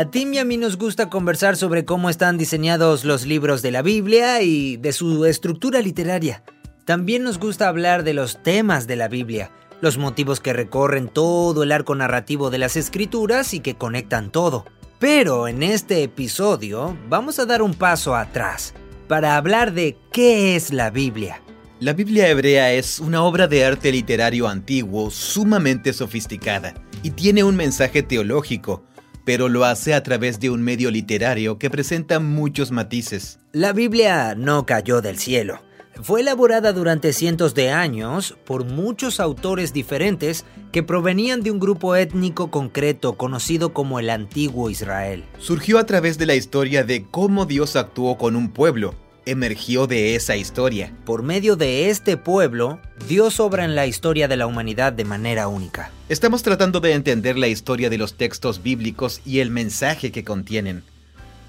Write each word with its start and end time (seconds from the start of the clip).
A 0.00 0.10
Tim 0.10 0.32
y 0.32 0.38
a 0.38 0.46
mí 0.46 0.56
nos 0.56 0.78
gusta 0.78 1.10
conversar 1.10 1.58
sobre 1.58 1.84
cómo 1.84 2.08
están 2.08 2.38
diseñados 2.38 3.04
los 3.04 3.26
libros 3.26 3.60
de 3.60 3.70
la 3.70 3.82
Biblia 3.82 4.40
y 4.40 4.78
de 4.78 4.94
su 4.94 5.26
estructura 5.26 5.82
literaria. 5.82 6.42
También 6.86 7.22
nos 7.22 7.38
gusta 7.38 7.68
hablar 7.68 8.02
de 8.02 8.14
los 8.14 8.42
temas 8.42 8.86
de 8.86 8.96
la 8.96 9.08
Biblia, 9.08 9.50
los 9.82 9.98
motivos 9.98 10.40
que 10.40 10.54
recorren 10.54 11.08
todo 11.08 11.64
el 11.64 11.70
arco 11.70 11.94
narrativo 11.94 12.48
de 12.48 12.56
las 12.56 12.76
escrituras 12.76 13.52
y 13.52 13.60
que 13.60 13.74
conectan 13.74 14.32
todo. 14.32 14.64
Pero 14.98 15.48
en 15.48 15.62
este 15.62 16.02
episodio 16.02 16.96
vamos 17.10 17.38
a 17.38 17.44
dar 17.44 17.60
un 17.60 17.74
paso 17.74 18.16
atrás 18.16 18.72
para 19.06 19.36
hablar 19.36 19.74
de 19.74 19.98
qué 20.12 20.56
es 20.56 20.72
la 20.72 20.88
Biblia. 20.88 21.42
La 21.78 21.92
Biblia 21.92 22.26
hebrea 22.28 22.72
es 22.72 23.00
una 23.00 23.22
obra 23.22 23.48
de 23.48 23.66
arte 23.66 23.92
literario 23.92 24.48
antiguo 24.48 25.10
sumamente 25.10 25.92
sofisticada 25.92 26.72
y 27.02 27.10
tiene 27.10 27.44
un 27.44 27.56
mensaje 27.56 28.02
teológico, 28.02 28.84
pero 29.24 29.48
lo 29.48 29.64
hace 29.64 29.94
a 29.94 30.02
través 30.02 30.40
de 30.40 30.50
un 30.50 30.62
medio 30.62 30.90
literario 30.90 31.58
que 31.58 31.70
presenta 31.70 32.20
muchos 32.20 32.70
matices. 32.70 33.38
La 33.52 33.72
Biblia 33.72 34.34
no 34.34 34.66
cayó 34.66 35.00
del 35.00 35.18
cielo. 35.18 35.60
Fue 36.02 36.20
elaborada 36.20 36.72
durante 36.72 37.12
cientos 37.12 37.54
de 37.54 37.70
años 37.70 38.36
por 38.46 38.64
muchos 38.64 39.20
autores 39.20 39.72
diferentes 39.72 40.46
que 40.72 40.82
provenían 40.82 41.42
de 41.42 41.50
un 41.50 41.58
grupo 41.58 41.94
étnico 41.94 42.50
concreto 42.50 43.14
conocido 43.14 43.74
como 43.74 43.98
el 43.98 44.08
Antiguo 44.08 44.70
Israel. 44.70 45.24
Surgió 45.38 45.78
a 45.78 45.84
través 45.84 46.16
de 46.16 46.26
la 46.26 46.36
historia 46.36 46.84
de 46.84 47.04
cómo 47.10 47.44
Dios 47.44 47.76
actuó 47.76 48.16
con 48.16 48.34
un 48.36 48.50
pueblo. 48.50 48.94
Emergió 49.26 49.86
de 49.86 50.14
esa 50.14 50.36
historia. 50.36 50.92
Por 51.04 51.22
medio 51.22 51.56
de 51.56 51.90
este 51.90 52.16
pueblo, 52.16 52.80
Dios 53.06 53.38
obra 53.38 53.64
en 53.64 53.74
la 53.74 53.86
historia 53.86 54.28
de 54.28 54.36
la 54.36 54.46
humanidad 54.46 54.92
de 54.94 55.04
manera 55.04 55.46
única. 55.46 55.90
Estamos 56.08 56.42
tratando 56.42 56.80
de 56.80 56.94
entender 56.94 57.36
la 57.36 57.48
historia 57.48 57.90
de 57.90 57.98
los 57.98 58.14
textos 58.14 58.62
bíblicos 58.62 59.20
y 59.26 59.40
el 59.40 59.50
mensaje 59.50 60.10
que 60.10 60.24
contienen. 60.24 60.82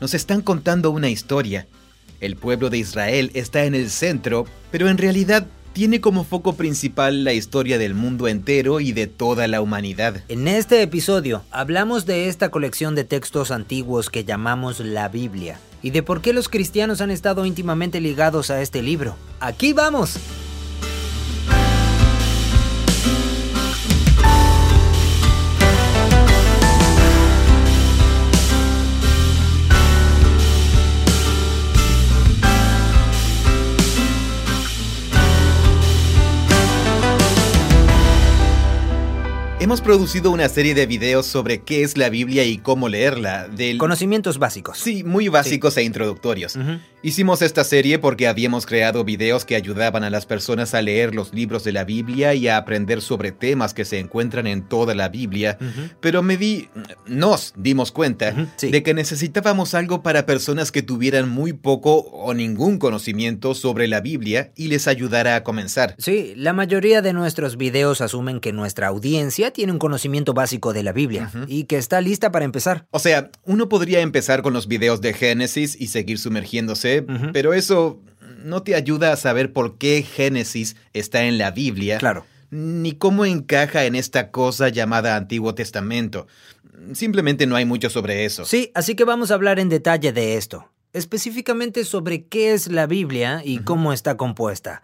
Nos 0.02 0.14
están 0.14 0.42
contando 0.42 0.92
una 0.92 1.10
historia. 1.10 1.68
El 2.20 2.36
pueblo 2.36 2.70
de 2.70 2.78
Israel 2.78 3.32
está 3.34 3.64
en 3.64 3.74
el 3.74 3.90
centro, 3.90 4.46
pero 4.70 4.90
en 4.90 4.98
realidad 4.98 5.48
tiene 5.74 6.02
como 6.02 6.24
foco 6.24 6.54
principal 6.54 7.24
la 7.24 7.34
historia 7.34 7.78
del 7.78 7.94
mundo 7.94 8.28
entero 8.28 8.80
y 8.80 8.92
de 8.92 9.08
toda 9.08 9.48
la 9.48 9.62
humanidad. 9.62 10.24
En 10.28 10.48
este 10.48 10.82
episodio 10.82 11.44
hablamos 11.52 12.06
de 12.06 12.28
esta 12.28 12.50
colección 12.50 12.96
de 12.96 13.04
textos 13.04 13.52
antiguos 13.52 14.10
que 14.10 14.24
llamamos 14.24 14.80
la 14.80 15.08
Biblia 15.08 15.60
y 15.82 15.92
de 15.92 16.04
por 16.04 16.22
qué 16.22 16.34
los 16.34 16.50
cristianos 16.50 17.02
han 17.02 17.12
estado 17.12 17.46
íntimamente 17.46 18.02
ligados 18.02 18.52
a 18.52 18.62
este 18.62 18.82
libro. 18.82 19.16
¡Aquí 19.40 19.74
vamos! 19.74 20.18
Hemos 39.62 39.80
producido 39.80 40.32
una 40.32 40.50
serie 40.50 40.74
de 40.74 40.88
videos 40.88 41.28
sobre 41.28 41.62
qué 41.62 41.84
es 41.84 41.96
la 41.96 42.10
Biblia 42.10 42.44
y 42.44 42.58
cómo 42.58 42.90
leerla. 42.90 43.48
Del... 43.48 43.78
Conocimientos 43.78 44.40
básicos. 44.40 44.80
Sí, 44.80 45.04
muy 45.04 45.28
básicos 45.28 45.78
e 45.78 45.84
introductorios. 45.84 46.58
Hicimos 47.04 47.42
esta 47.42 47.64
serie 47.64 47.98
porque 47.98 48.28
habíamos 48.28 48.68
creado 48.68 49.04
videos 49.04 49.44
que 49.44 49.56
ayudaban 49.56 50.04
a 50.04 50.12
las 50.12 50.28
personas 50.28 50.76
a 50.76 50.84
leer 50.84 51.16
los 51.16 51.34
libros 51.34 51.64
de 51.64 51.72
la 51.72 51.84
Biblia 51.84 52.36
y 52.36 52.48
a 52.48 52.58
aprender 52.58 53.02
sobre 53.02 53.32
temas 53.32 53.74
que 53.74 53.86
se 53.86 53.98
encuentran 53.98 54.46
en 54.46 54.62
toda 54.68 54.94
la 54.94 55.10
Biblia. 55.10 55.58
Pero 56.00 56.22
me 56.22 56.38
di, 56.38 56.70
nos 57.08 57.54
dimos 57.58 57.92
cuenta 57.92 58.36
de 58.62 58.84
que 58.84 58.94
necesitábamos 58.94 59.74
algo 59.74 60.04
para 60.04 60.28
personas 60.28 60.72
que 60.72 60.84
tuvieran 60.84 61.28
muy 61.28 61.54
poco 61.54 62.02
o 62.02 62.36
ningún 62.36 62.78
conocimiento 62.78 63.56
sobre 63.56 63.88
la 63.88 64.02
Biblia 64.02 64.52
y 64.56 64.68
les 64.68 64.88
ayudara 64.88 65.36
a 65.36 65.44
comenzar. 65.44 65.96
Sí, 65.98 66.34
la 66.36 66.54
mayoría 66.54 67.02
de 67.02 67.14
nuestros 67.14 67.58
videos 67.58 68.02
asumen 68.02 68.40
que 68.40 68.54
nuestra 68.54 68.90
audiencia 68.90 69.50
tiene 69.50 69.72
un 69.72 69.80
conocimiento 69.80 70.36
básico 70.36 70.72
de 70.72 70.84
la 70.84 70.92
Biblia 70.92 71.32
y 71.48 71.64
que 71.64 71.78
está 71.78 72.00
lista 72.00 72.32
para 72.32 72.46
empezar. 72.46 72.86
O 72.92 73.00
sea, 73.00 73.32
uno 73.44 73.70
podría 73.70 74.02
empezar 74.02 74.44
con 74.44 74.54
los 74.54 74.68
videos 74.68 75.02
de 75.02 75.14
Génesis 75.14 75.76
y 75.80 75.88
seguir 75.88 76.20
sumergiéndose, 76.20 76.91
pero 77.34 77.54
eso 77.54 78.00
no 78.44 78.64
te 78.64 78.76
ayuda 78.76 79.12
a 79.12 79.18
saber 79.18 79.54
por 79.54 79.78
qué 79.78 80.04
Génesis 80.04 80.76
está 80.94 81.24
en 81.24 81.38
la 81.38 81.52
Biblia. 81.52 81.98
Claro. 81.98 82.26
Ni 82.50 82.94
cómo 82.94 83.26
encaja 83.26 83.86
en 83.86 83.96
esta 83.96 84.32
cosa 84.32 84.70
llamada 84.70 85.16
Antiguo 85.16 85.56
Testamento. 85.56 86.28
Simplemente 86.94 87.46
no 87.46 87.56
hay 87.56 87.66
mucho 87.66 87.90
sobre 87.90 88.26
eso. 88.26 88.46
Sí, 88.46 88.72
así 88.74 88.96
que 88.96 89.06
vamos 89.06 89.32
a 89.32 89.36
hablar 89.36 89.60
en 89.60 89.70
detalle 89.70 90.12
de 90.12 90.38
esto. 90.38 90.70
Específicamente 90.94 91.86
sobre 91.86 92.26
qué 92.26 92.54
es 92.54 92.68
la 92.68 92.88
Biblia 92.88 93.42
y 93.46 93.60
cómo 93.60 93.94
está 93.94 94.18
compuesta. 94.18 94.84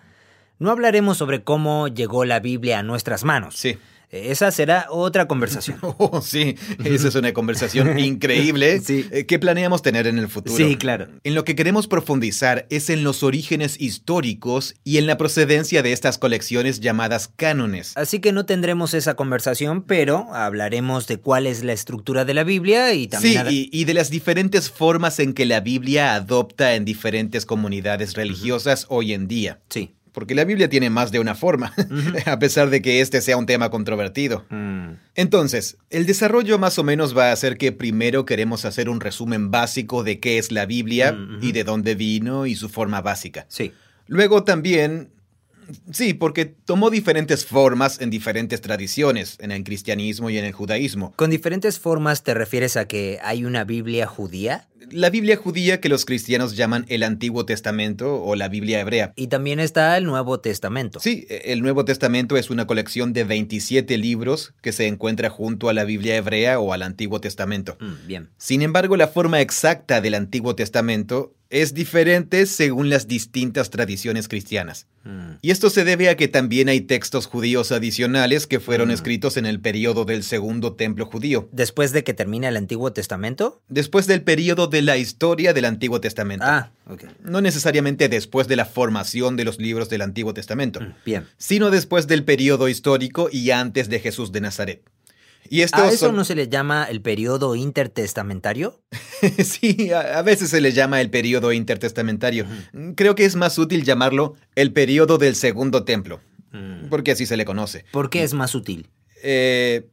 No 0.59 0.71
hablaremos 0.71 1.17
sobre 1.17 1.43
cómo 1.43 1.87
llegó 1.87 2.23
la 2.23 2.39
Biblia 2.39 2.79
a 2.79 2.83
nuestras 2.83 3.23
manos. 3.23 3.55
Sí. 3.55 3.77
Esa 4.09 4.51
será 4.51 4.87
otra 4.89 5.27
conversación. 5.27 5.79
Oh, 5.99 6.21
sí, 6.21 6.55
esa 6.85 7.07
es 7.07 7.15
una 7.15 7.33
conversación 7.33 7.97
increíble 7.99 8.81
eh, 8.87 9.25
que 9.25 9.39
planeamos 9.39 9.81
tener 9.81 10.05
en 10.05 10.19
el 10.19 10.27
futuro. 10.27 10.55
Sí, 10.55 10.75
claro. 10.75 11.07
En 11.23 11.33
lo 11.33 11.43
que 11.43 11.55
queremos 11.55 11.87
profundizar 11.87 12.67
es 12.69 12.89
en 12.89 13.03
los 13.03 13.23
orígenes 13.23 13.79
históricos 13.79 14.75
y 14.83 14.97
en 14.97 15.07
la 15.07 15.17
procedencia 15.17 15.81
de 15.81 15.93
estas 15.93 16.17
colecciones 16.17 16.81
llamadas 16.81 17.29
cánones. 17.35 17.93
Así 17.95 18.19
que 18.19 18.31
no 18.31 18.45
tendremos 18.45 18.93
esa 18.93 19.15
conversación, 19.15 19.81
pero 19.81 20.33
hablaremos 20.33 21.07
de 21.07 21.17
cuál 21.17 21.47
es 21.47 21.63
la 21.63 21.73
estructura 21.73 22.25
de 22.25 22.33
la 22.35 22.43
Biblia 22.43 22.93
y 22.93 23.07
también... 23.07 23.47
Sí, 23.47 23.69
y, 23.71 23.85
de 23.85 23.93
las 23.93 24.09
diferentes 24.09 24.69
formas 24.69 25.19
en 25.19 25.33
que 25.33 25.45
la 25.45 25.61
Biblia 25.61 26.13
adopta 26.13 26.75
en 26.75 26.85
diferentes 26.85 27.45
comunidades 27.45 28.13
religiosas 28.13 28.85
hoy 28.89 29.13
en 29.13 29.27
día. 29.27 29.59
Sí 29.69 29.96
porque 30.17 30.33
la 30.33 30.45
Biblia 30.45 30.67
tiene 30.67 30.89
más 30.89 31.11
de 31.11 31.19
una 31.19 31.35
forma, 31.35 31.75
a 32.25 32.39
pesar 32.39 32.71
de 32.71 32.81
que 32.81 33.01
este 33.01 33.21
sea 33.21 33.37
un 33.37 33.45
tema 33.45 33.69
controvertido. 33.69 34.45
Mm. 34.49 34.93
Entonces, 35.13 35.77
el 35.91 36.07
desarrollo 36.07 36.57
más 36.57 36.79
o 36.79 36.83
menos 36.83 37.15
va 37.15 37.31
a 37.31 37.35
ser 37.35 37.55
que 37.55 37.71
primero 37.71 38.25
queremos 38.25 38.65
hacer 38.65 38.89
un 38.89 38.99
resumen 38.99 39.51
básico 39.51 40.03
de 40.03 40.19
qué 40.19 40.39
es 40.39 40.51
la 40.51 40.65
Biblia 40.65 41.15
y 41.39 41.51
de 41.51 41.63
dónde 41.63 41.93
vino 41.93 42.47
y 42.47 42.55
su 42.55 42.67
forma 42.67 42.99
básica. 43.01 43.45
Sí. 43.47 43.73
Luego 44.07 44.43
también 44.43 45.09
Sí, 45.91 46.13
porque 46.13 46.45
tomó 46.45 46.89
diferentes 46.89 47.45
formas 47.45 48.01
en 48.01 48.09
diferentes 48.09 48.61
tradiciones, 48.61 49.37
en 49.39 49.51
el 49.51 49.63
cristianismo 49.63 50.29
y 50.29 50.37
en 50.37 50.45
el 50.45 50.53
judaísmo. 50.53 51.13
¿Con 51.15 51.29
diferentes 51.29 51.79
formas 51.79 52.23
te 52.23 52.33
refieres 52.33 52.77
a 52.77 52.87
que 52.87 53.19
hay 53.23 53.45
una 53.45 53.63
Biblia 53.63 54.07
judía? 54.07 54.67
La 54.91 55.09
Biblia 55.09 55.35
judía 55.35 55.81
que 55.81 55.89
los 55.89 56.05
cristianos 56.05 56.55
llaman 56.55 56.85
el 56.87 57.03
Antiguo 57.03 57.45
Testamento 57.45 58.23
o 58.23 58.35
la 58.35 58.47
Biblia 58.47 58.79
hebrea. 58.79 59.11
Y 59.17 59.27
también 59.27 59.59
está 59.59 59.97
el 59.97 60.05
Nuevo 60.05 60.39
Testamento. 60.39 60.99
Sí, 61.01 61.27
el 61.29 61.61
Nuevo 61.61 61.83
Testamento 61.83 62.37
es 62.37 62.49
una 62.49 62.67
colección 62.67 63.11
de 63.11 63.25
27 63.25 63.97
libros 63.97 64.53
que 64.61 64.71
se 64.71 64.87
encuentra 64.87 65.29
junto 65.29 65.67
a 65.67 65.73
la 65.73 65.83
Biblia 65.83 66.15
hebrea 66.15 66.59
o 66.59 66.71
al 66.71 66.83
Antiguo 66.83 67.19
Testamento. 67.19 67.77
Mm, 67.81 68.07
bien. 68.07 68.29
Sin 68.37 68.61
embargo, 68.61 68.95
la 68.95 69.09
forma 69.09 69.41
exacta 69.41 69.99
del 69.99 70.13
Antiguo 70.13 70.55
Testamento 70.55 71.33
es 71.49 71.73
diferente 71.73 72.45
según 72.45 72.89
las 72.89 73.07
distintas 73.07 73.69
tradiciones 73.69 74.27
cristianas. 74.27 74.87
Mm. 75.03 75.37
Y 75.41 75.51
esto 75.51 75.69
se 75.69 75.83
debe 75.83 76.09
a 76.09 76.17
que 76.17 76.27
también 76.27 76.67
hay 76.69 76.81
textos 76.81 77.25
judíos 77.27 77.71
adicionales 77.71 78.47
que 78.47 78.59
fueron 78.59 78.89
mm. 78.89 78.91
escritos 78.91 79.37
en 79.37 79.45
el 79.45 79.59
periodo 79.59 80.05
del 80.05 80.23
Segundo 80.23 80.73
Templo 80.73 81.05
judío. 81.05 81.47
¿Después 81.51 81.91
de 81.93 82.03
que 82.03 82.13
termina 82.13 82.49
el 82.49 82.57
Antiguo 82.57 82.91
Testamento? 82.91 83.61
Después 83.69 84.07
del 84.07 84.21
periodo 84.21 84.67
de 84.67 84.81
la 84.81 84.97
historia 84.97 85.53
del 85.53 85.65
Antiguo 85.65 86.01
Testamento. 86.01 86.45
Ah, 86.47 86.71
ok. 86.87 87.05
No 87.23 87.41
necesariamente 87.41 88.09
después 88.09 88.47
de 88.47 88.55
la 88.55 88.65
formación 88.65 89.37
de 89.37 89.45
los 89.45 89.59
libros 89.59 89.89
del 89.89 90.01
Antiguo 90.01 90.33
Testamento. 90.33 90.81
Mm, 90.81 90.93
bien. 91.05 91.27
Sino 91.37 91.71
después 91.71 92.07
del 92.07 92.23
periodo 92.23 92.67
histórico 92.67 93.29
y 93.31 93.51
antes 93.51 93.89
de 93.89 93.99
Jesús 93.99 94.31
de 94.31 94.41
Nazaret. 94.41 94.83
Y 95.49 95.61
¿A 95.61 95.65
eso 95.65 96.11
no 96.11 96.23
se 96.23 96.35
le 96.35 96.47
llama 96.47 96.85
el 96.85 97.01
periodo 97.01 97.55
intertestamentario? 97.55 98.81
sí, 99.43 99.91
a, 99.91 100.21
veces 100.21 100.49
se 100.49 100.61
le 100.61 100.71
llama 100.71 101.01
el 101.01 101.09
periodo 101.09 101.51
intertestamentario. 101.51 102.45
Creo 102.95 103.15
que 103.15 103.25
es 103.25 103.35
más 103.35 103.57
útil 103.57 103.83
llamarlo 103.83 104.35
el 104.55 104.73
periodo 104.73 105.17
del 105.17 105.35
segundo 105.35 105.83
templo, 105.83 106.19
mm. 106.51 106.89
porque 106.89 107.11
así 107.11 107.25
se 107.25 107.37
le 107.37 107.45
conoce. 107.45 107.85
¿Por 107.91 108.09
qué 108.09 108.23
es 108.23 108.33
más 108.33 108.55
útil? 108.55 108.89
Eh, 109.23 109.87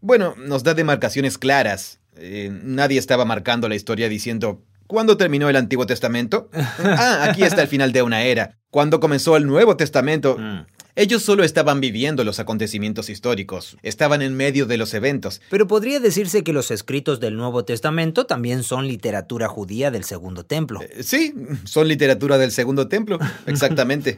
bueno, 0.00 0.34
nos 0.36 0.62
da 0.62 0.74
demarcaciones 0.74 1.38
claras. 1.38 2.00
Eh, 2.16 2.50
nadie 2.62 2.98
estaba 2.98 3.24
marcando 3.24 3.68
la 3.68 3.74
historia 3.74 4.08
diciendo, 4.08 4.62
¿cuándo 4.86 5.16
terminó 5.16 5.48
el 5.48 5.56
Antiguo 5.56 5.86
Testamento? 5.86 6.50
ah, 6.78 7.26
aquí 7.28 7.42
está 7.42 7.62
el 7.62 7.68
final 7.68 7.92
de 7.92 8.02
una 8.02 8.22
era. 8.22 8.58
¿Cuándo 8.70 9.00
comenzó 9.00 9.36
el 9.36 9.46
Nuevo 9.46 9.76
Testamento? 9.76 10.36
Mm. 10.38 10.66
Ellos 10.96 11.22
solo 11.22 11.44
estaban 11.44 11.80
viviendo 11.80 12.24
los 12.24 12.40
acontecimientos 12.40 13.10
históricos, 13.10 13.76
estaban 13.82 14.22
en 14.22 14.36
medio 14.36 14.66
de 14.66 14.76
los 14.76 14.92
eventos. 14.94 15.40
Pero 15.50 15.66
podría 15.66 16.00
decirse 16.00 16.42
que 16.42 16.52
los 16.52 16.70
escritos 16.70 17.20
del 17.20 17.36
Nuevo 17.36 17.64
Testamento 17.64 18.26
también 18.26 18.62
son 18.62 18.86
literatura 18.86 19.48
judía 19.48 19.90
del 19.90 20.04
Segundo 20.04 20.44
Templo. 20.44 20.80
Eh, 20.82 21.02
sí, 21.02 21.34
son 21.64 21.88
literatura 21.88 22.38
del 22.38 22.50
Segundo 22.50 22.88
Templo, 22.88 23.18
exactamente. 23.46 24.16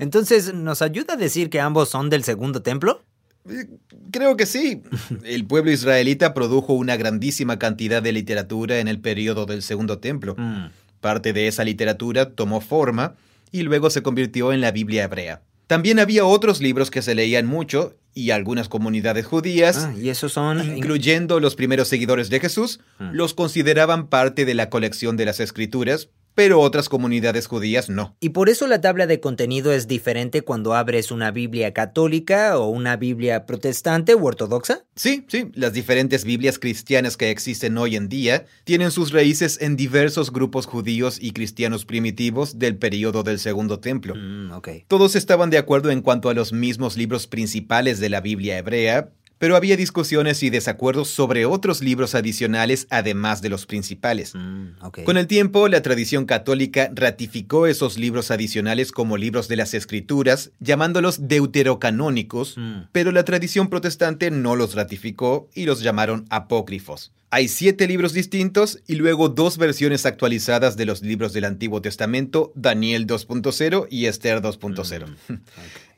Entonces, 0.00 0.54
¿nos 0.54 0.82
ayuda 0.82 1.14
a 1.14 1.16
decir 1.16 1.50
que 1.50 1.60
ambos 1.60 1.88
son 1.88 2.10
del 2.10 2.24
Segundo 2.24 2.62
Templo? 2.62 3.02
Eh, 3.48 3.66
creo 4.10 4.36
que 4.36 4.46
sí. 4.46 4.82
El 5.24 5.46
pueblo 5.46 5.70
israelita 5.70 6.34
produjo 6.34 6.72
una 6.74 6.96
grandísima 6.96 7.58
cantidad 7.58 8.02
de 8.02 8.12
literatura 8.12 8.78
en 8.78 8.88
el 8.88 9.00
periodo 9.00 9.46
del 9.46 9.62
Segundo 9.62 9.98
Templo. 9.98 10.34
Mm. 10.38 10.66
Parte 11.00 11.32
de 11.32 11.48
esa 11.48 11.64
literatura 11.64 12.30
tomó 12.30 12.60
forma 12.60 13.14
y 13.52 13.62
luego 13.62 13.90
se 13.90 14.02
convirtió 14.02 14.52
en 14.52 14.60
la 14.60 14.70
Biblia 14.70 15.04
hebrea. 15.04 15.42
También 15.66 15.98
había 15.98 16.24
otros 16.24 16.60
libros 16.60 16.90
que 16.90 17.02
se 17.02 17.14
leían 17.14 17.46
mucho 17.46 17.96
y 18.12 18.30
algunas 18.30 18.68
comunidades 18.68 19.26
judías, 19.26 19.88
ah, 19.88 19.94
¿y 19.98 20.08
esos 20.08 20.32
son? 20.32 20.76
incluyendo 20.76 21.40
los 21.40 21.56
primeros 21.56 21.88
seguidores 21.88 22.30
de 22.30 22.40
Jesús, 22.40 22.80
mm. 22.98 23.10
los 23.12 23.34
consideraban 23.34 24.06
parte 24.06 24.44
de 24.44 24.54
la 24.54 24.70
colección 24.70 25.16
de 25.16 25.24
las 25.24 25.40
escrituras, 25.40 26.10
pero 26.34 26.60
otras 26.60 26.88
comunidades 26.88 27.46
judías 27.46 27.88
no. 27.88 28.16
Y 28.20 28.30
por 28.30 28.48
eso 28.48 28.66
la 28.66 28.80
tabla 28.80 29.06
de 29.06 29.20
contenido 29.20 29.72
es 29.72 29.88
diferente 29.88 30.42
cuando 30.42 30.74
abres 30.74 31.10
una 31.10 31.30
Biblia 31.30 31.72
católica 31.72 32.58
o 32.58 32.68
una 32.68 32.96
Biblia 32.96 33.46
protestante 33.46 34.14
u 34.14 34.26
ortodoxa. 34.26 34.84
Sí, 34.96 35.24
sí, 35.28 35.50
las 35.54 35.72
diferentes 35.72 36.24
Biblias 36.24 36.58
cristianas 36.58 37.16
que 37.16 37.30
existen 37.30 37.78
hoy 37.78 37.96
en 37.96 38.08
día 38.08 38.46
tienen 38.64 38.90
sus 38.90 39.12
raíces 39.12 39.58
en 39.60 39.76
diversos 39.76 40.32
grupos 40.32 40.66
judíos 40.66 41.18
y 41.20 41.32
cristianos 41.32 41.84
primitivos 41.84 42.58
del 42.58 42.76
periodo 42.76 43.22
del 43.22 43.38
Segundo 43.38 43.80
Templo. 43.80 44.14
Mm, 44.14 44.52
Todos 44.88 45.16
estaban 45.16 45.50
de 45.50 45.58
acuerdo 45.58 45.90
en 45.90 46.02
cuanto 46.02 46.28
a 46.28 46.34
los 46.34 46.52
mismos 46.52 46.96
libros 46.96 47.26
principales 47.26 48.00
de 48.00 48.08
la 48.08 48.20
Biblia 48.20 48.58
hebrea, 48.58 49.10
pero 49.38 49.56
había 49.56 49.76
discusiones 49.76 50.42
y 50.42 50.50
desacuerdos 50.50 51.08
sobre 51.08 51.46
otros 51.46 51.82
libros 51.82 52.14
adicionales 52.14 52.86
además 52.90 53.42
de 53.42 53.48
los 53.48 53.66
principales. 53.66 54.34
Mm, 54.34 55.02
Con 55.04 55.16
el 55.16 55.26
tiempo, 55.26 55.68
la 55.68 55.82
tradición 55.82 56.26
católica 56.26 56.90
ratificó 56.94 57.66
esos 57.66 57.98
libros 57.98 58.30
adicionales 58.30 58.92
como 58.92 59.16
libros 59.16 59.48
de 59.48 59.56
las 59.56 59.74
escrituras, 59.74 60.50
llamándolos 60.60 61.28
deuterocanónicos, 61.28 62.56
mm. 62.56 62.88
pero 62.92 63.12
la 63.12 63.24
tradición 63.24 63.68
protestante 63.68 64.30
no 64.30 64.56
los 64.56 64.74
ratificó 64.74 65.48
y 65.54 65.64
los 65.64 65.80
llamaron 65.80 66.26
apócrifos. 66.30 67.12
Hay 67.30 67.48
siete 67.48 67.88
libros 67.88 68.12
distintos 68.12 68.78
y 68.86 68.94
luego 68.94 69.28
dos 69.28 69.58
versiones 69.58 70.06
actualizadas 70.06 70.76
de 70.76 70.86
los 70.86 71.02
libros 71.02 71.32
del 71.32 71.46
Antiguo 71.46 71.82
Testamento, 71.82 72.52
Daniel 72.54 73.08
2.0 73.08 73.88
y 73.90 74.06
Esther 74.06 74.40
2.0. 74.40 75.16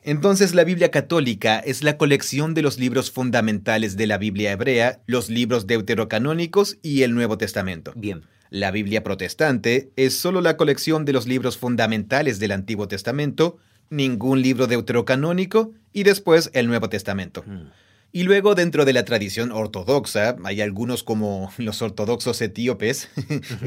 Entonces 0.06 0.54
la 0.54 0.62
Biblia 0.62 0.92
católica 0.92 1.58
es 1.58 1.82
la 1.82 1.96
colección 1.96 2.54
de 2.54 2.62
los 2.62 2.78
libros 2.78 3.10
fundamentales 3.10 3.96
de 3.96 4.06
la 4.06 4.18
Biblia 4.18 4.52
hebrea, 4.52 5.00
los 5.06 5.28
libros 5.28 5.66
deuterocanónicos 5.66 6.78
y 6.80 7.02
el 7.02 7.12
Nuevo 7.12 7.38
Testamento. 7.38 7.92
Bien. 7.96 8.22
La 8.48 8.70
Biblia 8.70 9.02
protestante 9.02 9.90
es 9.96 10.16
solo 10.16 10.42
la 10.42 10.56
colección 10.56 11.04
de 11.04 11.12
los 11.12 11.26
libros 11.26 11.58
fundamentales 11.58 12.38
del 12.38 12.52
Antiguo 12.52 12.86
Testamento, 12.86 13.58
ningún 13.90 14.42
libro 14.42 14.68
deuterocanónico 14.68 15.72
y 15.92 16.04
después 16.04 16.50
el 16.52 16.68
Nuevo 16.68 16.88
Testamento. 16.88 17.42
Mm. 17.44 17.72
Y 18.12 18.22
luego 18.22 18.54
dentro 18.54 18.84
de 18.84 18.92
la 18.92 19.04
tradición 19.04 19.50
ortodoxa 19.50 20.36
hay 20.44 20.60
algunos 20.60 21.02
como 21.02 21.52
los 21.58 21.82
ortodoxos 21.82 22.40
etíopes, 22.40 23.08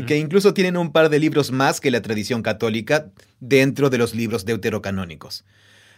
que 0.08 0.18
incluso 0.18 0.54
tienen 0.54 0.78
un 0.78 0.94
par 0.94 1.10
de 1.10 1.20
libros 1.20 1.52
más 1.52 1.82
que 1.82 1.92
la 1.92 2.02
tradición 2.02 2.44
católica 2.44 3.12
dentro 3.42 3.90
de 3.90 3.98
los 3.98 4.16
libros 4.16 4.46
deuterocanónicos. 4.46 5.44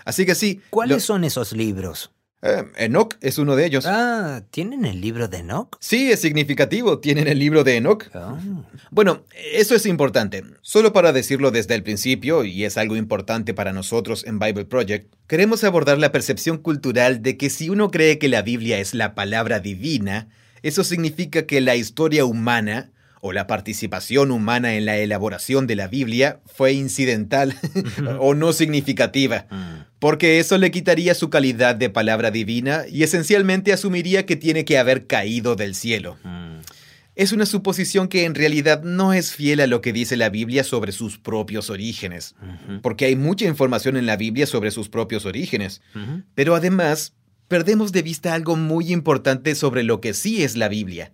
Así 0.05 0.25
que 0.25 0.35
sí. 0.35 0.61
¿Cuáles 0.69 1.03
son 1.03 1.23
esos 1.23 1.53
libros? 1.53 2.11
Eh, 2.43 2.63
Enoch 2.77 3.17
es 3.21 3.37
uno 3.37 3.55
de 3.55 3.65
ellos. 3.65 3.85
Ah, 3.87 4.41
¿tienen 4.49 4.85
el 4.85 4.99
libro 4.99 5.27
de 5.27 5.37
Enoch? 5.37 5.77
Sí, 5.79 6.11
es 6.11 6.21
significativo. 6.21 6.99
Tienen 6.99 7.27
el 7.27 7.37
libro 7.37 7.63
de 7.63 7.77
Enoch. 7.77 8.05
Ah. 8.15 8.39
Bueno, 8.89 9.23
eso 9.53 9.75
es 9.75 9.85
importante. 9.85 10.43
Solo 10.61 10.91
para 10.91 11.13
decirlo 11.13 11.51
desde 11.51 11.75
el 11.75 11.83
principio, 11.83 12.43
y 12.43 12.65
es 12.65 12.77
algo 12.77 12.95
importante 12.95 13.53
para 13.53 13.73
nosotros 13.73 14.25
en 14.25 14.39
Bible 14.39 14.65
Project, 14.65 15.13
queremos 15.27 15.63
abordar 15.63 15.99
la 15.99 16.11
percepción 16.11 16.57
cultural 16.57 17.21
de 17.21 17.37
que 17.37 17.51
si 17.51 17.69
uno 17.69 17.91
cree 17.91 18.17
que 18.17 18.27
la 18.27 18.41
Biblia 18.41 18.79
es 18.79 18.95
la 18.95 19.13
palabra 19.13 19.59
divina, 19.59 20.29
eso 20.63 20.83
significa 20.83 21.45
que 21.45 21.61
la 21.61 21.75
historia 21.75 22.25
humana 22.25 22.91
o 23.21 23.31
la 23.33 23.45
participación 23.47 24.31
humana 24.31 24.75
en 24.75 24.85
la 24.85 24.97
elaboración 24.97 25.67
de 25.67 25.75
la 25.75 25.87
Biblia 25.87 26.39
fue 26.45 26.73
incidental 26.73 27.55
o 28.19 28.33
no 28.33 28.51
significativa, 28.51 29.45
mm. 29.49 29.97
porque 29.99 30.39
eso 30.39 30.57
le 30.57 30.71
quitaría 30.71 31.13
su 31.13 31.29
calidad 31.29 31.75
de 31.75 31.91
palabra 31.91 32.31
divina 32.31 32.83
y 32.89 33.03
esencialmente 33.03 33.71
asumiría 33.71 34.25
que 34.25 34.35
tiene 34.35 34.65
que 34.65 34.79
haber 34.79 35.05
caído 35.05 35.55
del 35.55 35.75
cielo. 35.75 36.17
Mm. 36.23 36.61
Es 37.13 37.31
una 37.31 37.45
suposición 37.45 38.07
que 38.07 38.25
en 38.25 38.33
realidad 38.33 38.83
no 38.83 39.13
es 39.13 39.33
fiel 39.33 39.59
a 39.59 39.67
lo 39.67 39.81
que 39.81 39.93
dice 39.93 40.17
la 40.17 40.29
Biblia 40.29 40.63
sobre 40.63 40.91
sus 40.91 41.19
propios 41.19 41.69
orígenes, 41.69 42.35
porque 42.81 43.05
hay 43.05 43.17
mucha 43.17 43.45
información 43.45 43.97
en 43.97 44.05
la 44.05 44.15
Biblia 44.15 44.47
sobre 44.47 44.71
sus 44.71 44.87
propios 44.87 45.25
orígenes, 45.25 45.81
pero 46.35 46.55
además 46.55 47.13
perdemos 47.49 47.91
de 47.91 48.01
vista 48.01 48.33
algo 48.33 48.55
muy 48.55 48.93
importante 48.93 49.55
sobre 49.55 49.83
lo 49.83 49.99
que 49.99 50.13
sí 50.13 50.41
es 50.41 50.55
la 50.55 50.69
Biblia 50.69 51.11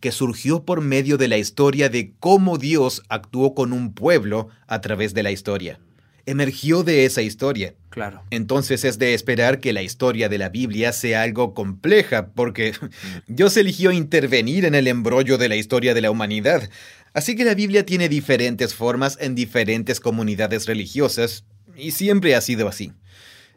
que 0.00 0.12
surgió 0.12 0.64
por 0.64 0.80
medio 0.80 1.16
de 1.16 1.28
la 1.28 1.38
historia 1.38 1.88
de 1.88 2.12
cómo 2.20 2.58
Dios 2.58 3.02
actuó 3.08 3.54
con 3.54 3.72
un 3.72 3.92
pueblo 3.92 4.48
a 4.66 4.80
través 4.80 5.14
de 5.14 5.22
la 5.22 5.30
historia. 5.30 5.80
Emergió 6.26 6.82
de 6.82 7.04
esa 7.04 7.22
historia. 7.22 7.74
Claro. 7.88 8.22
Entonces 8.30 8.84
es 8.84 8.98
de 8.98 9.14
esperar 9.14 9.60
que 9.60 9.72
la 9.72 9.82
historia 9.82 10.28
de 10.28 10.38
la 10.38 10.50
Biblia 10.50 10.92
sea 10.92 11.22
algo 11.22 11.54
compleja, 11.54 12.28
porque 12.28 12.74
Dios 13.26 13.56
eligió 13.56 13.92
intervenir 13.92 14.64
en 14.64 14.74
el 14.74 14.86
embrollo 14.86 15.38
de 15.38 15.48
la 15.48 15.56
historia 15.56 15.94
de 15.94 16.02
la 16.02 16.10
humanidad. 16.10 16.68
Así 17.14 17.34
que 17.34 17.44
la 17.44 17.54
Biblia 17.54 17.86
tiene 17.86 18.08
diferentes 18.08 18.74
formas 18.74 19.16
en 19.20 19.34
diferentes 19.34 20.00
comunidades 20.00 20.66
religiosas, 20.66 21.44
y 21.78 21.92
siempre 21.92 22.34
ha 22.34 22.40
sido 22.40 22.68
así. 22.68 22.92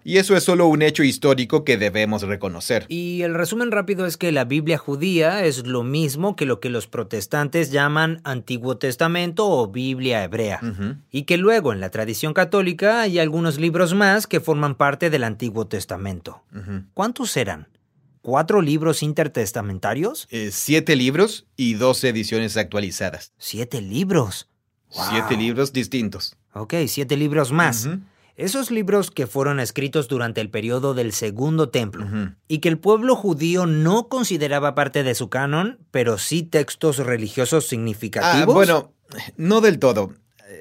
Y 0.03 0.17
eso 0.17 0.35
es 0.35 0.43
solo 0.43 0.67
un 0.67 0.81
hecho 0.81 1.03
histórico 1.03 1.63
que 1.63 1.77
debemos 1.77 2.23
reconocer. 2.23 2.85
Y 2.87 3.21
el 3.21 3.35
resumen 3.35 3.71
rápido 3.71 4.05
es 4.05 4.17
que 4.17 4.31
la 4.31 4.45
Biblia 4.45 4.77
judía 4.77 5.45
es 5.45 5.65
lo 5.65 5.83
mismo 5.83 6.35
que 6.35 6.45
lo 6.45 6.59
que 6.59 6.69
los 6.69 6.87
protestantes 6.87 7.71
llaman 7.71 8.21
Antiguo 8.23 8.77
Testamento 8.77 9.47
o 9.47 9.67
Biblia 9.67 10.23
hebrea. 10.23 10.59
Y 11.11 11.23
que 11.23 11.37
luego 11.37 11.73
en 11.73 11.79
la 11.79 11.89
tradición 11.89 12.33
católica 12.33 13.01
hay 13.01 13.19
algunos 13.19 13.59
libros 13.59 13.93
más 13.93 14.27
que 14.27 14.39
forman 14.39 14.75
parte 14.75 15.09
del 15.09 15.23
Antiguo 15.23 15.67
Testamento. 15.67 16.43
¿Cuántos 16.93 17.37
eran? 17.37 17.67
¿Cuatro 18.21 18.61
libros 18.61 19.01
intertestamentarios? 19.01 20.27
Eh, 20.29 20.49
siete 20.51 20.95
libros 20.95 21.47
y 21.57 21.73
dos 21.73 22.03
ediciones 22.03 22.55
actualizadas. 22.55 23.33
¿Siete 23.39 23.81
libros? 23.81 24.47
Siete 24.89 25.37
libros 25.37 25.73
distintos. 25.73 26.37
Ok, 26.53 26.75
siete 26.87 27.17
libros 27.17 27.51
más. 27.51 27.89
Esos 28.41 28.71
libros 28.71 29.11
que 29.11 29.27
fueron 29.27 29.59
escritos 29.59 30.07
durante 30.07 30.41
el 30.41 30.49
periodo 30.49 30.95
del 30.95 31.11
Segundo 31.11 31.69
Templo 31.69 32.07
y 32.47 32.57
que 32.57 32.69
el 32.69 32.79
pueblo 32.79 33.15
judío 33.15 33.67
no 33.67 34.07
consideraba 34.07 34.73
parte 34.73 35.03
de 35.03 35.13
su 35.13 35.29
canon, 35.29 35.77
pero 35.91 36.17
sí 36.17 36.41
textos 36.41 36.97
religiosos 36.97 37.67
significativos. 37.67 38.49
Ah, 38.49 38.51
bueno, 38.51 38.93
no 39.37 39.61
del 39.61 39.77
todo. 39.77 40.13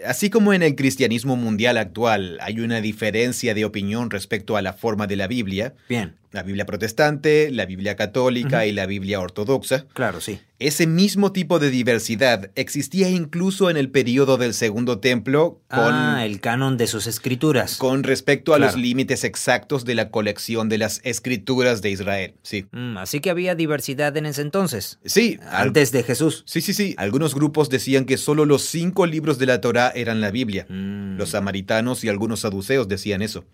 Así 0.04 0.28
como 0.28 0.52
en 0.52 0.62
el 0.62 0.76
cristianismo 0.76 1.36
mundial 1.36 1.78
actual 1.78 2.38
hay 2.42 2.60
una 2.60 2.82
diferencia 2.82 3.54
de 3.54 3.64
opinión 3.64 4.10
respecto 4.10 4.58
a 4.58 4.62
la 4.62 4.74
forma 4.74 5.06
de 5.06 5.16
la 5.16 5.26
Biblia, 5.26 5.74
Bien. 5.88 6.16
La 6.32 6.42
Biblia 6.42 6.64
protestante, 6.66 7.50
la 7.50 7.66
Biblia 7.66 7.96
católica 7.96 8.66
y 8.66 8.72
la 8.72 8.86
Biblia 8.86 9.20
ortodoxa. 9.20 9.86
Claro, 9.92 10.20
sí. 10.20 10.40
Ese 10.60 10.86
mismo 10.86 11.32
tipo 11.32 11.58
de 11.58 11.70
diversidad 11.70 12.50
existía 12.54 13.08
incluso 13.08 13.70
en 13.70 13.78
el 13.78 13.90
periodo 13.90 14.36
del 14.36 14.52
Segundo 14.52 14.98
Templo 14.98 15.62
con 15.68 15.94
ah, 15.94 16.26
el 16.26 16.40
canon 16.40 16.76
de 16.76 16.86
sus 16.86 17.06
escrituras. 17.06 17.78
Con 17.78 18.02
respecto 18.02 18.52
a 18.52 18.58
los 18.58 18.76
límites 18.76 19.24
exactos 19.24 19.86
de 19.86 19.94
la 19.94 20.10
colección 20.10 20.68
de 20.68 20.76
las 20.76 21.00
escrituras 21.02 21.80
de 21.80 21.90
Israel. 21.90 22.34
Sí. 22.42 22.66
Mm, 22.72 22.98
así 22.98 23.20
que 23.20 23.30
había 23.30 23.54
diversidad 23.54 24.14
en 24.18 24.26
ese 24.26 24.42
entonces. 24.42 24.98
Sí. 25.04 25.40
Antes 25.50 25.92
de 25.92 26.02
Jesús. 26.02 26.44
Sí, 26.46 26.60
sí, 26.60 26.74
sí. 26.74 26.94
Algunos 26.98 27.34
grupos 27.34 27.70
decían 27.70 28.04
que 28.04 28.18
solo 28.18 28.44
los 28.44 28.62
cinco 28.62 29.06
libros 29.06 29.38
de 29.38 29.46
la 29.46 29.62
Torá 29.62 29.90
eran 29.94 30.20
la 30.20 30.30
Biblia. 30.30 30.66
Mm. 30.68 31.16
Los 31.16 31.30
samaritanos 31.30 32.04
y 32.04 32.10
algunos 32.10 32.40
saduceos 32.40 32.86
decían 32.86 33.22
eso. 33.22 33.46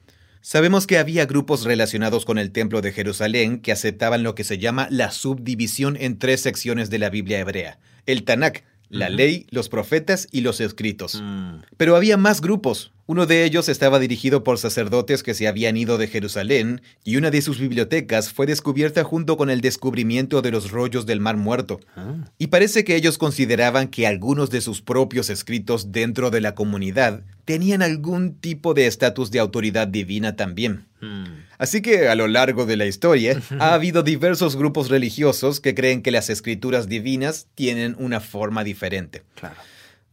Sabemos 0.49 0.87
que 0.87 0.99
había 0.99 1.27
grupos 1.27 1.65
relacionados 1.65 2.25
con 2.25 2.39
el 2.39 2.53
Templo 2.53 2.81
de 2.81 2.93
Jerusalén 2.93 3.59
que 3.59 3.73
aceptaban 3.73 4.23
lo 4.23 4.37
que 4.37 4.45
se 4.45 4.59
llama 4.59 4.87
la 4.93 5.11
subdivisión 5.11 5.97
en 5.99 6.21
tres 6.21 6.41
secciones 6.41 6.89
de 6.89 7.01
la 7.01 7.11
Biblia 7.11 7.41
hebrea. 7.41 7.81
El 8.07 8.23
Tanakh, 8.23 8.63
la 8.89 9.09
ley, 9.09 9.47
los 9.51 9.69
profetas 9.69 10.29
y 10.31 10.41
los 10.41 10.61
escritos. 10.61 11.21
Mm. 11.23 11.63
Pero 11.77 11.97
había 11.97 12.17
más 12.17 12.41
grupos. 12.41 12.93
Uno 13.09 13.27
de 13.27 13.45
ellos 13.45 13.69
estaba 13.69 14.01
dirigido 14.01 14.43
por 14.43 14.59
sacerdotes 14.59 15.23
que 15.23 15.35
se 15.35 15.47
habían 15.47 15.77
ido 15.77 15.97
de 15.97 16.09
Jerusalén 16.09 16.83
y 17.05 17.17
una 17.17 17.31
de 17.31 17.41
sus 17.41 17.61
bibliotecas 17.61 18.33
fue 18.33 18.47
descubierta 18.47 19.05
junto 19.05 19.37
con 19.37 19.49
el 19.49 19.61
descubrimiento 19.61 20.43
de 20.43 20.51
los 20.51 20.73
rollos 20.73 21.07
del 21.07 21.21
Mar 21.21 21.37
Muerto. 21.37 21.79
Ah. 21.95 22.17
Y 22.37 22.49
parece 22.49 22.83
que 22.83 22.97
ellos 22.97 23.17
consideraban 23.17 23.89
que 23.89 24.09
algunos 24.09 24.51
de 24.51 24.61
sus 24.61 24.83
propios 24.83 25.31
escritos 25.31 25.93
dentro 25.93 26.31
de 26.31 26.41
la 26.41 26.57
comunidad 26.57 27.23
tenían 27.45 27.81
algún 27.81 28.35
tipo 28.35 28.75
de 28.75 28.89
estatus 28.89 29.31
de 29.31 29.39
autoridad 29.39 29.87
divina 29.87 30.35
también. 30.35 30.87
Mm. 31.07 31.45
Así 31.59 31.81
que 31.83 32.09
a 32.09 32.15
lo 32.15 32.29
largo 32.29 32.67
de 32.67 32.77
la 32.77 32.87
historia 32.87 33.41
ha 33.59 33.75
habido 33.75 34.03
diversos 34.03 34.57
grupos 34.57 34.89
religiosos 34.89 35.61
que 35.61 35.75
creen 35.75 36.03
que 36.03 36.11
las 36.11 36.31
escrituras 36.31 36.89
divinas 36.89 37.47
tienen 37.55 37.97
una 37.99 38.21
forma 38.21 38.65
diferente. 38.65 39.23
Claro. 39.35 39.57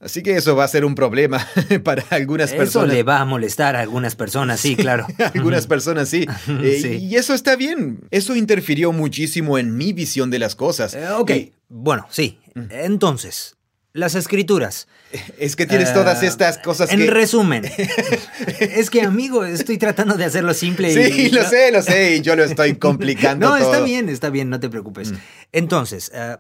Así 0.04 0.22
que 0.22 0.36
eso 0.36 0.54
va 0.56 0.66
a 0.66 0.68
ser 0.68 0.84
un 0.84 0.96
problema 0.96 1.48
para 1.84 2.04
algunas 2.10 2.52
personas. 2.52 2.90
Eso 2.90 2.96
le 2.96 3.04
va 3.04 3.20
a 3.20 3.26
molestar 3.26 3.78
a 3.78 3.80
algunas 3.80 4.16
personas, 4.16 4.60
sí, 4.60 4.76
claro. 4.76 5.08
algunas 5.34 5.66
personas 5.66 6.10
sí. 6.10 6.28
Eh, 6.62 7.00
y 7.02 7.16
eso 7.16 7.34
está 7.34 7.56
bien. 7.56 8.02
Eso 8.12 8.36
interfirió 8.36 8.92
muchísimo 8.92 9.58
en 9.58 9.78
mi 9.78 9.94
visión 9.94 10.30
de 10.30 10.40
las 10.40 10.56
cosas. 10.56 10.94
Eh, 10.94 11.08
ok, 11.10 11.32
bueno, 11.70 12.06
sí. 12.10 12.38
Entonces, 12.70 13.56
las 13.94 14.16
escrituras. 14.16 14.88
Es 15.38 15.56
que 15.56 15.68
tienes 15.68 15.94
todas 15.94 16.24
eh, 16.24 16.28
estas 16.28 16.58
cosas 16.58 16.92
en 16.92 17.08
resumen. 17.08 17.64
es 18.60 18.90
que, 18.90 19.04
amigo, 19.04 19.46
estoy 19.46 19.78
tratando 19.78 20.16
de 20.16 20.26
hacerlo 20.26 20.54
simple. 20.54 20.92
Sí, 20.92 21.30
lo 21.30 21.44
sé, 21.44 21.72
lo 21.72 21.82
sé, 21.82 22.16
y 22.16 22.22
yo 22.22 22.36
lo 22.36 22.44
estoy 22.44 22.76
complicando. 22.80 23.48
no, 23.48 23.56
está 23.56 23.82
bien, 23.82 24.10
está 24.10 24.30
bien, 24.32 24.50
no 24.50 24.60
te 24.60 24.70
preocupes. 24.70 25.12
Mm. 25.12 25.16
Entonces, 25.52 26.12
eh, 26.14 26.38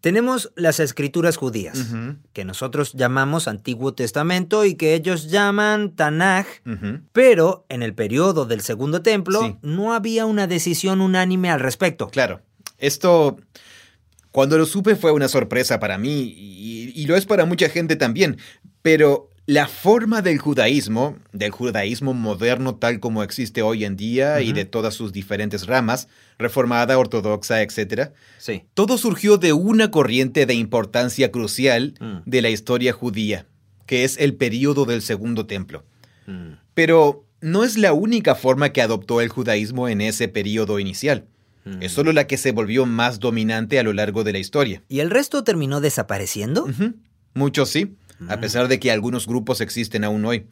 tenemos 0.00 0.52
las 0.56 0.78
escrituras 0.78 1.36
judías, 1.36 1.84
que 2.32 2.44
nosotros 2.44 2.92
llamamos 2.92 3.48
Antiguo 3.48 3.92
Testamento 3.94 4.64
y 4.64 4.74
que 4.74 4.94
ellos 4.94 5.30
llaman 5.30 5.96
Tanaj, 5.96 6.46
pero 7.12 7.64
en 7.68 7.82
el 7.82 7.92
periodo 7.92 8.44
del 8.44 8.60
Segundo 8.60 9.02
Templo 9.02 9.58
no 9.62 9.94
había 9.94 10.26
una 10.26 10.46
decisión 10.46 11.00
unánime 11.00 11.50
al 11.50 11.58
respecto. 11.58 12.08
Claro, 12.08 12.40
esto 12.78 13.38
cuando 14.36 14.58
lo 14.58 14.66
supe 14.66 14.96
fue 14.96 15.12
una 15.12 15.28
sorpresa 15.28 15.80
para 15.80 15.96
mí 15.96 16.34
y, 16.36 17.06
lo 17.06 17.16
es 17.16 17.24
para 17.24 17.46
mucha 17.46 17.70
gente 17.70 17.96
también, 17.96 18.36
pero 18.82 19.30
la 19.46 19.66
forma 19.66 20.20
del 20.20 20.36
judaísmo, 20.36 21.16
del 21.32 21.52
judaísmo 21.52 22.12
moderno 22.12 22.74
tal 22.74 23.00
como 23.00 23.22
existe 23.22 23.62
hoy 23.62 23.86
en 23.86 23.96
día 23.96 24.42
y 24.42 24.52
de 24.52 24.66
todas 24.66 24.92
sus 24.92 25.14
diferentes 25.14 25.66
ramas, 25.66 26.08
reformada, 26.38 26.98
ortodoxa, 26.98 27.62
etc., 27.62 28.10
sí. 28.36 28.64
todo 28.74 28.98
surgió 28.98 29.38
de 29.38 29.54
una 29.54 29.90
corriente 29.90 30.44
de 30.44 30.52
importancia 30.52 31.32
crucial 31.32 31.94
mm. 31.98 32.28
de 32.28 32.42
la 32.42 32.50
historia 32.50 32.92
judía, 32.92 33.46
que 33.86 34.04
es 34.04 34.18
el 34.18 34.34
período 34.34 34.84
del 34.84 35.00
Segundo 35.00 35.46
Templo. 35.46 35.82
Mm. 36.26 36.58
Pero 36.74 37.24
no 37.40 37.64
es 37.64 37.78
la 37.78 37.94
única 37.94 38.34
forma 38.34 38.68
que 38.68 38.82
adoptó 38.82 39.22
el 39.22 39.30
judaísmo 39.30 39.88
en 39.88 40.02
ese 40.02 40.28
período 40.28 40.78
inicial. 40.78 41.24
Es 41.80 41.92
solo 41.92 42.12
la 42.12 42.26
que 42.26 42.36
se 42.36 42.52
volvió 42.52 42.86
más 42.86 43.18
dominante 43.18 43.78
a 43.78 43.82
lo 43.82 43.92
largo 43.92 44.22
de 44.24 44.32
la 44.32 44.38
historia. 44.38 44.82
¿Y 44.88 45.00
el 45.00 45.10
resto 45.10 45.42
terminó 45.44 45.80
desapareciendo? 45.80 46.66
Muchos 47.34 47.70
sí, 47.70 47.96
a 48.28 48.38
pesar 48.38 48.68
de 48.68 48.78
que 48.78 48.90
algunos 48.90 49.26
grupos 49.26 49.60
existen 49.60 50.04
aún 50.04 50.24
hoy. 50.24 50.46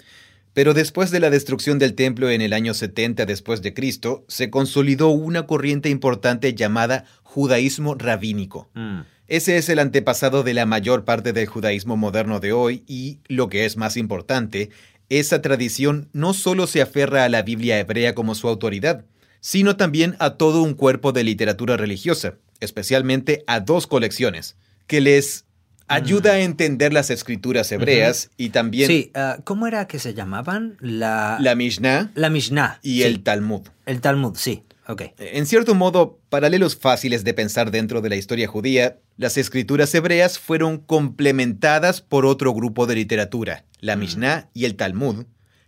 Pero 0.54 0.72
después 0.72 1.10
de 1.10 1.20
la 1.20 1.30
destrucción 1.30 1.78
del 1.78 1.94
templo 1.94 2.30
en 2.30 2.40
el 2.40 2.52
año 2.52 2.74
70 2.74 3.26
después 3.26 3.60
de 3.60 3.74
Cristo, 3.74 4.24
se 4.28 4.50
consolidó 4.50 5.08
una 5.08 5.46
corriente 5.46 5.88
importante 5.88 6.54
llamada 6.54 7.04
judaísmo 7.22 7.96
rabínico. 7.96 8.70
Mm. 8.74 9.00
Ese 9.26 9.56
es 9.56 9.68
el 9.68 9.80
antepasado 9.80 10.42
de 10.42 10.54
la 10.54 10.66
mayor 10.66 11.04
parte 11.04 11.32
del 11.32 11.46
judaísmo 11.46 11.96
moderno 11.96 12.38
de 12.40 12.52
hoy 12.52 12.84
y, 12.86 13.18
lo 13.26 13.48
que 13.48 13.64
es 13.64 13.76
más 13.76 13.96
importante, 13.96 14.70
esa 15.08 15.42
tradición 15.42 16.08
no 16.12 16.34
solo 16.34 16.66
se 16.66 16.82
aferra 16.82 17.24
a 17.24 17.28
la 17.28 17.42
Biblia 17.42 17.80
hebrea 17.80 18.14
como 18.14 18.34
su 18.34 18.48
autoridad, 18.48 19.04
sino 19.44 19.76
también 19.76 20.16
a 20.20 20.36
todo 20.36 20.62
un 20.62 20.72
cuerpo 20.72 21.12
de 21.12 21.22
literatura 21.22 21.76
religiosa, 21.76 22.36
especialmente 22.60 23.44
a 23.46 23.60
dos 23.60 23.86
colecciones, 23.86 24.56
que 24.86 25.02
les 25.02 25.44
ayuda 25.86 26.32
a 26.32 26.40
entender 26.40 26.94
las 26.94 27.10
escrituras 27.10 27.70
hebreas 27.70 28.30
y 28.38 28.48
también... 28.48 28.86
Sí, 28.88 29.10
ah, 29.12 29.36
¿cómo 29.44 29.66
era 29.66 29.86
que 29.86 29.98
se 29.98 30.14
llamaban? 30.14 30.78
La... 30.80 31.36
La 31.42 31.54
Mishnah. 31.54 32.10
La 32.14 32.30
Mishnah. 32.30 32.80
Y 32.82 33.02
el 33.02 33.22
Talmud. 33.22 33.68
El 33.84 34.00
Talmud, 34.00 34.34
sí. 34.34 34.62
Ok. 34.88 35.02
En 35.18 35.44
cierto 35.44 35.74
modo, 35.74 36.18
paralelos 36.30 36.74
fáciles 36.74 37.22
de 37.22 37.34
pensar 37.34 37.70
dentro 37.70 38.00
de 38.00 38.08
la 38.08 38.16
historia 38.16 38.48
judía, 38.48 38.96
las 39.18 39.36
escrituras 39.36 39.94
hebreas 39.94 40.38
fueron 40.38 40.78
complementadas 40.78 42.00
por 42.00 42.24
otro 42.24 42.54
grupo 42.54 42.86
de 42.86 42.94
literatura, 42.94 43.66
la 43.80 43.96
Mishnah 43.96 44.48
y 44.54 44.64
el 44.64 44.76
Talmud, 44.76 45.26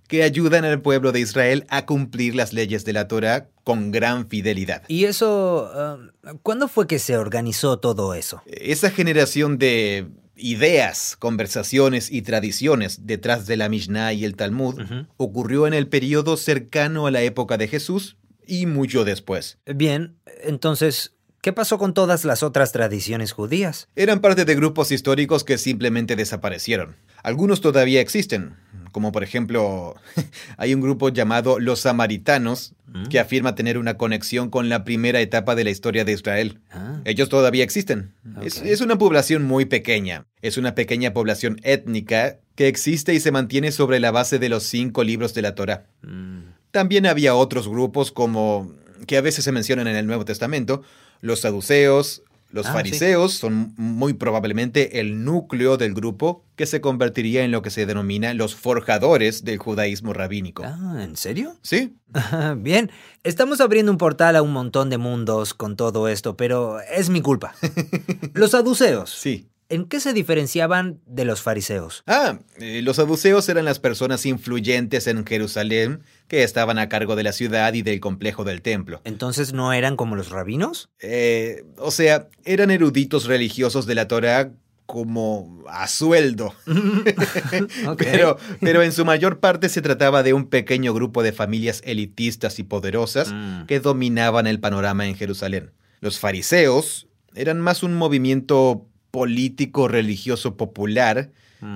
que 0.09 0.23
ayudan 0.23 0.65
al 0.65 0.81
pueblo 0.81 1.13
de 1.13 1.21
Israel 1.21 1.67
a 1.69 1.85
cumplir 1.85 2.35
las 2.35 2.55
leyes 2.55 2.87
de 2.87 2.95
la 2.95 3.07
Torah 3.07 3.51
con 3.67 3.91
gran 3.91 4.29
fidelidad. 4.29 4.85
¿Y 4.87 5.07
eso, 5.07 5.69
um, 5.75 6.37
cuándo 6.45 6.69
fue 6.69 6.87
que 6.87 7.01
se 7.01 7.17
organizó 7.17 7.81
todo 7.81 8.15
eso? 8.15 8.41
Esa 8.47 8.93
generación 8.93 9.59
de 9.59 10.07
ideas, 10.37 11.17
conversaciones 11.19 12.13
y 12.13 12.23
tradiciones 12.23 13.09
detrás 13.09 13.49
de 13.49 13.57
la 13.57 13.69
Mishnah 13.69 14.13
y 14.13 14.25
el 14.25 14.37
Talmud 14.37 14.81
ocurrió 15.17 15.67
en 15.67 15.75
el 15.75 15.89
periodo 15.89 16.37
cercano 16.37 17.09
a 17.09 17.11
la 17.11 17.23
época 17.23 17.57
de 17.57 17.67
Jesús 17.67 18.17
y 18.47 18.67
mucho 18.67 19.05
después. 19.05 19.59
Bien, 19.67 20.15
entonces, 20.45 21.17
¿Qué 21.47 21.53
pasó 21.53 21.79
con 21.79 21.95
todas 21.95 22.25
las 22.25 22.43
otras 22.43 22.73
tradiciones 22.73 23.31
judías? 23.31 23.87
Eran 23.95 24.21
parte 24.21 24.45
de 24.45 24.57
grupos 24.57 24.91
históricos 24.91 25.45
que 25.45 25.59
simplemente 25.59 26.17
desaparecieron. 26.17 26.97
Algunos 27.23 27.61
todavía 27.61 28.01
existen, 28.01 28.57
como 28.97 29.13
por 29.13 29.23
ejemplo, 29.23 29.95
hay 30.57 30.73
un 30.73 30.81
grupo 30.81 31.11
llamado 31.11 31.59
los 31.59 31.81
Samaritanos 31.81 32.73
mm. 32.87 33.09
que 33.09 33.21
afirma 33.21 33.55
tener 33.55 33.77
una 33.77 33.99
conexión 33.99 34.49
con 34.49 34.71
la 34.71 34.85
primera 34.85 35.21
etapa 35.21 35.55
de 35.55 35.65
la 35.65 35.71
historia 35.71 36.07
de 36.07 36.13
Israel. 36.13 36.61
Ah. 36.71 37.03
Ellos 37.05 37.29
todavía 37.29 37.63
existen. 37.63 38.15
Es, 38.41 38.81
una 38.81 38.97
población 38.97 39.45
muy 39.45 39.67
pequeña. 39.67 40.25
Es 40.41 40.57
una 40.57 40.75
pequeña 40.75 41.13
población 41.13 41.61
étnica 41.63 42.39
que 42.55 42.69
existe 42.69 43.13
y 43.13 43.21
se 43.21 43.33
mantiene 43.33 43.71
sobre 43.71 44.01
la 44.01 44.13
base 44.13 44.39
de 44.39 44.49
los 44.49 44.63
cinco 44.63 45.05
libros 45.05 45.35
de 45.35 45.43
la 45.43 45.55
Torah. 45.55 45.85
Mm. 46.01 46.55
También 46.71 47.05
había 47.05 47.35
otros 47.35 47.69
grupos 47.69 48.13
como 48.13 48.73
que 49.07 49.19
a 49.19 49.21
veces 49.21 49.45
se 49.45 49.53
mencionan 49.53 49.89
en 49.89 49.97
el 49.97 50.07
Nuevo 50.07 50.25
Testamento, 50.25 50.81
los 51.21 51.41
saduceos, 51.41 52.23
los 52.57 52.67
ah, 52.67 52.73
fariseos 52.73 53.35
son 53.35 53.75
muy 53.77 54.15
probablemente 54.15 54.99
el 54.99 55.25
núcleo 55.25 55.77
del 55.77 55.95
grupo 55.95 56.45
que 56.57 56.67
se 56.67 56.81
convertiría 56.81 57.45
en 57.45 57.53
lo 57.53 57.63
que 57.63 57.71
se 57.71 57.87
denomina 57.87 58.35
los 58.35 58.57
forjadores 58.57 59.45
del 59.45 59.59
judaísmo 59.59 60.13
rabínico. 60.13 60.65
Ah, 60.65 60.99
¿en 61.01 61.17
serio? 61.17 61.55
Sí. 61.63 61.97
Bien, 62.57 62.91
estamos 63.23 63.61
abriendo 63.61 63.93
un 63.93 63.99
portal 63.99 64.35
a 64.37 64.43
un 64.43 64.53
montón 64.53 64.91
de 64.91 64.99
mundos 64.99 65.55
con 65.55 65.77
todo 65.77 66.09
esto, 66.09 66.37
pero 66.37 66.81
es 66.81 67.11
mi 67.11 67.21
culpa. 67.21 67.55
los 68.35 68.51
saduceos. 68.51 69.11
Sí. 69.11 69.49
¿En 69.69 69.87
qué 69.87 69.99
se 69.99 70.13
diferenciaban 70.13 71.01
de 71.07 71.25
los 71.25 71.43
fariseos? 71.43 72.05
Ah, 72.07 72.39
eh, 72.59 72.83
los 72.83 72.97
saduceos 72.97 73.49
eran 73.49 73.65
las 73.65 73.81
personas 73.81 74.25
influyentes 74.25 75.09
en 75.09 75.27
Jerusalén 75.27 76.03
que 76.29 76.45
estaban 76.45 76.79
a 76.79 76.89
cargo 76.89 77.17
de 77.17 77.25
la 77.25 77.33
ciudad 77.33 77.75
y 77.75 77.83
del 77.83 77.99
complejo 77.99 78.45
del 78.45 78.63
templo. 78.63 79.01
¿Entonces 79.05 79.53
no 79.53 79.73
eran 79.73 79.97
como 79.97 80.15
los 80.15 80.31
rabinos? 80.31 80.89
Eh, 81.01 81.65
o 81.79 81.91
sea, 81.91 82.29
eran 82.45 82.71
eruditos 82.71 83.25
religiosos 83.25 83.87
de 83.87 83.95
la 83.97 84.07
Torah 84.07 84.53
como 84.87 85.65
a 85.69 85.89
sueldo. 85.89 86.55
pero, 87.99 88.39
pero 88.61 88.83
en 88.83 88.93
su 88.93 89.05
mayor 89.05 89.41
parte 89.41 89.69
se 89.69 89.83
trataba 89.83 90.23
de 90.23 90.33
un 90.33 90.47
pequeño 90.47 90.95
grupo 90.95 91.25
de 91.25 91.33
familias 91.33 91.83
elitistas 91.85 92.61
y 92.61 92.63
poderosas 92.63 93.33
mm. 93.33 93.67
que 93.67 93.81
dominaban 93.81 94.47
el 94.47 94.61
panorama 94.61 95.07
en 95.07 95.17
Jerusalén. 95.17 95.73
Los 96.01 96.21
fariseos 96.21 97.09
eran 97.35 97.61
más 97.61 97.83
un 97.83 97.95
movimiento 97.95 98.87
político 99.17 99.89
religioso 99.89 100.59
popular 100.59 101.31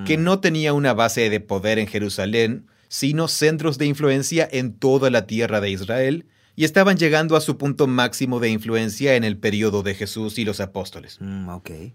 que 0.04 0.18
mm. 0.18 0.23
no 0.23 0.40
tenía 0.40 0.75
una 0.75 0.92
base 0.92 1.30
de 1.30 1.40
poder 1.40 1.78
en 1.78 1.87
Jerusalén, 1.87 2.66
sino 2.88 3.28
centros 3.28 3.78
de 3.78 3.87
influencia 3.87 4.47
en 4.52 4.75
toda 4.75 5.09
la 5.09 5.26
tierra 5.26 5.62
de 5.62 5.70
Israel, 5.70 6.26
y 6.54 6.64
estaban 6.64 6.99
llegando 6.99 7.37
a 7.37 7.40
su 7.40 7.56
punto 7.56 7.87
máximo 7.87 8.40
de 8.40 8.50
influencia 8.50 9.14
en 9.14 9.25
el 9.25 9.38
periodo 9.38 9.82
de 9.82 9.94
Jesús 9.94 10.38
y 10.38 10.44
los 10.44 10.61
apóstoles. 10.61 11.16
Mm, 11.18 11.49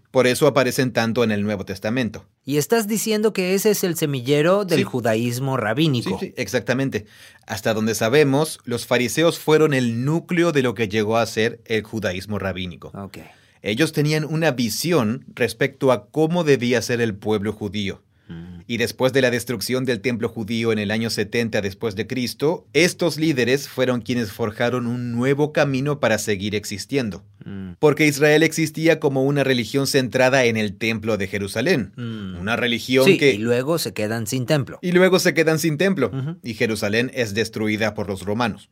Por 0.10 0.26
eso 0.26 0.48
aparecen 0.48 0.92
tanto 0.92 1.24
en 1.24 1.30
el 1.30 1.44
Nuevo 1.44 1.64
Testamento. 1.64 2.26
Y 2.44 2.58
estás 2.58 2.88
diciendo 2.88 3.32
que 3.32 3.54
ese 3.54 3.70
es 3.70 3.84
el 3.84 3.96
semillero 3.96 4.66
del 4.66 4.84
judaísmo 4.84 5.58
rabínico. 5.58 6.18
Sí, 6.18 6.30
sí, 6.30 6.34
exactamente. 6.38 7.06
Hasta 7.46 7.76
donde 7.76 7.94
sabemos, 7.94 8.60
los 8.64 8.88
fariseos 8.88 9.38
fueron 9.38 9.76
el 9.76 10.06
núcleo 10.06 10.52
de 10.52 10.64
lo 10.64 10.74
que 10.74 10.90
llegó 10.90 11.18
a 11.18 11.26
ser 11.28 11.62
el 11.66 11.84
judaísmo 11.84 12.40
rabínico. 12.40 12.88
Okay. 12.96 13.26
Ellos 13.66 13.94
tenían 13.94 14.26
una 14.26 14.52
visión 14.52 15.26
respecto 15.34 15.92
a 15.92 16.06
cómo 16.06 16.44
debía 16.44 16.84
ser 16.84 17.02
el 17.02 17.16
pueblo 17.16 17.52
judío. 17.52 18.04
Mm. 18.28 18.62
Y 18.68 18.78
después 18.78 19.12
de 19.12 19.24
la 19.24 19.32
destrucción 19.32 19.86
del 19.86 20.02
templo 20.02 20.30
judío 20.30 20.72
en 20.72 20.78
el 20.78 20.92
año 20.92 21.10
70 21.10 21.62
después 21.62 21.96
de 21.96 22.06
Cristo, 22.06 22.68
estos 22.74 23.18
líderes 23.18 23.68
fueron 23.68 24.02
quienes 24.02 24.32
forjaron 24.32 24.86
un 24.86 25.12
nuevo 25.14 25.52
camino 25.52 26.00
para 26.00 26.20
seguir 26.20 26.54
existiendo. 26.54 27.24
Mm. 27.44 27.72
Porque 27.80 28.06
Israel 28.06 28.44
existía 28.44 29.00
como 29.00 29.24
una 29.24 29.44
religión 29.44 29.88
centrada 29.88 30.46
en 30.46 30.58
el 30.58 30.78
templo 30.78 31.18
de 31.18 31.26
Jerusalén. 31.26 31.92
Mm. 31.96 32.40
Una 32.40 32.56
religión 32.56 33.06
sí, 33.06 33.18
que... 33.18 33.34
Y 33.34 33.40
luego 33.40 33.80
se 33.80 33.94
quedan 33.94 34.28
sin 34.28 34.46
templo. 34.46 34.78
Y 34.84 34.92
luego 34.92 35.18
se 35.18 35.34
quedan 35.34 35.58
sin 35.58 35.80
templo. 35.80 36.12
Y 36.44 36.54
Jerusalén 36.54 37.10
es 37.16 37.34
destruida 37.34 37.96
por 37.96 38.08
los 38.10 38.22
romanos. 38.22 38.70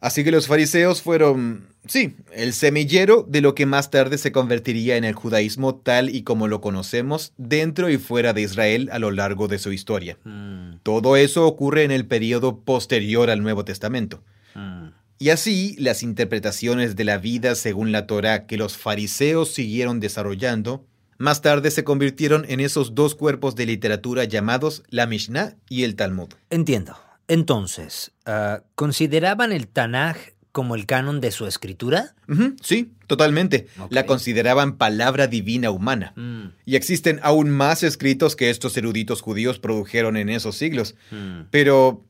Así 0.00 0.24
que 0.24 0.30
los 0.30 0.46
fariseos 0.46 1.00
fueron, 1.00 1.66
sí, 1.86 2.16
el 2.32 2.52
semillero 2.52 3.24
de 3.26 3.40
lo 3.40 3.54
que 3.54 3.64
más 3.64 3.90
tarde 3.90 4.18
se 4.18 4.30
convertiría 4.30 4.96
en 4.96 5.04
el 5.04 5.14
judaísmo 5.14 5.76
tal 5.76 6.14
y 6.14 6.22
como 6.22 6.48
lo 6.48 6.60
conocemos 6.60 7.32
dentro 7.38 7.88
y 7.88 7.96
fuera 7.96 8.34
de 8.34 8.42
Israel 8.42 8.90
a 8.92 8.98
lo 8.98 9.10
largo 9.10 9.48
de 9.48 9.58
su 9.58 9.72
historia. 9.72 10.18
Mm. 10.24 10.76
Todo 10.82 11.16
eso 11.16 11.46
ocurre 11.46 11.84
en 11.84 11.90
el 11.90 12.06
periodo 12.06 12.60
posterior 12.60 13.30
al 13.30 13.42
Nuevo 13.42 13.64
Testamento. 13.64 14.22
Mm. 14.54 14.88
Y 15.18 15.30
así, 15.30 15.76
las 15.78 16.02
interpretaciones 16.02 16.94
de 16.94 17.04
la 17.04 17.16
vida 17.16 17.54
según 17.54 17.90
la 17.90 18.06
Torah 18.06 18.46
que 18.46 18.58
los 18.58 18.76
fariseos 18.76 19.54
siguieron 19.54 19.98
desarrollando 19.98 20.84
Más 21.16 21.40
tarde 21.40 21.70
se 21.70 21.84
convirtieron 21.84 22.44
en 22.48 22.60
esos 22.60 22.94
dos 22.94 23.14
cuerpos 23.14 23.56
de 23.56 23.64
literatura 23.64 24.24
llamados 24.24 24.82
la 24.90 25.06
Mishnah 25.06 25.56
y 25.70 25.84
el 25.84 25.96
Talmud. 25.96 26.28
Entiendo. 26.50 27.05
Entonces, 27.28 28.12
ah, 28.24 28.62
¿consideraban 28.74 29.52
el 29.52 29.68
Tanaj 29.68 30.16
como 30.52 30.74
el 30.74 30.86
canon 30.86 31.20
de 31.20 31.32
su 31.32 31.46
escritura? 31.46 32.14
Sí, 32.62 32.92
totalmente. 33.06 33.66
La 33.90 34.06
consideraban 34.06 34.78
palabra 34.78 35.26
divina 35.26 35.70
humana. 35.70 36.14
Mm, 36.16 36.46
Y 36.64 36.76
existen 36.76 37.20
aún 37.22 37.50
más 37.50 37.82
escritos 37.82 38.36
que 38.36 38.48
estos 38.48 38.74
eruditos 38.76 39.20
judíos 39.20 39.58
produjeron 39.58 40.16
en 40.16 40.30
esos 40.30 40.56
siglos. 40.56 40.94
mm. 41.10 41.48
Pero 41.50 42.04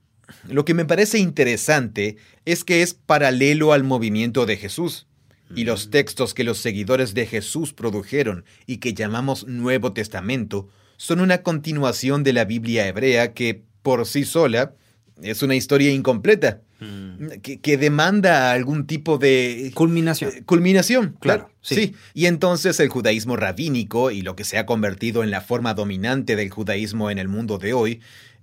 lo 0.48 0.64
que 0.64 0.74
me 0.74 0.84
parece 0.84 1.18
interesante 1.18 2.16
es 2.44 2.62
que 2.62 2.82
es 2.82 2.94
paralelo 2.94 3.72
al 3.72 3.84
movimiento 3.84 4.46
de 4.46 4.56
Jesús. 4.56 5.06
Y 5.54 5.62
los 5.62 5.90
textos 5.90 6.34
que 6.34 6.42
los 6.42 6.58
seguidores 6.58 7.14
de 7.14 7.24
Jesús 7.24 7.72
produjeron 7.72 8.44
y 8.66 8.78
que 8.78 8.94
llamamos 8.94 9.46
Nuevo 9.46 9.92
Testamento 9.92 10.68
son 10.96 11.20
una 11.20 11.42
continuación 11.42 12.24
de 12.24 12.32
la 12.32 12.44
Biblia 12.44 12.88
hebrea 12.88 13.32
que, 13.32 13.62
por 13.82 14.06
sí 14.06 14.24
sola, 14.24 14.74
es 15.22 15.42
una 15.42 15.54
historia 15.54 15.92
incompleta, 15.92 16.60
Mm. 16.78 17.28
que, 17.42 17.58
que 17.58 17.78
demanda 17.78 18.52
algún 18.52 18.86
tipo 18.86 19.16
de 19.16 19.70
Culminación. 19.74 20.30
eh, 20.36 20.42
culminación. 20.44 21.16
Claro, 21.20 21.44
Claro, 21.44 21.54
sí. 21.62 21.74
sí. 21.74 21.94
Y 22.12 22.26
entonces 22.26 22.78
el 22.80 22.90
judaísmo 22.90 23.34
rabínico 23.36 24.10
y 24.10 24.20
lo 24.20 24.36
que 24.36 24.44
se 24.44 24.58
ha 24.58 24.66
convertido 24.66 25.24
en 25.24 25.30
la 25.30 25.40
forma 25.40 25.72
dominante 25.72 26.36
del 26.36 26.50
judaísmo 26.50 27.10
en 27.10 27.16
el 27.18 27.28
mundo 27.28 27.56
de 27.56 27.72
hoy, 27.72 28.00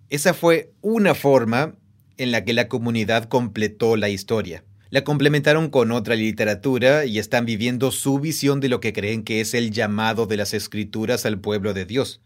esa 0.10 0.34
fue 0.34 0.72
una 0.82 1.14
forma 1.14 1.76
en 2.18 2.32
la 2.32 2.44
que 2.44 2.54
la 2.54 2.68
comunidad 2.68 3.26
completó 3.26 3.98
la 3.98 4.10
historia. 4.10 4.64
La 4.90 5.04
complementaron 5.04 5.70
con 5.70 5.92
otra 5.92 6.16
literatura 6.16 7.06
y 7.06 7.20
están 7.20 7.46
viviendo 7.46 7.92
su 7.92 8.20
visión 8.20 8.60
de 8.62 8.70
lo 8.70 8.80
que 8.80 8.94
creen 8.94 9.22
que 9.24 9.42
es 9.42 9.54
el 9.54 9.70
llamado 9.70 10.26
de 10.26 10.38
las 10.38 10.56
escrituras 10.56 11.28
al 11.28 11.40
pueblo 11.40 11.74
de 11.76 11.86
Dios. 11.86 12.20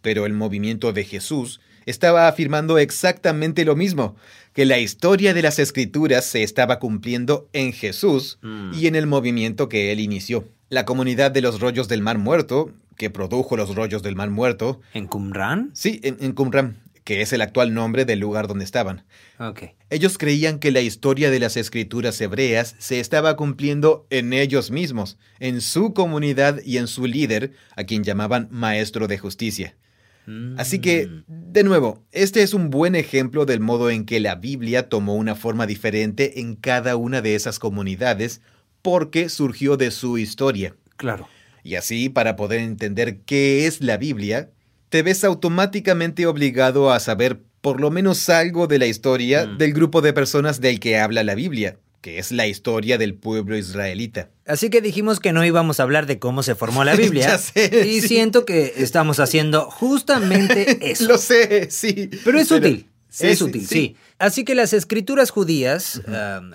Pero 0.00 0.24
el 0.24 0.32
movimiento 0.32 0.94
de 0.94 1.04
Jesús 1.04 1.60
estaba 1.86 2.28
afirmando 2.28 2.78
exactamente 2.78 3.64
lo 3.64 3.76
mismo, 3.76 4.16
que 4.52 4.64
la 4.64 4.78
historia 4.78 5.34
de 5.34 5.42
las 5.42 5.58
escrituras 5.58 6.24
se 6.24 6.42
estaba 6.42 6.78
cumpliendo 6.78 7.48
en 7.52 7.72
Jesús 7.72 8.38
Mm. 8.42 8.72
y 8.74 8.86
en 8.86 8.94
el 8.96 9.06
movimiento 9.06 9.68
que 9.68 9.92
él 9.92 10.00
inició. 10.00 10.48
La 10.68 10.84
comunidad 10.84 11.30
de 11.30 11.40
los 11.42 11.60
rollos 11.60 11.88
del 11.88 12.02
Mar 12.02 12.18
Muerto, 12.18 12.72
que 12.96 13.10
produjo 13.10 13.56
los 13.56 13.74
rollos 13.74 14.02
del 14.02 14.16
Mar 14.16 14.30
Muerto, 14.30 14.80
¿En 14.94 15.06
Qumran? 15.06 15.70
sí, 15.74 16.00
en, 16.02 16.16
en 16.20 16.32
Qumran, 16.32 16.76
que 17.04 17.20
es 17.20 17.32
el 17.32 17.40
actual 17.42 17.74
nombre 17.74 18.04
del 18.04 18.20
lugar 18.20 18.46
donde 18.46 18.64
estaban. 18.64 19.04
Ok. 19.40 19.62
Ellos 19.90 20.18
creían 20.18 20.58
que 20.60 20.70
la 20.70 20.80
historia 20.80 21.30
de 21.30 21.40
las 21.40 21.56
escrituras 21.56 22.20
hebreas 22.20 22.76
se 22.78 23.00
estaba 23.00 23.36
cumpliendo 23.36 24.06
en 24.10 24.32
ellos 24.32 24.70
mismos, 24.70 25.18
en 25.40 25.60
su 25.60 25.94
comunidad 25.94 26.60
y 26.64 26.76
en 26.78 26.86
su 26.86 27.06
líder, 27.06 27.52
a 27.76 27.84
quien 27.84 28.04
llamaban 28.04 28.48
Maestro 28.52 29.08
de 29.08 29.18
Justicia. 29.18 29.74
Así 30.56 30.78
que, 30.78 31.06
Mm. 31.06 31.52
de 31.52 31.64
nuevo, 31.64 32.04
este 32.12 32.42
es 32.42 32.54
un 32.54 32.70
buen 32.70 32.94
ejemplo 32.94 33.44
del 33.44 33.60
modo 33.60 33.90
en 33.90 34.04
que 34.04 34.20
la 34.20 34.36
Biblia 34.36 34.88
tomó 34.88 35.14
una 35.16 35.34
forma 35.34 35.66
diferente 35.66 36.40
en 36.40 36.54
cada 36.56 36.96
una 36.96 37.20
de 37.22 37.34
esas 37.34 37.58
comunidades 37.58 38.40
porque 38.82 39.28
surgió 39.28 39.76
de 39.76 39.90
su 39.90 40.18
historia. 40.18 40.74
Claro. 40.96 41.28
Y 41.64 41.74
así, 41.76 42.08
para 42.08 42.36
poder 42.36 42.60
entender 42.60 43.20
qué 43.20 43.66
es 43.66 43.80
la 43.80 43.96
Biblia, 43.96 44.50
te 44.88 45.02
ves 45.02 45.24
automáticamente 45.24 46.26
obligado 46.26 46.92
a 46.92 47.00
saber 47.00 47.40
por 47.60 47.80
lo 47.80 47.90
menos 47.90 48.28
algo 48.28 48.66
de 48.66 48.78
la 48.78 48.86
historia 48.86 49.46
Mm. 49.46 49.58
del 49.58 49.72
grupo 49.72 50.00
de 50.02 50.12
personas 50.12 50.60
del 50.60 50.80
que 50.80 50.98
habla 50.98 51.22
la 51.24 51.34
Biblia, 51.36 51.78
que 52.02 52.18
es 52.18 52.32
la 52.32 52.46
historia 52.46 52.98
del 52.98 53.14
pueblo 53.14 53.56
israelita. 53.56 54.28
Así 54.44 54.68
que 54.68 54.80
dijimos 54.82 55.20
que 55.20 55.32
no 55.32 55.44
íbamos 55.44 55.80
a 55.80 55.84
hablar 55.84 56.06
de 56.06 56.18
cómo 56.18 56.42
se 56.42 56.54
formó 56.54 56.84
la 56.84 56.94
Biblia. 56.96 57.22
Ya 57.28 57.38
sé, 57.38 57.86
y 57.86 58.00
sí. 58.00 58.08
siento 58.08 58.44
que 58.44 58.74
estamos 58.76 59.20
haciendo 59.20 59.70
justamente 59.70 60.78
eso. 60.90 61.04
Lo 61.06 61.16
sé, 61.16 61.70
sí. 61.70 62.10
Pero 62.24 62.38
es 62.40 62.50
útil. 62.50 62.86
Sí, 63.14 63.26
es 63.26 63.38
sí, 63.38 63.44
útil, 63.44 63.60
sí. 63.60 63.66
sí. 63.74 63.96
Así 64.18 64.44
que 64.44 64.54
las 64.54 64.72
escrituras 64.72 65.30
judías, 65.30 66.00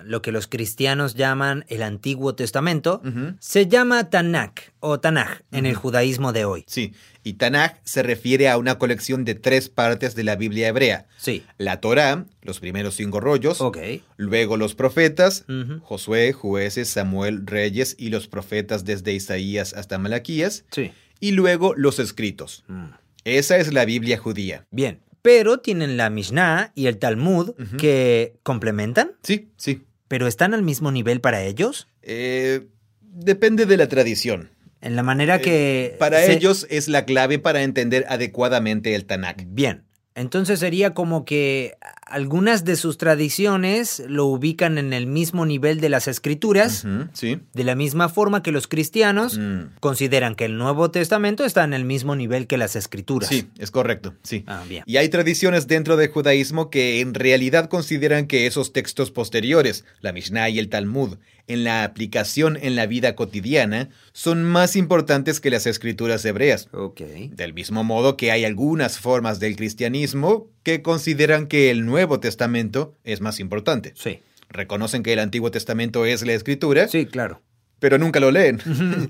lo 0.04 0.22
que 0.22 0.32
los 0.32 0.48
cristianos 0.48 1.14
llaman 1.14 1.64
el 1.68 1.82
Antiguo 1.82 2.34
Testamento, 2.34 3.00
se 3.38 3.68
llama 3.68 4.10
Tanakh 4.10 4.72
o 4.80 4.98
Tanaj 4.98 5.42
en 5.52 5.66
el 5.66 5.74
judaísmo 5.76 6.32
de 6.32 6.44
hoy. 6.44 6.64
Sí, 6.66 6.94
y 7.22 7.34
Tanaj 7.34 7.74
se 7.84 8.02
refiere 8.02 8.48
a 8.48 8.58
una 8.58 8.78
colección 8.78 9.24
de 9.24 9.34
tres 9.36 9.68
partes 9.68 10.14
de 10.16 10.24
la 10.24 10.34
Biblia 10.34 10.68
hebrea. 10.68 11.06
Sí. 11.16 11.44
La 11.58 11.80
Torá, 11.80 12.26
los 12.42 12.58
primeros 12.58 12.94
cinco 12.96 13.20
rollos, 13.20 13.60
Ok. 13.60 13.78
luego 14.16 14.56
los 14.56 14.74
profetas. 14.74 15.44
Josué, 15.82 16.32
jueces, 16.32 16.88
Samuel, 16.88 17.46
reyes 17.46 17.94
y 17.98 18.08
los 18.08 18.26
profetas 18.26 18.84
desde 18.84 19.12
Isaías 19.12 19.74
hasta 19.74 19.98
Malaquías, 19.98 20.64
Sí. 20.72 20.90
y 21.20 21.32
luego 21.32 21.74
los 21.76 21.98
escritos. 22.00 22.64
Mm. 22.66 22.86
Esa 23.24 23.58
es 23.58 23.72
la 23.72 23.84
Biblia 23.84 24.16
judía. 24.18 24.64
Bien. 24.70 25.00
Pero 25.22 25.58
tienen 25.58 25.96
la 25.96 26.10
Mishnah 26.10 26.72
y 26.74 26.86
el 26.86 26.98
Talmud 26.98 27.54
que 27.78 28.34
complementan, 28.42 29.12
Sí, 29.22 29.48
sí. 29.56 29.82
pero 30.06 30.26
están 30.26 30.54
al 30.54 30.62
mismo 30.62 30.90
nivel 30.92 31.20
para 31.20 31.42
ellos. 31.42 31.88
Eh, 32.02 32.66
depende 33.02 33.66
de 33.66 33.76
la 33.76 33.88
tradición. 33.88 34.50
En 34.80 34.94
la 34.94 35.02
manera 35.02 35.36
Eh, 35.36 35.40
que... 35.42 35.96
Para 35.98 36.20
se- 36.22 36.32
ellos 36.34 36.66
es 36.70 36.88
la 36.88 37.04
clave 37.04 37.38
para 37.40 37.62
entender 37.62 38.06
adecuadamente 38.08 38.94
el 38.94 39.06
Tanakh. 39.06 39.42
Bien. 39.48 39.84
Entonces 40.14 40.60
sería 40.60 40.94
como 40.94 41.24
que 41.24 41.74
algunas 42.10 42.64
de 42.64 42.76
sus 42.76 42.98
tradiciones 42.98 44.02
lo 44.06 44.26
ubican 44.26 44.78
en 44.78 44.92
el 44.92 45.06
mismo 45.06 45.46
nivel 45.46 45.80
de 45.80 45.88
las 45.88 46.08
escrituras, 46.08 46.84
sí. 47.12 47.40
de 47.52 47.64
la 47.64 47.74
misma 47.74 48.08
forma 48.08 48.42
que 48.42 48.52
los 48.52 48.66
cristianos 48.68 49.38
Mm, 49.38 49.78
consideran 49.80 50.34
que 50.34 50.44
el 50.44 50.56
Nuevo 50.58 50.90
Testamento 50.90 51.44
está 51.44 51.64
en 51.64 51.72
el 51.72 51.84
mismo 51.84 52.16
nivel 52.16 52.46
que 52.46 52.56
las 52.56 52.76
escrituras. 52.76 53.28
sí, 53.28 53.48
es 53.58 53.70
correcto, 53.70 54.14
sí. 54.22 54.44
Ah, 54.46 54.64
bien. 54.68 54.82
Y 54.86 54.96
hay 54.96 55.08
tradiciones 55.08 55.66
dentro 55.66 55.96
del 55.96 56.10
judaísmo 56.10 56.70
que 56.70 57.00
en 57.00 57.14
realidad 57.14 57.68
consideran 57.68 58.26
que 58.26 58.46
esos 58.46 58.72
textos 58.72 59.10
posteriores, 59.10 59.84
la 60.00 60.12
Mishnah 60.12 60.48
y 60.50 60.58
el 60.58 60.68
Talmud, 60.68 61.18
en 61.46 61.64
la 61.64 61.82
aplicación 61.84 62.58
en 62.60 62.76
la 62.76 62.86
vida 62.86 63.14
cotidiana, 63.14 63.88
son 64.12 64.44
más 64.44 64.76
importantes 64.76 65.40
que 65.40 65.50
las 65.50 65.66
escrituras 65.66 66.24
hebreas. 66.24 66.68
Ok. 66.72 67.00
Del 67.30 67.54
mismo 67.54 67.84
modo 67.84 68.16
que 68.16 68.30
hay 68.30 68.44
algunas 68.44 68.98
formas 68.98 69.40
del 69.40 69.56
cristianismo 69.56 70.48
que 70.68 70.82
consideran 70.82 71.46
que 71.46 71.70
el 71.70 71.86
Nuevo 71.86 72.20
Testamento 72.20 72.94
es 73.02 73.22
más 73.22 73.40
importante. 73.40 73.94
Sí. 73.96 74.20
Reconocen 74.50 75.02
que 75.02 75.14
el 75.14 75.18
Antiguo 75.18 75.50
Testamento 75.50 76.04
es 76.04 76.26
la 76.26 76.34
escritura, 76.34 76.88
Sí, 76.88 77.06
claro. 77.06 77.40
pero 77.78 77.96
nunca 77.96 78.20
lo 78.20 78.30
leen. 78.30 78.60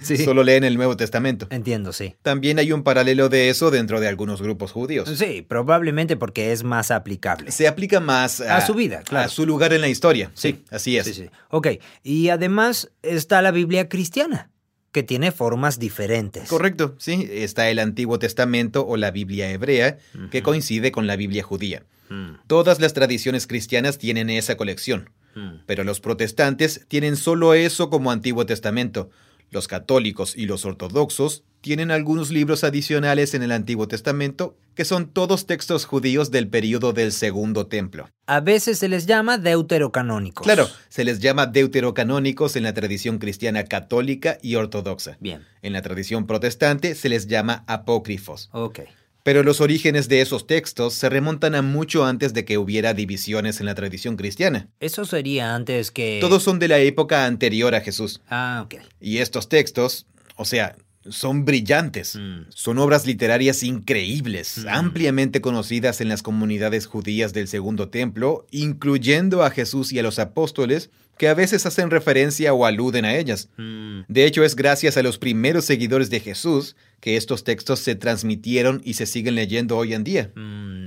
Sí. 0.01 0.19
Solo 0.25 0.45
leen 0.45 0.63
el 0.63 0.77
Nuevo 0.77 0.97
Testamento. 0.97 1.49
Entiendo, 1.51 1.93
sí. 1.93 2.15
También 2.23 2.61
hay 2.61 2.71
un 2.71 2.85
paralelo 2.85 3.29
de 3.29 3.49
eso 3.49 3.73
dentro 3.73 3.99
de 3.99 4.07
algunos 4.07 4.41
grupos 4.41 4.71
judíos. 4.71 5.09
Sí, 5.19 5.43
probablemente 5.43 6.17
porque 6.17 6.53
es 6.53 6.63
más 6.63 6.93
aplicable. 6.93 7.51
Se 7.51 7.67
aplica 7.67 7.99
más 7.99 8.41
a, 8.41 8.59
A 8.59 8.61
su 8.65 8.75
vida, 8.75 9.03
claro. 9.03 9.27
A 9.27 9.29
su 9.29 9.45
lugar 9.45 9.73
en 9.73 9.81
la 9.81 9.89
historia. 9.89 10.31
Sí, 10.35 10.63
así 10.71 10.97
es. 10.97 11.07
Sí, 11.07 11.15
sí. 11.15 11.31
Ok. 11.51 11.69
Y 12.05 12.29
además 12.29 12.93
está 13.03 13.43
la 13.43 13.51
Biblia 13.51 13.89
cristiana, 13.89 14.51
que 14.93 15.03
tiene 15.03 15.33
formas 15.33 15.79
diferentes. 15.79 16.49
Correcto, 16.49 16.95
sí. 16.99 17.29
Está 17.31 17.69
el 17.71 17.79
Antiguo 17.79 18.19
Testamento 18.19 18.87
o 18.87 18.97
la 18.97 19.11
Biblia 19.11 19.51
hebrea, 19.51 19.99
que 20.31 20.43
coincide 20.43 20.93
con 20.93 21.07
la 21.07 21.17
Biblia 21.17 21.43
judía. 21.43 21.85
Mm, 22.09 22.37
Todas 22.47 22.81
las 22.81 22.95
tradiciones 22.95 23.47
cristianas 23.47 23.99
tienen 23.99 24.31
esa 24.31 24.57
colección, 24.57 25.11
mm. 25.35 25.65
pero 25.67 25.85
los 25.85 26.01
protestantes 26.01 26.87
tienen 26.89 27.17
solo 27.17 27.55
eso 27.55 27.91
como 27.91 28.11
Antiguo 28.11 28.47
Testamento. 28.47 29.11
Los 29.51 29.69
católicos 29.69 30.35
y 30.37 30.47
los 30.47 30.65
ortodoxos 30.65 31.45
tienen 31.61 31.91
algunos 31.91 32.31
libros 32.31 32.65
adicionales 32.65 33.35
en 33.35 33.43
el 33.43 33.51
Antiguo 33.53 33.89
Testamento, 33.89 34.57
que 34.75 34.85
son 34.85 35.09
todos 35.09 35.47
textos 35.47 35.87
judíos 35.87 36.31
del 36.31 36.49
período 36.49 36.93
del 36.93 37.13
Segundo 37.13 37.67
Templo. 37.67 38.09
A 38.27 38.41
veces 38.41 38.79
se 38.79 38.89
les 38.89 39.07
llama 39.07 39.39
deuterocanónicos. 39.39 40.45
Claro, 40.45 40.69
se 40.89 41.05
les 41.05 41.19
llama 41.19 41.47
deuterocanónicos 41.47 42.57
en 42.57 42.63
la 42.63 42.75
tradición 42.75 43.19
cristiana 43.19 43.65
católica 43.65 44.39
y 44.43 44.55
ortodoxa. 44.55 45.17
Bien. 45.21 45.45
En 45.63 45.73
la 45.73 45.83
tradición 45.83 46.27
protestante 46.27 46.95
se 46.95 47.09
les 47.09 47.27
llama 47.27 47.65
apócrifos. 47.67 48.51
Ok. 48.53 48.81
Pero 49.29 49.43
los 49.43 49.61
orígenes 49.61 50.09
de 50.09 50.23
esos 50.23 50.47
textos 50.47 50.95
se 50.95 51.11
remontan 51.11 51.55
a 51.55 51.61
mucho 51.61 52.07
antes 52.07 52.33
de 52.33 52.47
que 52.47 52.57
hubiera 52.57 52.95
divisiones 52.95 53.61
en 53.61 53.67
la 53.67 53.75
tradición 53.75 54.17
cristiana. 54.17 54.71
Eso 54.81 55.05
sería 55.05 55.55
antes 55.55 55.91
que... 55.91 56.17
Todos 56.19 56.43
son 56.43 56.59
de 56.59 56.67
la 56.67 56.79
época 56.79 57.27
anterior 57.27 57.75
a 57.75 57.83
Jesús. 57.83 58.23
Ah, 58.31 58.63
ok. 58.65 58.77
Y 59.03 59.19
estos 59.19 59.51
textos, 59.51 60.07
o 60.37 60.47
sea, 60.47 60.77
son 61.11 61.45
brillantes. 61.45 62.17
Mm. 62.17 62.47
Son 62.51 62.79
obras 62.79 63.07
literarias 63.07 63.63
increíbles, 63.63 64.59
Mm. 64.65 64.69
ampliamente 64.69 65.41
conocidas 65.41 66.01
en 66.01 66.09
las 66.09 66.23
comunidades 66.23 66.87
judías 66.87 67.33
del 67.33 67.49
Segundo 67.49 67.89
Templo, 67.89 68.47
incluyendo 68.51 69.43
a 69.43 69.51
Jesús 69.51 69.93
y 69.93 69.99
a 69.99 70.03
los 70.03 70.19
apóstoles, 70.19 70.91
que 71.17 71.29
a 71.29 71.35
veces 71.35 71.67
hacen 71.67 71.91
referencia 71.91 72.55
o 72.55 72.65
aluden 72.65 73.05
a 73.05 73.17
ellas. 73.17 73.49
Mm. 73.57 74.03
De 74.09 74.25
hecho, 74.25 74.45
es 74.45 74.55
gracias 74.55 74.97
a 74.97 75.03
los 75.03 75.19
primeros 75.19 75.65
seguidores 75.65 76.11
de 76.11 76.21
Jesús 76.21 76.77
que 77.01 77.17
estos 77.17 77.43
textos 77.45 77.81
se 77.81 77.97
transmitieron 77.97 78.81
y 78.85 78.95
se 78.95 79.07
siguen 79.07 79.35
leyendo 79.35 79.77
hoy 79.77 79.95
en 79.95 80.05
día. 80.05 80.31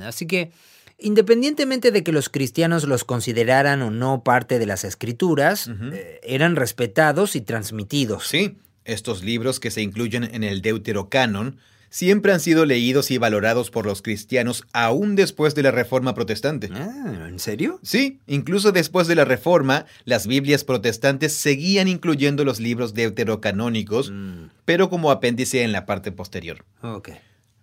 Así 0.01 0.27
que, 0.27 0.51
independientemente 0.97 1.91
de 1.91 2.03
que 2.03 2.11
los 2.11 2.29
cristianos 2.29 2.85
los 2.85 3.03
consideraran 3.03 3.81
o 3.81 3.91
no 3.91 4.23
parte 4.23 4.59
de 4.59 4.65
las 4.65 4.83
escrituras, 4.83 5.69
eh, 5.93 6.19
eran 6.23 6.55
respetados 6.55 7.35
y 7.35 7.41
transmitidos. 7.41 8.27
Sí, 8.27 8.55
Estos 8.85 9.23
libros 9.23 9.59
que 9.59 9.71
se 9.71 9.81
incluyen 9.81 10.23
en 10.23 10.43
el 10.43 10.61
Deuterocanon 10.61 11.57
siempre 11.89 12.31
han 12.31 12.39
sido 12.39 12.65
leídos 12.65 13.11
y 13.11 13.17
valorados 13.17 13.69
por 13.69 13.85
los 13.85 14.01
cristianos 14.01 14.63
aún 14.71 15.15
después 15.15 15.55
de 15.55 15.63
la 15.63 15.71
Reforma 15.71 16.13
Protestante. 16.15 16.69
Ah, 16.73 17.27
¿En 17.27 17.37
serio? 17.37 17.79
Sí, 17.83 18.19
incluso 18.27 18.71
después 18.71 19.07
de 19.07 19.15
la 19.15 19.25
Reforma, 19.25 19.85
las 20.05 20.25
Biblias 20.25 20.63
protestantes 20.63 21.33
seguían 21.33 21.89
incluyendo 21.89 22.45
los 22.45 22.59
libros 22.61 22.93
deuterocanónicos, 22.93 24.09
Mm, 24.11 24.49
pero 24.65 24.89
como 24.89 25.11
apéndice 25.11 25.63
en 25.63 25.71
la 25.73 25.85
parte 25.85 26.11
posterior. 26.11 26.63
ok. 26.81 27.09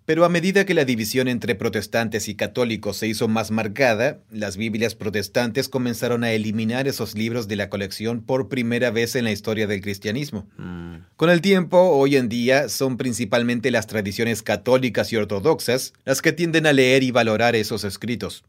Pero 0.09 0.25
a 0.25 0.31
medida 0.31 0.65
que 0.65 0.73
la 0.73 0.87
división 0.87 1.29
entre 1.29 1.55
protestantes 1.55 2.29
y 2.29 2.35
católicos 2.35 2.97
se 2.97 3.07
hizo 3.07 3.29
más 3.29 3.51
marcada, 3.51 4.21
las 4.31 4.57
Biblias 4.57 4.95
protestantes 4.95 5.69
comenzaron 5.69 6.25
a 6.25 6.33
eliminar 6.33 6.89
esos 6.89 7.15
libros 7.15 7.47
de 7.47 7.57
la 7.57 7.69
colección 7.69 8.23
por 8.23 8.49
primera 8.49 8.91
vez 8.91 9.17
en 9.17 9.25
la 9.25 9.33
historia 9.33 9.67
del 9.67 9.83
cristianismo. 9.83 10.49
Mm, 10.57 10.95
Con 11.17 11.29
el 11.29 11.43
tiempo, 11.43 11.91
hoy 11.91 12.17
en 12.17 12.31
día, 12.31 12.71
son 12.71 12.97
principalmente 12.97 13.71
las 13.71 13.87
tradiciones 13.87 14.43
católicas 14.43 15.13
y 15.13 15.17
ortodoxas 15.17 15.93
las 16.07 16.23
que 16.23 16.33
tienden 16.33 16.65
a 16.65 16.73
leer 16.73 17.03
y 17.03 17.11
valorar 17.11 17.55
esos 17.55 17.85
escritos, 17.85 18.45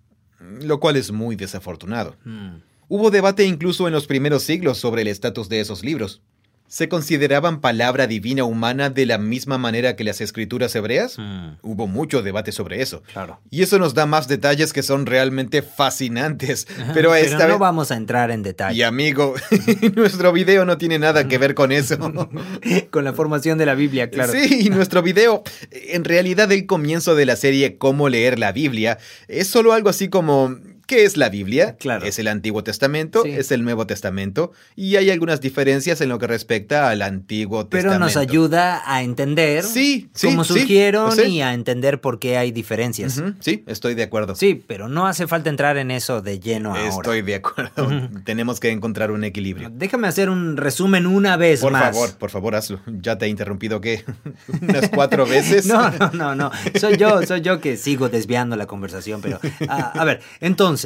lo 0.61 0.79
cual 0.79 0.95
es 0.95 1.11
muy 1.11 1.35
desafortunado. 1.35 2.15
mm. 2.23 2.69
Hubo 2.87 3.11
debate 3.11 3.43
incluso 3.43 3.85
en 3.85 3.93
los 3.93 4.07
primeros 4.07 4.43
siglos 4.43 4.77
sobre 4.77 5.01
el 5.01 5.09
estatus 5.09 5.49
de 5.49 5.59
esos 5.59 5.83
libros. 5.83 6.21
¿Se 6.69 6.87
consideraban 6.87 7.61
palabra 7.61 8.05
divina 8.05 8.43
humana 8.43 8.91
de 8.91 9.07
la 9.07 9.17
misma 9.17 9.57
manera 9.57 9.95
que 9.95 10.03
las 10.03 10.21
escrituras 10.21 10.75
hebreas? 10.75 11.17
Mm, 11.17 11.53
Hubo 11.63 11.87
mucho 11.87 12.21
debate 12.21 12.51
sobre 12.51 12.83
eso. 12.83 13.01
claro. 13.11 13.39
Y 13.49 13.63
eso 13.63 13.79
nos 13.79 13.95
da 13.95 14.05
más 14.05 14.27
detalles 14.27 14.71
que 14.71 14.83
son 14.83 15.07
realmente 15.07 15.63
fascinantes. 15.63 16.67
Pero 16.93 17.15
esta 17.15 17.47
no 17.47 17.53
vez... 17.53 17.59
vamos 17.59 17.89
a 17.89 17.95
entrar 17.95 18.29
en 18.29 18.43
detalle. 18.43 18.77
Y 18.77 18.83
amigo, 18.83 19.33
nuestro 19.95 20.31
video 20.31 20.63
no 20.63 20.77
tiene 20.77 20.99
nada 20.99 21.27
que 21.27 21.39
ver 21.39 21.55
con 21.55 21.71
eso. 21.71 21.97
Con 22.91 23.03
la 23.03 23.13
formación 23.13 23.57
de 23.57 23.65
la 23.65 23.73
Biblia, 23.73 24.11
claro. 24.11 24.31
Sí, 24.31 24.67
y 24.67 24.69
nuestro 24.69 25.01
video, 25.01 25.43
en 25.71 26.03
realidad 26.03 26.51
el 26.51 26.67
comienzo 26.67 27.15
de 27.15 27.25
la 27.25 27.35
serie 27.35 27.77
Cómo 27.79 28.09
leer 28.09 28.37
la 28.37 28.51
Biblia, 28.51 28.99
es 29.27 29.47
solo 29.47 29.73
algo 29.73 29.89
así 29.89 30.09
como... 30.09 30.55
¿Qué 30.89 31.05
es 31.05 31.17
la 31.17 31.29
Biblia? 31.29 31.75
Claro. 31.79 32.03
Es 32.03 32.17
el 32.17 32.27
Antiguo 32.27 32.63
Testamento, 32.63 33.21
Sí. 33.23 33.29
es 33.29 33.51
el 33.51 33.63
Nuevo 33.63 33.85
Testamento, 33.85 34.53
y 34.75 34.95
hay 34.95 35.11
algunas 35.11 35.39
diferencias 35.39 36.01
en 36.01 36.09
lo 36.09 36.17
que 36.17 36.25
respecta 36.25 36.89
al 36.89 37.03
Antiguo 37.03 37.69
Pero 37.69 37.83
Testamento. 37.91 38.05
nos 38.05 38.17
ayuda 38.17 38.81
a 38.91 39.03
entender 39.03 39.63
Sí, 39.63 40.09
sí, 40.15 40.25
cómo 40.27 40.43
surgieron 40.43 41.13
y 41.29 41.43
a 41.43 41.53
entender 41.53 42.01
por 42.01 42.17
qué 42.17 42.39
hay 42.39 42.51
diferencias. 42.51 43.21
Sí, 43.39 43.63
estoy 43.67 43.93
de 43.93 44.01
acuerdo. 44.01 44.33
Sí, 44.35 44.63
pero 44.65 44.89
no 44.89 45.05
hace 45.05 45.27
falta 45.27 45.51
entrar 45.51 45.77
en 45.77 45.91
eso 45.91 46.23
de 46.23 46.39
lleno 46.39 46.69
ahora. 46.71 46.87
Estoy 46.89 47.21
de 47.21 47.35
acuerdo. 47.35 48.09
Tenemos 48.25 48.59
que 48.59 48.71
encontrar 48.71 49.11
un 49.11 49.23
equilibrio. 49.23 49.69
Déjame 49.71 50.07
hacer 50.07 50.31
un 50.31 50.57
resumen 50.57 51.05
una 51.05 51.37
vez 51.37 51.59
Por 51.61 51.71
más. 51.71 51.83
favor, 51.83 52.13
por 52.17 52.31
favor, 52.31 52.55
hazlo. 52.55 52.79
Ya 52.87 53.15
te 53.19 53.27
he 53.27 53.29
interrumpido, 53.29 53.79
¿qué? 53.79 54.03
Unas 54.61 54.89
cuatro 54.89 55.27
veces. 55.27 55.67
No, 55.69 55.91
no, 55.91 56.11
no, 56.13 56.35
no. 56.35 56.51
Soy 56.79 56.97
yo, 56.97 57.21
soy 57.27 57.41
yo 57.41 57.59
que 57.61 57.77
sigo 57.77 58.09
desviando 58.09 58.55
la 58.55 58.65
conversación, 58.65 59.21
pero 59.21 59.39
ah, 59.69 59.91
a 59.93 60.03
ver, 60.03 60.21
entonces, 60.39 60.78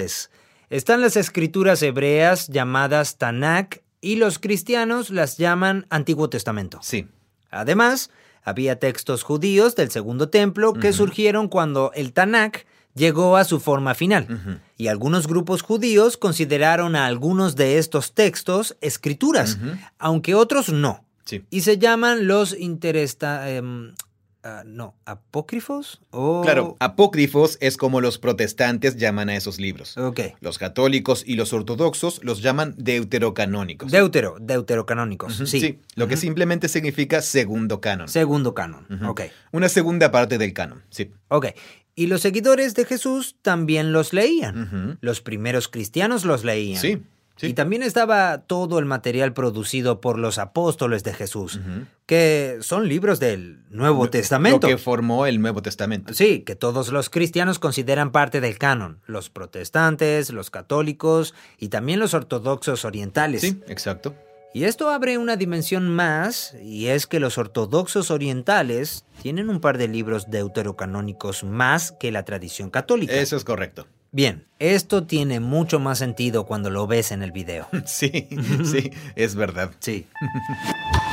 están 0.69 1.01
las 1.01 1.17
escrituras 1.17 1.81
hebreas 1.81 2.47
llamadas 2.47 3.17
Tanakh 3.17 3.81
y 4.01 4.15
los 4.15 4.39
cristianos 4.39 5.09
las 5.09 5.37
llaman 5.37 5.85
Antiguo 5.89 6.29
Testamento. 6.29 6.79
Sí. 6.81 7.07
Además, 7.51 8.09
había 8.43 8.79
textos 8.79 9.23
judíos 9.23 9.75
del 9.75 9.91
Segundo 9.91 10.29
Templo 10.29 10.73
que 10.73 10.91
surgieron 10.91 11.47
cuando 11.47 11.91
el 11.93 12.11
Tanakh 12.11 12.65
llegó 12.95 13.37
a 13.37 13.43
su 13.43 13.59
forma 13.59 13.95
final. 13.95 14.61
Y 14.77 14.87
algunos 14.87 15.27
grupos 15.27 15.61
judíos 15.61 16.17
consideraron 16.17 16.95
a 16.95 17.05
algunos 17.05 17.55
de 17.55 17.77
estos 17.77 18.13
textos 18.13 18.75
escrituras, 18.81 19.57
aunque 19.99 20.35
otros 20.35 20.69
no. 20.69 21.05
Sí. 21.25 21.43
Y 21.49 21.61
se 21.61 21.77
llaman 21.77 22.27
los 22.27 22.57
interesta... 22.57 23.49
em, 23.49 23.93
ah, 24.43 24.63
no, 24.65 24.95
apócrifos 25.05 26.01
o... 26.11 26.41
Claro, 26.41 26.75
apócrifos 26.79 27.57
es 27.61 27.77
como 27.77 28.01
los 28.01 28.17
protestantes 28.17 28.97
llaman 28.97 29.29
a 29.29 29.35
esos 29.35 29.59
libros. 29.59 29.97
Ok. 29.97 30.19
Los 30.41 30.57
católicos 30.57 31.23
y 31.25 31.35
los 31.35 31.53
ortodoxos 31.53 32.23
los 32.23 32.41
llaman 32.41 32.75
deuterocanónicos. 32.77 33.91
Deutero, 33.91 34.37
deuterocanónicos. 34.39 35.41
Sí. 35.45 35.79
lo 35.95 36.07
que 36.07 36.17
simplemente 36.17 36.67
significa 36.67 37.21
segundo 37.21 37.81
canon. 37.81 38.07
Segundo 38.07 38.53
canon. 38.53 38.85
Ujú. 38.89 39.09
Ok. 39.11 39.21
Una 39.51 39.69
segunda 39.69 40.11
parte 40.11 40.37
del 40.37 40.53
canon, 40.53 40.83
sí. 40.89 41.11
Ok. 41.29 41.47
Y 41.95 42.07
los 42.07 42.21
seguidores 42.21 42.73
de 42.73 42.85
Jesús 42.85 43.35
también 43.43 43.93
los 43.93 44.13
leían. 44.13 44.97
Los 45.01 45.21
primeros 45.21 45.67
cristianos 45.67 46.25
los 46.25 46.43
leían. 46.43 46.81
Sí, 46.81 47.03
sí. 47.35 47.47
Y 47.47 47.53
también 47.53 47.83
estaba 47.83 48.39
todo 48.39 48.79
el 48.79 48.85
material 48.85 49.33
producido 49.33 50.01
por 50.01 50.19
los 50.19 50.37
apóstoles 50.37 51.03
de 51.03 51.13
Jesús, 51.13 51.59
que 52.05 52.57
son 52.61 52.87
libros 52.87 53.19
del 53.19 53.63
Nuevo 53.69 54.09
Testamento. 54.09 54.67
Lo 54.67 54.75
que 54.75 54.77
formó 54.77 55.25
el 55.25 55.41
Nuevo 55.41 55.61
Testamento. 55.61 56.13
Sí, 56.13 56.41
que 56.41 56.55
todos 56.55 56.89
los 56.89 57.09
cristianos 57.09 57.59
consideran 57.59 58.11
parte 58.11 58.41
del 58.41 58.57
canon, 58.57 58.99
los 59.05 59.29
protestantes, 59.29 60.31
los 60.31 60.49
católicos 60.49 61.33
y 61.57 61.69
también 61.69 61.99
los 61.99 62.13
ortodoxos 62.13 62.85
orientales. 62.85 63.41
Sí, 63.41 63.61
exacto. 63.67 64.15
Y 64.55 64.65
esto 64.65 64.91
abre 64.91 65.17
una 65.17 65.35
dimensión 65.35 65.89
más, 65.89 66.53
y 66.61 66.85
es 66.85 67.07
que 67.07 67.19
los 67.19 67.39
ortodoxos 67.39 68.11
orientales 68.11 69.03
tienen 69.23 69.49
un 69.49 69.59
par 69.59 69.79
de 69.79 69.87
libros 69.87 70.29
deuterocanónicos 70.29 71.43
más 71.43 71.91
que 71.91 72.11
la 72.11 72.23
tradición 72.23 72.69
católica. 72.69 73.15
Eso 73.15 73.35
es 73.35 73.43
correcto. 73.45 73.87
Bien, 74.15 74.45
esto 74.59 75.07
tiene 75.07 75.39
mucho 75.39 75.79
más 75.79 75.97
sentido 75.97 76.45
cuando 76.45 76.69
lo 76.69 76.85
ves 76.85 77.11
en 77.11 77.23
el 77.23 77.31
video. 77.31 77.67
Sí, 77.87 78.29
sí, 78.63 78.91
es 79.15 79.33
verdad. 79.33 79.71
Sí. 79.79 80.05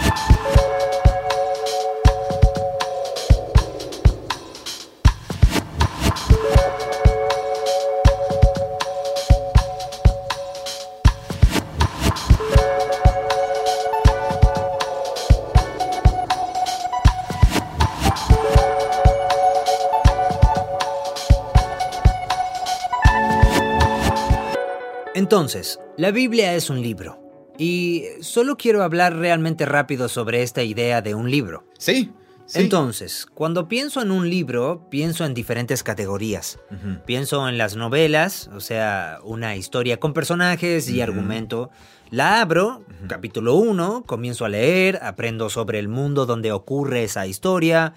Entonces, 25.31 25.79
la 25.97 26.11
Biblia 26.11 26.55
es 26.57 26.71
un 26.71 26.83
libro. 26.83 27.23
Y 27.57 28.03
solo 28.21 28.57
quiero 28.57 28.83
hablar 28.83 29.15
realmente 29.15 29.65
rápido 29.65 30.09
sobre 30.09 30.43
esta 30.43 30.65
idea 30.65 31.03
de 31.03 31.15
un 31.15 31.31
libro. 31.31 31.65
Sí, 31.79 32.11
sí. 32.47 32.59
Entonces, 32.59 33.29
cuando 33.33 33.69
pienso 33.69 34.03
en 34.03 34.11
un 34.11 34.29
libro, 34.29 34.89
pienso 34.91 35.25
en 35.25 35.33
diferentes 35.33 35.85
categorías. 35.85 36.59
Pienso 37.07 37.49
en 37.49 37.59
las 37.59 37.77
novelas, 37.77 38.51
o 38.53 38.59
sea, 38.59 39.21
una 39.23 39.55
historia 39.55 40.01
con 40.01 40.15
personajes 40.15 40.91
y 40.91 41.01
argumento. 41.01 41.71
La 42.11 42.41
abro, 42.41 42.83
capítulo 43.07 43.55
1, 43.55 44.03
comienzo 44.07 44.45
a 44.45 44.49
leer, 44.49 44.99
aprendo 45.01 45.49
sobre 45.49 45.79
el 45.79 45.87
mundo 45.87 46.27
donde 46.27 46.51
ocurre 46.51 47.05
esa 47.05 47.29
historia. 47.29 47.95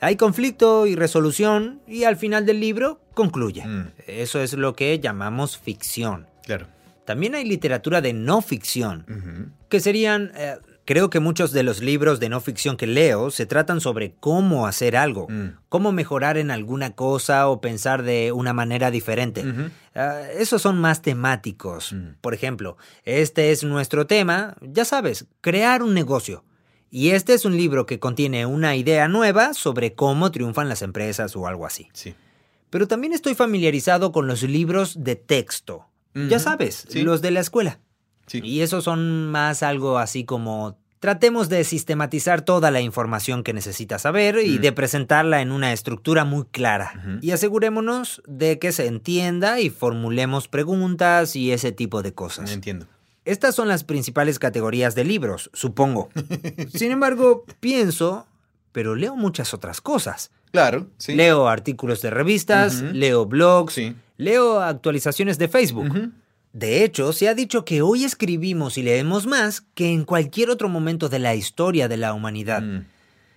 Hay 0.00 0.14
conflicto 0.14 0.86
y 0.86 0.94
resolución 0.94 1.80
y 1.88 2.04
al 2.04 2.14
final 2.14 2.46
del 2.46 2.60
libro 2.60 3.00
concluye. 3.12 3.66
Mm. 3.66 3.88
Eso 4.06 4.40
es 4.40 4.52
lo 4.52 4.76
que 4.76 5.00
llamamos 5.00 5.58
ficción. 5.58 6.28
Claro. 6.44 6.75
También 7.06 7.34
hay 7.34 7.44
literatura 7.44 8.00
de 8.00 8.12
no 8.12 8.42
ficción, 8.42 9.54
que 9.68 9.80
serían... 9.80 10.32
eh, 10.34 10.56
creo 10.84 11.10
que 11.10 11.18
muchos 11.18 11.50
de 11.50 11.64
los 11.64 11.80
libros 11.82 12.20
de 12.20 12.28
no 12.28 12.40
ficción 12.40 12.76
que 12.76 12.86
leo 12.86 13.30
se 13.32 13.44
tratan 13.44 13.80
sobre 13.80 14.14
cómo 14.20 14.66
hacer 14.68 14.96
algo, 14.96 15.26
Mm. 15.28 15.58
cómo 15.68 15.90
mejorar 15.90 16.36
en 16.36 16.50
alguna 16.52 16.94
cosa 16.94 17.48
o 17.48 17.60
pensar 17.60 18.04
de 18.04 18.30
una 18.30 18.52
manera 18.52 18.90
diferente. 18.92 19.44
Ah, 19.96 20.20
esos 20.38 20.62
son 20.62 20.78
más 20.78 21.02
temáticos. 21.02 21.92
Mm. 21.92 22.14
Por 22.20 22.34
ejemplo, 22.34 22.76
este 23.04 23.50
es 23.50 23.64
nuestro 23.64 24.06
tema, 24.06 24.56
ya 24.60 24.84
sabes, 24.84 25.26
crear 25.40 25.82
un 25.82 25.92
negocio. 25.94 26.44
Y 26.88 27.10
este 27.10 27.34
es 27.34 27.44
un 27.44 27.56
libro 27.56 27.84
que 27.84 27.98
contiene 27.98 28.46
una 28.46 28.76
idea 28.76 29.08
nueva 29.08 29.54
sobre 29.54 29.94
cómo 29.94 30.30
triunfan 30.30 30.68
las 30.68 30.82
empresas 30.82 31.34
o 31.34 31.48
algo 31.48 31.66
así. 31.66 31.88
Sí. 31.94 32.14
Pero 32.70 32.86
también 32.86 33.12
estoy 33.12 33.34
familiarizado 33.34 34.12
con 34.12 34.28
los 34.28 34.44
libros 34.44 35.02
de 35.02 35.16
texto. 35.16 35.86
Ya 36.28 36.38
sabes, 36.38 36.86
Sí. 36.88 37.02
los 37.02 37.20
de 37.22 37.30
la 37.30 37.40
escuela. 37.40 37.78
Sí. 38.26 38.40
Y 38.42 38.62
esos 38.62 38.84
son 38.84 39.30
más 39.30 39.62
algo 39.62 39.98
así 39.98 40.24
como 40.24 40.78
tratemos 40.98 41.48
de 41.48 41.62
sistematizar 41.62 42.40
toda 42.42 42.70
la 42.70 42.80
información 42.80 43.44
que 43.44 43.52
necesitas 43.52 44.02
saber 44.02 44.38
y 44.44 44.58
Mm. 44.58 44.62
de 44.62 44.72
presentarla 44.72 45.42
en 45.42 45.52
una 45.52 45.72
estructura 45.72 46.24
muy 46.24 46.44
clara. 46.46 47.18
Y 47.20 47.30
asegurémonos 47.32 48.22
de 48.26 48.58
que 48.58 48.72
se 48.72 48.86
entienda 48.86 49.60
y 49.60 49.70
formulemos 49.70 50.48
preguntas 50.48 51.36
y 51.36 51.52
ese 51.52 51.70
tipo 51.70 52.02
de 52.02 52.12
cosas. 52.14 52.50
Entiendo. 52.50 52.86
Estas 53.26 53.54
son 53.54 53.68
las 53.68 53.84
principales 53.84 54.38
categorías 54.38 54.94
de 54.94 55.04
libros, 55.04 55.50
supongo. 55.52 56.08
Sin 56.74 56.90
embargo, 56.92 57.44
pienso, 57.60 58.26
pero 58.72 58.94
leo 58.94 59.14
muchas 59.16 59.52
otras 59.54 59.80
cosas. 59.80 60.30
Claro, 60.52 60.86
sí. 60.96 61.14
Leo 61.14 61.46
artículos 61.48 62.00
de 62.02 62.10
revistas, 62.10 62.80
leo 62.82 63.26
blogs, 63.26 63.74
Sí. 63.74 63.94
Leo 64.16 64.60
actualizaciones 64.60 65.38
de 65.38 65.48
Facebook. 65.48 66.12
De 66.52 66.84
hecho, 66.84 67.12
se 67.12 67.28
ha 67.28 67.34
dicho 67.34 67.64
que 67.64 67.82
hoy 67.82 68.04
escribimos 68.04 68.78
y 68.78 68.82
leemos 68.82 69.26
más 69.26 69.60
que 69.74 69.92
en 69.92 70.04
cualquier 70.04 70.48
otro 70.48 70.70
momento 70.70 71.08
de 71.08 71.18
la 71.18 71.34
historia 71.34 71.86
de 71.86 71.98
la 71.98 72.14
humanidad. 72.14 72.62
Mm. 72.62 72.86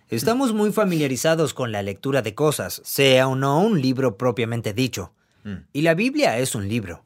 Estamos 0.08 0.54
muy 0.54 0.72
familiarizados 0.72 1.54
con 1.54 1.72
la 1.72 1.84
lectura 1.84 2.22
de 2.22 2.34
cosas, 2.34 2.82
sea 2.86 3.28
o 3.28 3.36
no 3.36 3.62
un 3.62 3.82
libro 3.82 4.18
propiamente 4.18 4.74
dicho. 4.74 5.14
Mm. 5.44 5.56
Y 5.74 5.82
la 5.82 5.96
Biblia 5.96 6.38
es 6.40 6.56
un 6.56 6.68
libro. 6.70 7.02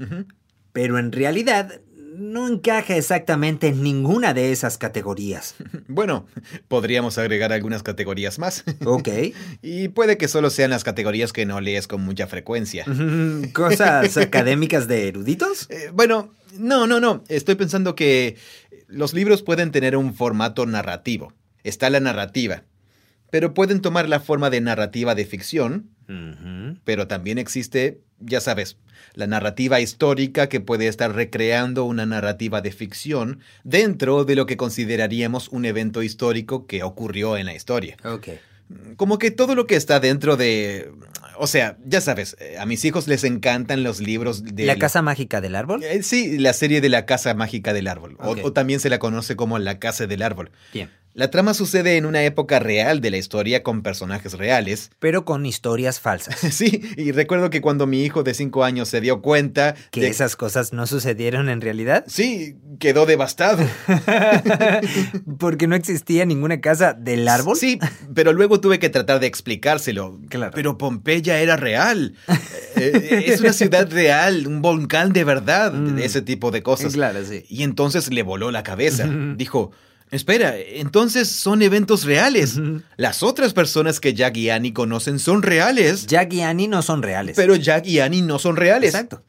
Pero 0.71 0.99
en 0.99 1.11
realidad 1.11 1.81
no 2.17 2.47
encaja 2.47 2.95
exactamente 2.95 3.67
en 3.67 3.81
ninguna 3.81 4.33
de 4.33 4.51
esas 4.51 4.77
categorías. 4.77 5.55
Bueno, 5.87 6.25
podríamos 6.69 7.17
agregar 7.17 7.51
algunas 7.51 7.83
categorías 7.83 8.39
más. 8.39 8.63
Ok. 8.85 9.09
y 9.61 9.89
puede 9.89 10.17
que 10.17 10.27
solo 10.27 10.49
sean 10.49 10.71
las 10.71 10.83
categorías 10.83 11.33
que 11.33 11.45
no 11.45 11.61
lees 11.61 11.87
con 11.87 12.01
mucha 12.01 12.25
frecuencia. 12.25 12.85
¿Cosas 13.53 14.17
académicas 14.17 14.87
de 14.87 15.07
eruditos? 15.07 15.67
Eh, 15.69 15.91
bueno, 15.93 16.33
no, 16.57 16.87
no, 16.87 16.99
no. 16.99 17.23
Estoy 17.27 17.55
pensando 17.55 17.95
que 17.95 18.37
los 18.87 19.13
libros 19.13 19.43
pueden 19.43 19.71
tener 19.71 19.95
un 19.97 20.15
formato 20.15 20.65
narrativo. 20.65 21.33
Está 21.63 21.89
la 21.89 21.99
narrativa. 21.99 22.63
Pero 23.29 23.53
pueden 23.53 23.81
tomar 23.81 24.09
la 24.09 24.19
forma 24.19 24.49
de 24.49 24.61
narrativa 24.61 25.15
de 25.15 25.25
ficción, 25.25 25.89
Pero 26.83 27.07
también 27.07 27.37
existe, 27.37 27.99
ya 28.19 28.41
sabes, 28.41 28.77
la 29.13 29.27
narrativa 29.27 29.79
histórica 29.79 30.49
que 30.49 30.59
puede 30.59 30.87
estar 30.87 31.13
recreando 31.15 31.85
una 31.85 32.05
narrativa 32.05 32.61
de 32.61 32.71
ficción 32.71 33.39
dentro 33.63 34.25
de 34.25 34.35
lo 34.35 34.45
que 34.45 34.57
consideraríamos 34.57 35.49
un 35.49 35.65
evento 35.65 36.03
histórico 36.03 36.65
que 36.67 36.83
ocurrió 36.83 37.37
en 37.37 37.45
la 37.45 37.55
historia. 37.55 37.97
Ok. 38.03 38.29
Como 38.95 39.19
que 39.19 39.29
todo 39.29 39.55
lo 39.55 39.67
que 39.67 39.75
está 39.75 39.99
dentro 39.99 40.35
de... 40.37 40.89
O 41.37 41.47
sea, 41.47 41.77
ya 41.85 41.99
sabes, 41.99 42.35
eh, 42.39 42.57
a 42.59 42.65
mis 42.65 42.85
hijos 42.85 43.07
les 43.07 43.23
encantan 43.23 43.83
los 43.83 43.99
libros 43.99 44.43
de... 44.43 44.65
¿La 44.65 44.77
casa 44.77 45.01
mágica 45.01 45.41
del 45.41 45.55
árbol? 45.55 45.83
Eh, 45.83 46.01
Sí, 46.03 46.37
la 46.39 46.53
serie 46.53 46.79
de 46.79 46.89
la 46.89 47.05
Casa 47.05 47.33
Mágica 47.33 47.73
del 47.73 47.87
Árbol, 47.87 48.15
o- 48.19 48.35
o, 48.41 48.53
también 48.53 48.79
se 48.79 48.89
la 48.89 48.99
conoce 48.99 49.35
como 49.35 49.57
la 49.59 49.79
Casa 49.79 50.05
del 50.07 50.21
Árbol. 50.21 50.51
Bien. 50.73 50.89
La 51.15 51.29
trama 51.29 51.53
sucede 51.53 51.97
en 51.97 52.07
una 52.07 52.23
época 52.23 52.57
real 52.57 52.99
de 52.99 53.11
la 53.11 53.17
historia 53.17 53.61
con 53.61 53.83
personajes 53.83 54.33
reales. 54.33 54.89
Pero 54.99 55.25
con 55.25 55.45
historias 55.45 55.99
falsas. 55.99 56.39
Sí, 56.53 56.81
y 56.97 57.11
recuerdo 57.11 57.49
que 57.51 57.61
cuando 57.61 57.85
mi 57.87 58.03
hijo 58.03 58.23
de 58.23 58.33
5 58.33 58.63
años 58.63 58.89
se 58.89 58.99
dio 59.01 59.21
cuenta 59.21 59.75
¿Que 59.91 60.01
de- 60.01 60.07
esas 60.07 60.35
cosas 60.35 60.73
no 60.73 60.87
sucedieron 60.87 61.49
en 61.49 61.61
realidad? 61.61 62.03
Sí, 62.07 62.55
quedó 62.79 63.05
devastado. 63.05 63.63
Porque 65.39 65.67
no 65.67 65.75
existía 65.75 66.25
ninguna 66.25 66.61
casa 66.61 66.93
del 66.93 67.27
árbol. 67.27 67.57
Sí, 67.57 67.79
pero 68.13 68.33
luego 68.33 68.59
tuve 68.59 68.79
que 68.79 68.89
tratar 68.89 69.19
de 69.19 69.27
explicárselo. 69.27 70.19
Claro. 70.29 70.51
Pero 70.55 70.77
Pompeya 70.77 71.39
era 71.39 71.55
real. 71.57 72.15
Eh, 72.75 73.25
es 73.27 73.39
una 73.41 73.53
ciudad 73.53 73.89
real, 73.91 74.47
un 74.47 74.61
volcán 74.61 75.13
de 75.13 75.23
verdad, 75.23 75.73
Mm. 75.83 75.99
ese 75.99 76.21
tipo 76.21 76.49
de 76.51 76.63
cosas. 76.63 76.93
Claro, 76.93 77.23
sí. 77.25 77.43
Y 77.49 77.63
entonces 77.63 78.11
le 78.11 78.23
voló 78.23 78.51
la 78.51 78.63
cabeza. 78.63 79.07
Dijo, 79.35 79.71
espera, 80.15 80.57
entonces 80.57 81.29
son 81.29 81.61
eventos 81.61 82.05
reales. 82.05 82.59
Las 82.97 83.23
otras 83.23 83.53
personas 83.53 83.99
que 83.99 84.13
Jack 84.13 84.37
y 84.37 84.49
Annie 84.49 84.73
conocen 84.73 85.19
son 85.19 85.41
reales, 85.43 86.07
Jack 86.07 86.33
y 86.33 86.41
Annie 86.41 86.67
no 86.67 86.81
son 86.81 87.01
reales. 87.03 87.35
pero 87.35 87.55
Jack 87.55 87.85
y 87.87 87.99
Annie 87.99 88.21
no 88.21 88.39
son 88.39 88.55
reales. 88.55 88.93
Exacto. 88.93 89.23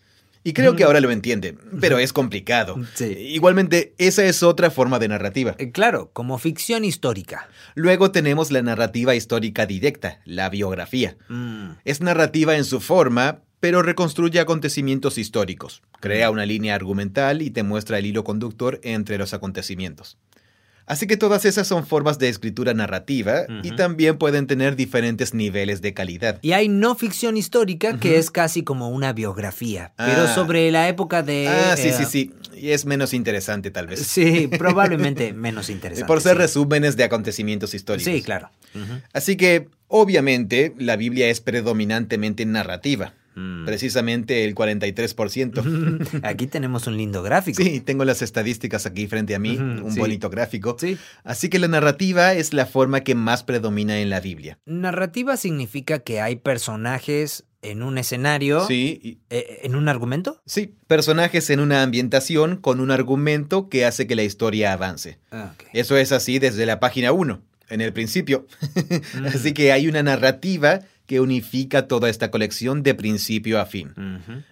Y 0.47 0.53
creo 0.53 0.77
que 0.77 0.85
ahora 0.85 1.01
lo 1.01 1.11
entiende, 1.11 1.57
pero 1.81 1.99
es 1.99 2.13
complicado. 2.13 2.77
Sí. 2.95 3.05
Igualmente, 3.07 3.95
esa 3.97 4.25
es 4.25 4.43
otra 4.43 4.71
forma 4.71 4.99
de 4.99 5.09
narrativa. 5.09 5.55
Eh, 5.59 5.71
Claro, 5.73 6.11
como 6.13 6.37
ficción 6.37 6.85
histórica. 6.85 7.49
Luego 7.75 8.11
tenemos 8.11 8.51
la 8.51 8.61
narrativa 8.61 9.15
histórica 9.15 9.65
directa, 9.65 10.21
la 10.27 10.51
biografía. 10.51 11.17
Mm, 11.31 11.71
Es 11.87 12.03
narrativa 12.03 12.57
en 12.57 12.65
su 12.67 12.81
forma, 12.83 13.41
pero 13.59 13.81
reconstruye 13.81 14.39
acontecimientos 14.39 15.17
históricos. 15.17 15.81
Crea 16.01 16.29
una 16.31 16.45
línea 16.45 16.75
argumental 16.75 17.41
y 17.41 17.49
te 17.49 17.63
muestra 17.63 17.99
el 17.99 18.05
hilo 18.05 18.23
conductor 18.23 18.81
entre 18.83 19.17
los 19.17 19.33
acontecimientos. 19.33 20.19
Así 20.87 21.07
que 21.07 21.17
todas 21.17 21.45
esas 21.45 21.67
son 21.67 21.87
formas 21.87 22.19
de 22.19 22.29
escritura 22.29 22.75
narrativa 22.75 23.43
y 23.63 23.75
también 23.75 24.19
pueden 24.19 24.47
tener 24.47 24.77
diferentes 24.77 25.33
niveles 25.35 25.81
de 25.81 25.95
calidad. 25.95 26.39
Y 26.43 26.53
hay 26.53 26.69
no 26.69 26.95
ficción 26.95 27.37
histórica 27.37 27.99
que 27.99 28.19
es 28.19 28.31
casi 28.31 28.63
como 28.65 28.91
una 28.91 29.13
biografía, 29.15 29.93
pero 29.97 30.25
Ah. 30.25 30.35
sobre 30.35 30.71
la 30.71 30.89
época 30.89 31.23
de... 31.23 31.49
ah, 31.49 31.77
sí, 31.77 31.89
eh, 31.89 31.93
sí, 31.93 32.05
sí. 32.05 32.33
Y 32.57 32.71
es 32.71 32.85
menos 32.85 33.15
interesante 33.15 33.71
tal 33.71 33.87
vez. 33.87 34.01
Sí, 34.07 34.47
probablemente 34.59 35.33
menos 35.33 35.71
interesante. 35.71 36.07
Por 36.07 36.21
ser 36.21 36.33
sí. 36.37 36.39
resúmenes 36.39 36.97
de 36.97 37.05
acontecimientos 37.05 37.75
históricos. 37.75 38.13
Sí, 38.13 38.23
claro. 38.23 38.51
Así 39.13 39.37
que, 39.37 39.69
obviamente, 39.89 40.75
la 40.79 40.97
Biblia 40.97 41.29
es 41.29 41.41
predominantemente 41.41 42.45
narrativa. 42.47 43.15
Mm. 43.35 43.65
Precisamente 43.65 44.45
el 44.45 44.55
43%. 44.55 46.21
Aquí 46.23 46.47
tenemos 46.47 46.87
un 46.87 46.97
lindo 46.97 47.23
gráfico. 47.23 47.63
Sí, 47.63 47.81
tengo 47.81 48.05
las 48.05 48.23
estadísticas 48.23 48.87
aquí 48.87 49.07
frente 49.07 49.35
a 49.35 49.39
mí, 49.39 49.57
un 49.57 49.93
sí. 49.93 49.99
bonito 49.99 50.31
gráfico. 50.31 50.77
Sí. 50.79 50.97
Así 51.25 51.49
que 51.49 51.59
la 51.59 51.69
narrativa 51.69 52.35
es 52.35 52.53
la 52.53 52.67
forma 52.67 53.01
que 53.01 53.15
más 53.15 53.45
predomina 53.45 54.01
en 54.01 54.11
la 54.11 54.21
Biblia. 54.21 54.59
Narrativa 54.67 55.37
significa 55.37 55.99
que 56.01 56.21
hay 56.21 56.37
personajes 56.37 57.45
en 57.63 57.83
un 57.83 57.97
escenario, 57.97 58.67
Sí, 58.67 59.21
eh, 59.31 59.61
en 59.63 59.75
un 59.75 59.89
argumento. 59.89 60.41
sí, 60.45 60.75
personajes 60.87 61.49
en 61.51 61.61
una 61.61 61.83
ambientación 61.83 62.57
con 62.59 62.79
un 62.81 62.91
argumento 62.91 63.69
que 63.71 63.87
hace 63.87 64.07
que 64.07 64.15
la 64.17 64.23
historia 64.23 64.73
avance. 64.75 65.19
Eso 65.73 65.97
es 65.97 66.13
así 66.13 66.39
desde 66.39 66.67
la 66.67 66.79
página 66.79 67.13
1, 67.13 67.41
en 67.71 67.81
el 67.81 67.93
principio. 67.93 68.47
Mm. 69.19 69.27
Así 69.27 69.55
que 69.55 69.73
hay 69.73 69.89
una 69.89 70.03
narrativa 70.03 70.81
que 71.07 71.21
unifica 71.21 71.87
toda 71.87 72.09
esta 72.09 72.31
colección 72.31 72.83
de 72.83 72.95
principio 72.95 73.61
a 73.61 73.67
fin. 73.67 73.93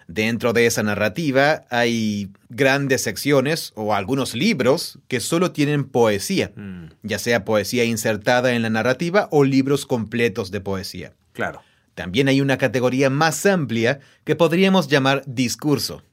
Dentro 0.07 0.53
de 0.53 0.67
esa 0.67 0.83
narrativa 0.83 1.65
hay 1.69 2.29
grandes 2.49 3.01
secciones 3.01 3.71
o 3.75 3.95
algunos 3.95 4.35
libros 4.35 4.99
que 5.07 5.19
solo 5.19 5.51
tienen 5.51 5.85
poesía, 5.85 6.51
Mm, 6.55 6.89
ya 7.01 7.19
sea 7.19 7.45
poesía 7.45 7.85
insertada 7.85 8.53
en 8.53 8.61
la 8.61 8.69
narrativa 8.69 9.27
o 9.31 9.43
libros 9.43 9.85
completos 9.85 10.51
de 10.51 10.61
poesía. 10.61 11.13
Claro. 11.31 11.61
También 11.95 12.27
hay 12.27 12.41
una 12.41 12.57
categoría 12.57 13.09
más 13.09 13.45
amplia 13.45 13.99
que 14.23 14.35
podríamos 14.35 14.87
llamar 14.87 15.23
discurso, 15.25 16.03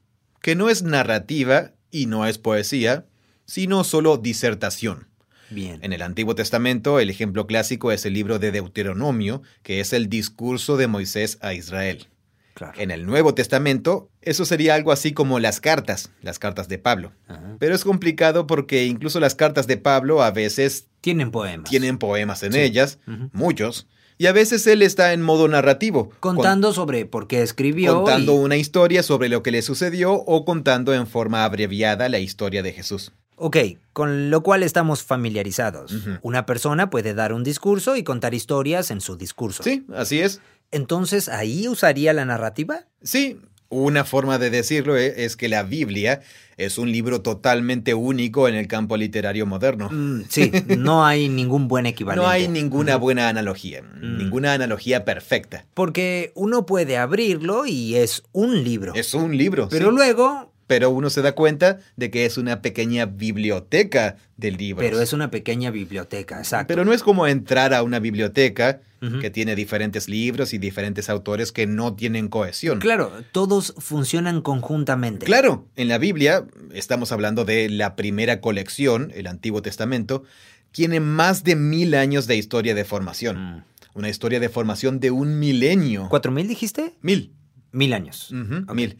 que 0.41 0.55
no 0.55 0.69
es 0.69 0.83
narrativa 0.83 1.71
y 1.91 2.05
no 2.05 2.25
es 2.25 2.37
poesía, 2.37 3.05
sino 3.45 3.83
solo 3.83 4.17
disertación. 4.17 5.07
Bien. 5.51 5.79
En 5.83 5.93
el 5.93 6.01
Antiguo 6.01 6.33
Testamento, 6.35 6.99
el 6.99 7.09
ejemplo 7.09 7.45
clásico 7.45 7.91
es 7.91 8.05
el 8.05 8.13
libro 8.13 8.39
de 8.39 8.51
Deuteronomio, 8.51 9.41
que 9.63 9.79
es 9.79 9.93
el 9.93 10.09
discurso 10.09 10.77
de 10.77 10.87
Moisés 10.87 11.37
a 11.41 11.53
Israel. 11.53 12.07
Claro. 12.53 12.73
En 12.79 12.91
el 12.91 13.05
Nuevo 13.05 13.33
Testamento, 13.33 14.09
eso 14.21 14.45
sería 14.45 14.75
algo 14.75 14.91
así 14.91 15.13
como 15.13 15.39
las 15.39 15.61
cartas, 15.61 16.11
las 16.21 16.37
cartas 16.37 16.67
de 16.67 16.77
Pablo. 16.77 17.11
Ajá. 17.27 17.55
Pero 17.59 17.73
es 17.75 17.83
complicado 17.83 18.45
porque 18.45 18.85
incluso 18.85 19.19
las 19.19 19.35
cartas 19.35 19.67
de 19.67 19.77
Pablo 19.77 20.21
a 20.21 20.31
veces 20.31 20.87
Tienen 20.99 21.31
poemas. 21.31 21.69
tienen 21.69 21.97
poemas 21.97 22.43
en 22.43 22.53
Sí. 22.53 22.59
ellas, 22.59 22.99
muchos, 23.31 23.87
y 24.17 24.27
a 24.27 24.33
veces 24.33 24.67
él 24.67 24.81
está 24.83 25.13
en 25.13 25.21
modo 25.21 25.47
narrativo, 25.47 26.09
con- 26.19 26.35
Contando 26.35 26.73
sobre 26.73 27.05
por 27.05 27.27
qué 27.27 27.41
escribió. 27.41 27.95
contando 28.03 28.33
y- 28.35 28.37
una 28.39 28.57
historia 28.57 29.01
sobre 29.01 29.29
lo 29.29 29.41
que 29.43 29.51
le 29.51 29.61
sucedió 29.61 30.13
o 30.13 30.45
contando 30.45 30.93
en 30.93 31.07
forma 31.07 31.45
abreviada 31.45 32.09
la 32.09 32.19
historia 32.19 32.61
de 32.61 32.73
Jesús. 32.73 33.13
Ok, 33.43 33.57
con 33.91 34.29
lo 34.29 34.43
cual 34.43 34.61
estamos 34.61 35.01
familiarizados. 35.03 35.93
Una 36.21 36.45
persona 36.45 36.91
puede 36.91 37.15
dar 37.15 37.33
un 37.33 37.43
discurso 37.43 37.95
y 37.95 38.03
contar 38.03 38.35
historias 38.35 38.91
en 38.91 39.01
su 39.01 39.15
discurso. 39.17 39.63
Sí, 39.63 39.83
así 39.95 40.19
es. 40.19 40.41
Entonces, 40.69 41.27
¿ahí 41.27 41.67
usaría 41.67 42.13
la 42.13 42.23
narrativa? 42.23 42.85
Sí, 43.01 43.39
una 43.69 44.05
forma 44.05 44.37
de 44.37 44.51
decirlo 44.51 44.95
e- 44.95 45.25
es 45.25 45.35
que 45.35 45.49
la 45.49 45.63
Biblia 45.63 46.21
es 46.57 46.77
un 46.77 46.91
libro 46.91 47.21
totalmente 47.21 47.95
único 47.95 48.47
en 48.47 48.53
el 48.53 48.67
campo 48.67 48.95
literario 48.95 49.47
moderno. 49.47 49.89
Mm, 49.89 50.21
sí, 50.29 50.51
no 50.77 51.03
hay 51.03 51.27
ningún 51.27 51.67
buen 51.67 51.87
equivalente. 51.87 52.21
No 52.25 52.29
hay 52.29 52.47
ninguna 52.47 52.95
buena 52.97 53.27
analogía, 53.27 53.81
Mm. 53.81 54.17
ninguna 54.19 54.53
analogía 54.53 55.03
perfecta. 55.03 55.65
Porque 55.73 56.31
uno 56.35 56.65
puede 56.67 56.97
abrirlo 56.97 57.65
y 57.65 57.95
es 57.95 58.21
un 58.33 58.63
libro. 58.63 58.93
Es 58.93 59.13
un 59.15 59.35
libro, 59.35 59.67
Pero 59.67 59.89
sí, 59.89 59.95
luego, 59.95 60.50
pero 60.71 60.89
uno 60.89 61.09
se 61.09 61.21
da 61.21 61.33
cuenta 61.33 61.79
de 61.97 62.09
que 62.09 62.25
es 62.25 62.37
una 62.37 62.61
pequeña 62.61 63.05
biblioteca 63.05 64.15
de 64.37 64.51
libros. 64.51 64.89
pero 64.89 65.01
es 65.01 65.11
una 65.11 65.29
pequeña 65.29 65.69
biblioteca, 65.69 66.37
exacto. 66.37 66.67
Pero 66.69 66.85
no 66.85 66.93
es 66.93 67.03
como 67.03 67.27
entrar 67.27 67.73
a 67.73 67.83
una 67.83 67.99
biblioteca 67.99 68.79
que 69.19 69.29
tiene 69.29 69.53
diferentes 69.57 70.07
libros 70.07 70.53
y 70.53 70.59
diferentes 70.59 71.09
autores 71.09 71.51
que 71.51 71.67
no 71.67 71.93
tienen 71.93 72.29
cohesión. 72.29 72.79
Claro, 72.79 73.11
todos 73.33 73.73
funcionan 73.79 74.41
conjuntamente. 74.41 75.25
Claro, 75.25 75.67
en 75.75 75.89
la 75.89 75.97
Biblia, 75.97 76.45
estamos 76.71 77.11
hablando 77.11 77.43
de 77.43 77.67
la 77.67 77.97
primera 77.97 78.39
colección, 78.39 79.11
el 79.13 79.27
Antiguo 79.27 79.61
Testamento, 79.61 80.23
tiene 80.71 81.01
más 81.01 81.43
de 81.43 81.57
mil 81.57 81.95
años 81.95 82.27
de 82.27 82.37
historia 82.37 82.75
de 82.75 82.85
formación. 82.85 83.55
Mm. 83.57 83.63
Una 83.93 84.07
historia 84.07 84.39
de 84.39 84.47
formación 84.47 85.01
de 85.01 85.11
un 85.11 85.37
milenio. 85.37 86.07
¿Cuatro 86.07 86.31
mil 86.31 86.47
dijiste? 86.47 86.93
Mil. 87.01 87.33
Mil 87.71 87.93
años. 87.93 88.33
Ok. 88.67 88.73
Mil. 88.73 88.97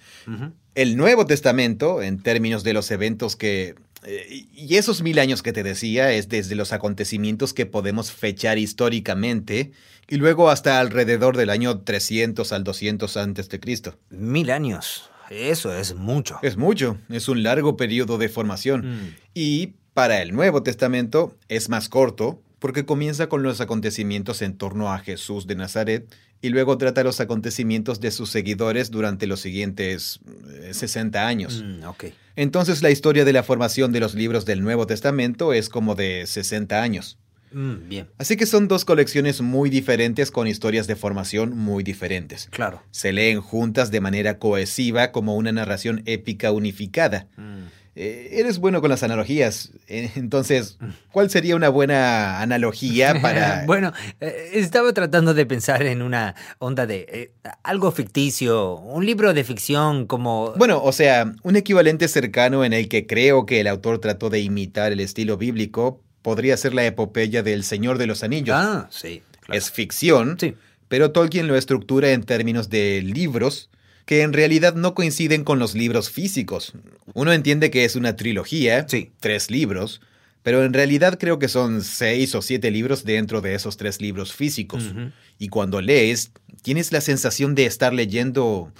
El 0.75 0.95
Nuevo 0.95 1.25
Testamento, 1.25 2.01
en 2.01 2.21
términos 2.21 2.63
de 2.63 2.73
los 2.73 2.91
eventos 2.91 3.35
que... 3.35 3.75
eh, 4.05 4.45
y 4.53 4.75
esos 4.75 5.01
mil 5.01 5.19
años 5.19 5.43
que 5.43 5.51
te 5.51 5.63
decía 5.63 6.13
es 6.13 6.29
desde 6.29 6.55
los 6.55 6.71
acontecimientos 6.71 7.53
que 7.53 7.65
podemos 7.65 8.11
fechar 8.11 8.57
históricamente 8.57 9.71
y 10.07 10.15
luego 10.15 10.49
hasta 10.49 10.79
alrededor 10.79 11.37
del 11.37 11.49
año 11.49 11.79
300 11.79 12.51
al 12.51 12.63
200 12.63 13.17
antes 13.17 13.49
de 13.49 13.59
Cristo. 13.59 13.97
Mil 14.09 14.49
años. 14.51 15.09
Eso 15.29 15.73
es 15.73 15.95
mucho. 15.95 16.39
Es 16.41 16.57
mucho, 16.57 16.97
es 17.09 17.29
un 17.29 17.43
largo 17.43 17.77
periodo 17.77 18.17
de 18.17 18.27
formación. 18.27 18.81
Mm. 18.85 19.15
Y 19.33 19.73
para 19.93 20.21
el 20.21 20.33
Nuevo 20.33 20.63
Testamento 20.63 21.37
es 21.47 21.69
más 21.69 21.87
corto 21.87 22.41
porque 22.59 22.85
comienza 22.85 23.27
con 23.27 23.41
los 23.41 23.61
acontecimientos 23.61 24.41
en 24.41 24.57
torno 24.57 24.91
a 24.91 24.99
Jesús 24.99 25.47
de 25.47 25.55
Nazaret 25.55 26.13
y 26.41 26.49
luego 26.49 26.77
trata 26.77 27.03
los 27.03 27.19
acontecimientos 27.19 27.99
de 27.99 28.11
sus 28.11 28.29
seguidores 28.29 28.91
durante 28.91 29.27
los 29.27 29.39
siguientes 29.41 30.19
eh, 30.63 30.73
60 30.73 31.27
años. 31.27 31.63
Mm, 31.63 31.83
ok. 31.85 32.05
Entonces 32.35 32.81
la 32.81 32.89
historia 32.89 33.25
de 33.25 33.33
la 33.33 33.43
formación 33.43 33.91
de 33.91 33.99
los 33.99 34.15
libros 34.15 34.45
del 34.45 34.61
Nuevo 34.63 34.87
Testamento 34.87 35.53
es 35.53 35.69
como 35.69 35.95
de 35.95 36.25
60 36.25 36.81
años. 36.81 37.17
Mm, 37.53 37.89
bien, 37.89 38.07
Así 38.17 38.37
que 38.37 38.45
son 38.45 38.69
dos 38.69 38.85
colecciones 38.85 39.41
muy 39.41 39.69
diferentes 39.69 40.31
con 40.31 40.47
historias 40.47 40.87
de 40.87 40.95
formación 40.95 41.57
muy 41.57 41.83
diferentes. 41.83 42.47
claro. 42.49 42.81
Se 42.91 43.11
leen 43.11 43.41
juntas 43.41 43.91
de 43.91 43.99
manera 43.99 44.39
cohesiva 44.39 45.11
como 45.11 45.35
una 45.35 45.51
narración 45.51 46.01
épica 46.05 46.51
unificada. 46.53 47.27
Mm. 47.35 47.63
Eh, 47.95 48.29
eres 48.39 48.59
bueno 48.59 48.79
con 48.79 48.89
las 48.89 49.03
analogías. 49.03 49.71
Eh, 49.89 50.09
entonces, 50.15 50.77
¿cuál 51.11 51.29
sería 51.29 51.55
una 51.57 51.67
buena 51.69 52.39
analogía 52.41 53.13
para... 53.21 53.65
bueno, 53.65 53.91
eh, 54.21 54.51
estaba 54.53 54.93
tratando 54.93 55.33
de 55.33 55.45
pensar 55.45 55.83
en 55.83 56.01
una 56.01 56.35
onda 56.59 56.85
de 56.87 57.05
eh, 57.09 57.31
algo 57.63 57.91
ficticio, 57.91 58.75
un 58.75 59.05
libro 59.05 59.33
de 59.33 59.43
ficción 59.43 60.05
como... 60.07 60.53
Bueno, 60.55 60.81
o 60.81 60.91
sea, 60.93 61.33
un 61.43 61.55
equivalente 61.57 62.07
cercano 62.07 62.63
en 62.63 62.71
el 62.73 62.87
que 62.87 63.05
creo 63.07 63.45
que 63.45 63.59
el 63.59 63.67
autor 63.67 63.99
trató 63.99 64.29
de 64.29 64.39
imitar 64.39 64.91
el 64.93 65.01
estilo 65.01 65.37
bíblico 65.37 65.99
podría 66.21 66.55
ser 66.55 66.73
la 66.73 66.85
epopeya 66.85 67.43
del 67.43 67.63
Señor 67.63 67.97
de 67.97 68.07
los 68.07 68.23
Anillos. 68.23 68.55
ah, 68.57 68.87
sí. 68.89 69.21
claro. 69.41 69.57
Es 69.57 69.69
ficción, 69.69 70.37
Sí. 70.39 70.55
pero 70.87 71.11
Tolkien 71.11 71.47
lo 71.47 71.57
estructura 71.57 72.11
en 72.11 72.23
términos 72.23 72.69
de 72.69 73.01
libros 73.03 73.69
que 74.11 74.23
en 74.23 74.33
realidad 74.33 74.75
no 74.75 74.93
coinciden 74.93 75.45
con 75.45 75.57
los 75.57 75.73
libros 75.73 76.09
físicos. 76.09 76.73
Uno 77.13 77.31
entiende 77.31 77.71
que 77.71 77.85
es 77.85 77.95
una 77.95 78.17
trilogía, 78.17 78.85
Sí. 78.85 79.09
tres 79.21 79.49
libros, 79.49 80.01
pero 80.43 80.65
en 80.65 80.73
realidad 80.73 81.17
creo 81.17 81.39
que 81.39 81.47
son 81.47 81.81
seis 81.81 82.35
o 82.35 82.41
siete 82.41 82.71
libros 82.71 83.05
dentro 83.05 83.39
de 83.39 83.55
esos 83.55 83.77
tres 83.77 84.01
libros 84.01 84.33
físicos. 84.33 84.91
Y 85.39 85.47
cuando 85.47 85.79
lees, 85.79 86.33
tienes 86.61 86.91
la 86.91 86.99
sensación 86.99 87.55
de 87.55 87.65
estar 87.65 87.93
leyendo 87.93 88.73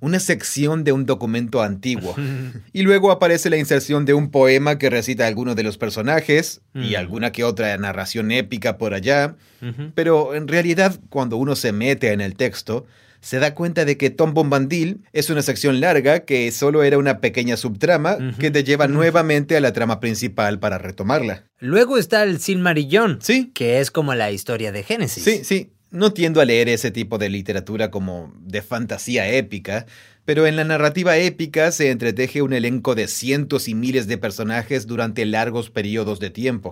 una 0.00 0.20
sección 0.20 0.84
de 0.84 0.92
un 0.92 1.04
documento 1.04 1.60
antiguo. 1.60 2.16
Y 2.72 2.80
luego 2.80 3.10
aparece 3.10 3.50
la 3.50 3.58
inserción 3.58 4.06
de 4.06 4.14
un 4.14 4.30
poema 4.30 4.78
que 4.78 4.88
recita 4.88 5.26
alguno 5.26 5.54
de 5.54 5.64
los 5.64 5.76
personajes 5.76 6.62
y 6.74 6.94
alguna 6.94 7.30
que 7.30 7.44
otra 7.44 7.76
narración 7.76 8.30
épica 8.30 8.78
por 8.78 8.94
allá. 8.94 9.36
Pero 9.94 10.34
en 10.34 10.48
realidad, 10.48 10.98
cuando 11.10 11.36
uno 11.36 11.56
se 11.56 11.72
mete 11.72 12.10
en 12.14 12.22
el 12.22 12.36
texto, 12.36 12.86
se 13.28 13.38
da 13.40 13.54
cuenta 13.54 13.84
de 13.84 13.98
que 13.98 14.08
Tom 14.08 14.32
Bombadil 14.32 15.02
es 15.12 15.28
una 15.28 15.42
sección 15.42 15.80
larga 15.80 16.20
que 16.20 16.50
solo 16.50 16.82
era 16.82 16.96
una 16.96 17.20
pequeña 17.20 17.58
subtrama 17.58 18.16
que 18.38 18.50
te 18.50 18.64
lleva 18.64 18.88
nuevamente 18.88 19.54
a 19.54 19.60
la 19.60 19.74
trama 19.74 20.00
principal 20.00 20.58
para 20.58 20.78
retomarla. 20.78 21.44
Luego 21.58 21.98
está 21.98 22.22
el 22.22 22.40
Silmarillón, 22.40 23.18
Sí, 23.20 23.50
que 23.52 23.80
es 23.80 23.90
como 23.90 24.14
la 24.14 24.30
historia 24.30 24.72
de 24.72 24.82
Génesis. 24.82 25.22
sí, 25.24 25.40
sí. 25.44 25.72
No 25.90 26.12
tiendo 26.12 26.40
a 26.42 26.44
leer 26.46 26.68
ese 26.70 26.90
tipo 26.90 27.16
de 27.18 27.28
literatura 27.30 27.90
como 27.90 28.32
de 28.40 28.60
fantasía 28.62 29.28
épica, 29.30 29.84
pero 30.28 30.46
en 30.46 30.56
la 30.56 30.64
narrativa 30.64 31.16
épica 31.16 31.72
se 31.72 31.90
entreteje 31.90 32.42
un 32.42 32.52
elenco 32.52 32.94
de 32.94 33.08
cientos 33.08 33.66
y 33.66 33.74
miles 33.74 34.08
de 34.08 34.18
personajes 34.18 34.86
durante 34.86 35.24
largos 35.24 35.70
periodos 35.70 36.20
de 36.20 36.28
tiempo. 36.28 36.70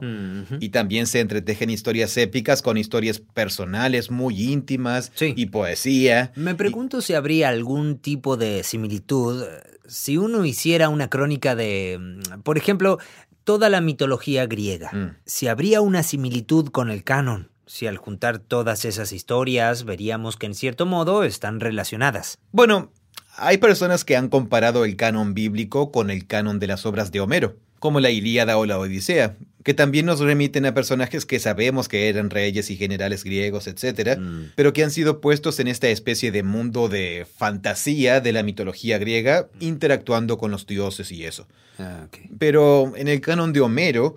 Y 0.60 0.68
también 0.68 1.06
se 1.06 1.20
entretejen 1.20 1.70
historias 1.70 2.14
épicas 2.18 2.60
con 2.60 2.76
historias 2.76 3.18
personales 3.18 4.10
muy 4.10 4.52
íntimas 4.52 5.10
Sí. 5.14 5.32
y 5.34 5.46
poesía. 5.46 6.32
Me 6.36 6.54
pregunto 6.54 7.00
si 7.00 7.14
habría 7.14 7.48
algún 7.48 7.96
tipo 7.96 8.36
de 8.36 8.62
similitud 8.62 9.42
si 9.86 10.18
uno 10.18 10.44
hiciera 10.44 10.90
una 10.90 11.08
crónica 11.08 11.56
de, 11.56 11.96
mm, 11.98 12.42
por 12.42 12.58
ejemplo, 12.58 12.98
toda 13.44 13.70
la 13.70 13.80
mitología 13.80 14.44
griega. 14.44 14.90
Mm. 14.92 15.16
Si 15.24 15.48
habría 15.48 15.80
una 15.80 16.02
similitud 16.02 16.68
con 16.68 16.90
el 16.90 17.04
canon. 17.04 17.48
Si 17.68 17.86
al 17.86 17.96
juntar 17.96 18.38
todas 18.38 18.84
esas 18.84 19.12
historias 19.12 19.84
veríamos 19.84 20.36
que 20.36 20.44
en 20.46 20.54
cierto 20.54 20.84
modo 20.86 21.24
están 21.24 21.58
relacionadas. 21.58 22.38
Bueno, 22.52 22.92
hay 23.36 23.58
personas 23.58 24.04
que 24.04 24.16
han 24.16 24.28
comparado 24.28 24.84
el 24.84 24.96
canon 24.96 25.34
bíblico 25.34 25.92
con 25.92 26.10
el 26.10 26.26
canon 26.26 26.58
de 26.58 26.66
las 26.66 26.86
obras 26.86 27.12
de 27.12 27.20
Homero, 27.20 27.56
como 27.78 28.00
la 28.00 28.10
Ilíada 28.10 28.56
o 28.58 28.66
la 28.66 28.78
Odisea, 28.78 29.36
que 29.62 29.74
también 29.74 30.06
nos 30.06 30.20
remiten 30.20 30.64
a 30.64 30.74
personajes 30.74 31.26
que 31.26 31.38
sabemos 31.40 31.88
que 31.88 32.08
eran 32.08 32.30
reyes 32.30 32.70
y 32.70 32.76
generales 32.76 33.24
griegos, 33.24 33.66
etc., 33.66 34.16
Mm. 34.18 34.42
pero 34.54 34.72
que 34.72 34.84
han 34.84 34.90
sido 34.90 35.20
puestos 35.20 35.58
en 35.60 35.68
esta 35.68 35.88
especie 35.88 36.30
de 36.30 36.42
mundo 36.42 36.88
de 36.88 37.26
fantasía 37.36 38.20
de 38.20 38.32
la 38.32 38.42
mitología 38.42 38.98
griega, 38.98 39.48
interactuando 39.60 40.38
con 40.38 40.50
los 40.50 40.66
dioses 40.66 41.10
y 41.12 41.24
eso. 41.24 41.46
Ah. 41.78 42.06
Pero 42.38 42.92
en 42.96 43.08
el 43.08 43.20
canon 43.20 43.52
de 43.52 43.60
Homero 43.60 44.14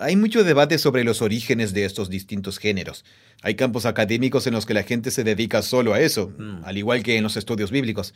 hay 0.00 0.16
mucho 0.16 0.44
debate 0.44 0.78
sobre 0.78 1.04
los 1.04 1.20
orígenes 1.22 1.74
de 1.74 1.84
estos 1.84 2.08
distintos 2.08 2.58
géneros. 2.58 3.04
Hay 3.42 3.56
campos 3.56 3.84
académicos 3.84 4.46
en 4.46 4.54
los 4.54 4.64
que 4.64 4.72
la 4.74 4.84
gente 4.84 5.10
se 5.10 5.24
dedica 5.24 5.60
solo 5.62 5.92
a 5.92 6.00
eso, 6.00 6.32
Mm. 6.38 6.64
al 6.64 6.78
igual 6.78 7.02
que 7.02 7.16
en 7.18 7.22
los 7.24 7.36
estudios 7.36 7.70
bíblicos. 7.70 8.14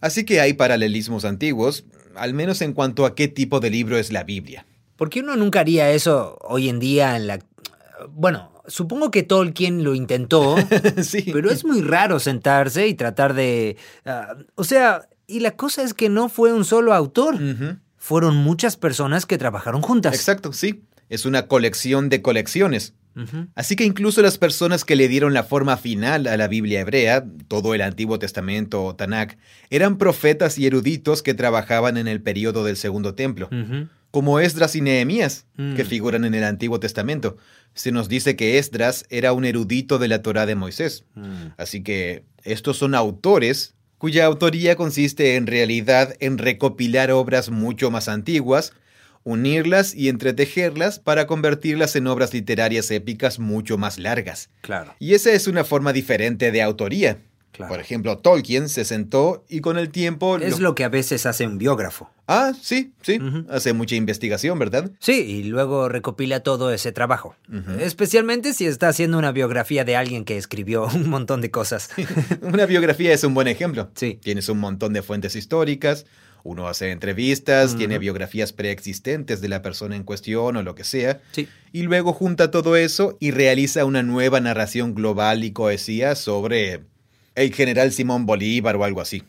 Así 0.00 0.24
que 0.24 0.40
hay 0.40 0.52
paralelismos 0.52 1.24
antiguos, 1.24 1.84
al 2.14 2.34
menos 2.34 2.60
en 2.62 2.72
cuanto 2.72 3.06
a 3.06 3.14
qué 3.14 3.28
tipo 3.28 3.60
de 3.60 3.70
libro 3.70 3.98
es 3.98 4.12
la 4.12 4.24
Biblia. 4.24 4.66
¿Por 4.96 5.10
qué 5.10 5.20
uno 5.20 5.36
nunca 5.36 5.60
haría 5.60 5.90
eso 5.90 6.38
hoy 6.42 6.68
en 6.68 6.80
día 6.80 7.16
en 7.16 7.26
la... 7.26 7.38
Bueno, 8.10 8.52
supongo 8.66 9.10
que 9.10 9.22
Tolkien 9.22 9.84
lo 9.84 9.94
intentó, 9.94 10.56
sí. 11.02 11.30
pero 11.32 11.50
es 11.50 11.64
muy 11.64 11.82
raro 11.82 12.18
sentarse 12.18 12.88
y 12.88 12.94
tratar 12.94 13.34
de... 13.34 13.76
ah, 14.04 14.36
o 14.54 14.64
sea, 14.64 15.08
y 15.26 15.40
la 15.40 15.52
cosa 15.52 15.82
es 15.82 15.94
que 15.94 16.08
no 16.08 16.28
fue 16.28 16.52
un 16.52 16.64
solo 16.64 16.94
autor. 16.94 17.38
Fueron 17.96 18.36
muchas 18.36 18.76
personas 18.76 19.26
que 19.26 19.38
trabajaron 19.38 19.82
juntas. 19.82 20.14
Exacto, 20.14 20.52
sí. 20.52 20.84
Es 21.08 21.26
una 21.26 21.46
colección 21.46 22.08
de 22.08 22.22
colecciones. 22.22 22.94
Así 23.54 23.74
que 23.76 23.84
incluso 23.84 24.22
las 24.22 24.38
personas 24.38 24.84
que 24.84 24.96
le 24.96 25.08
dieron 25.08 25.34
la 25.34 25.42
forma 25.44 25.76
final 25.76 26.26
a 26.26 26.36
la 26.36 26.48
Biblia 26.48 26.80
hebrea, 26.80 27.24
todo 27.48 27.74
el 27.74 27.82
Antiguo 27.82 28.18
Testamento 28.18 28.84
o 28.84 28.94
Tanakh, 28.94 29.36
eran 29.70 29.98
profetas 29.98 30.58
y 30.58 30.66
eruditos 30.66 31.22
que 31.22 31.34
trabajaban 31.34 31.96
en 31.96 32.08
el 32.08 32.20
periodo 32.22 32.64
del 32.64 32.76
Segundo 32.76 33.14
Templo, 33.14 33.48
como 34.10 34.40
Esdras 34.40 34.74
y 34.76 34.80
Nehemías, 34.80 35.46
Mm. 35.56 35.74
que 35.74 35.84
figuran 35.84 36.24
en 36.24 36.34
el 36.34 36.44
Antiguo 36.44 36.80
Testamento. 36.80 37.36
Se 37.74 37.92
nos 37.92 38.08
dice 38.08 38.36
que 38.36 38.58
Esdras 38.58 39.04
era 39.10 39.32
un 39.32 39.44
erudito 39.44 39.98
de 39.98 40.08
la 40.08 40.22
Torá 40.22 40.46
de 40.46 40.54
Moisés. 40.54 41.04
Mm. 41.14 41.48
Así 41.58 41.82
que 41.82 42.24
estos 42.44 42.78
son 42.78 42.94
autores 42.94 43.74
cuya 43.98 44.24
autoría 44.26 44.76
consiste 44.76 45.34
en 45.36 45.46
realidad 45.46 46.14
en 46.20 46.38
recopilar 46.38 47.10
obras 47.10 47.50
mucho 47.50 47.90
más 47.90 48.08
antiguas, 48.08 48.72
unirlas 49.28 49.94
y 49.94 50.08
entretejerlas 50.08 50.98
para 50.98 51.26
convertirlas 51.26 51.94
en 51.96 52.06
obras 52.06 52.32
literarias 52.32 52.90
épicas 52.90 53.38
mucho 53.38 53.76
más 53.76 53.98
largas. 53.98 54.48
Claro, 54.62 54.94
Y 54.98 55.12
esa 55.12 55.32
es 55.32 55.46
una 55.46 55.64
forma 55.64 55.92
diferente 55.92 56.50
de 56.50 56.62
autoría. 56.62 57.18
claro. 57.52 57.70
Por 57.72 57.80
ejemplo, 57.80 58.16
Tolkien 58.18 58.70
se 58.70 58.86
sentó 58.86 59.44
y 59.48 59.60
con 59.60 59.76
el 59.76 59.90
tiempo... 59.90 60.38
es 60.38 60.60
lo 60.60 60.74
que 60.74 60.84
a 60.84 60.88
veces 60.88 61.26
hace 61.26 61.46
un 61.46 61.58
biógrafo. 61.58 62.10
Ah, 62.26 62.52
sí, 62.58 62.92
sí. 63.02 63.18
Hace 63.50 63.72
mucha 63.74 63.96
investigación, 63.96 64.58
¿verdad? 64.58 64.90
Sí, 64.98 65.12
y 65.12 65.42
luego 65.44 65.88
recopila 65.90 66.40
todo 66.40 66.72
ese 66.72 66.92
trabajo. 66.92 67.34
Especialmente 67.80 68.52
si 68.54 68.66
está 68.66 68.88
haciendo 68.88 69.18
una 69.18 69.32
biografía 69.32 69.84
de 69.84 69.96
alguien 69.96 70.24
que 70.24 70.36
escribió 70.38 70.86
un 70.94 71.08
montón 71.10 71.40
de 71.42 71.50
cosas. 71.50 71.90
Una 72.42 72.64
biografía 72.66 73.12
es 73.12 73.24
un 73.24 73.34
buen 73.34 73.48
ejemplo. 73.48 73.90
Sí. 73.94 74.18
Tienes 74.22 74.48
un 74.48 74.58
montón 74.58 74.92
de 74.94 75.02
fuentes 75.02 75.36
históricas, 75.36 76.06
uno 76.44 76.68
hace 76.68 76.90
entrevistas, 76.90 77.76
tiene 77.76 77.98
biografías 77.98 78.52
preexistentes 78.52 79.40
de 79.40 79.48
la 79.48 79.62
persona 79.62 79.96
en 79.96 80.04
cuestión 80.04 80.56
o 80.56 80.62
lo 80.62 80.74
que 80.74 80.84
sea, 80.84 81.20
Sí. 81.32 81.48
y 81.72 81.82
luego 81.82 82.12
junta 82.12 82.50
todo 82.50 82.76
eso 82.76 83.16
y 83.20 83.30
realiza 83.30 83.84
una 83.84 84.02
nueva 84.02 84.40
narración 84.40 84.94
global 84.94 85.44
y 85.44 85.52
cohesía 85.52 86.14
sobre 86.14 86.82
el 87.34 87.54
general 87.54 87.92
Simón 87.92 88.26
Bolívar 88.26 88.76
o 88.76 88.84
algo 88.84 89.00
así. 89.00 89.22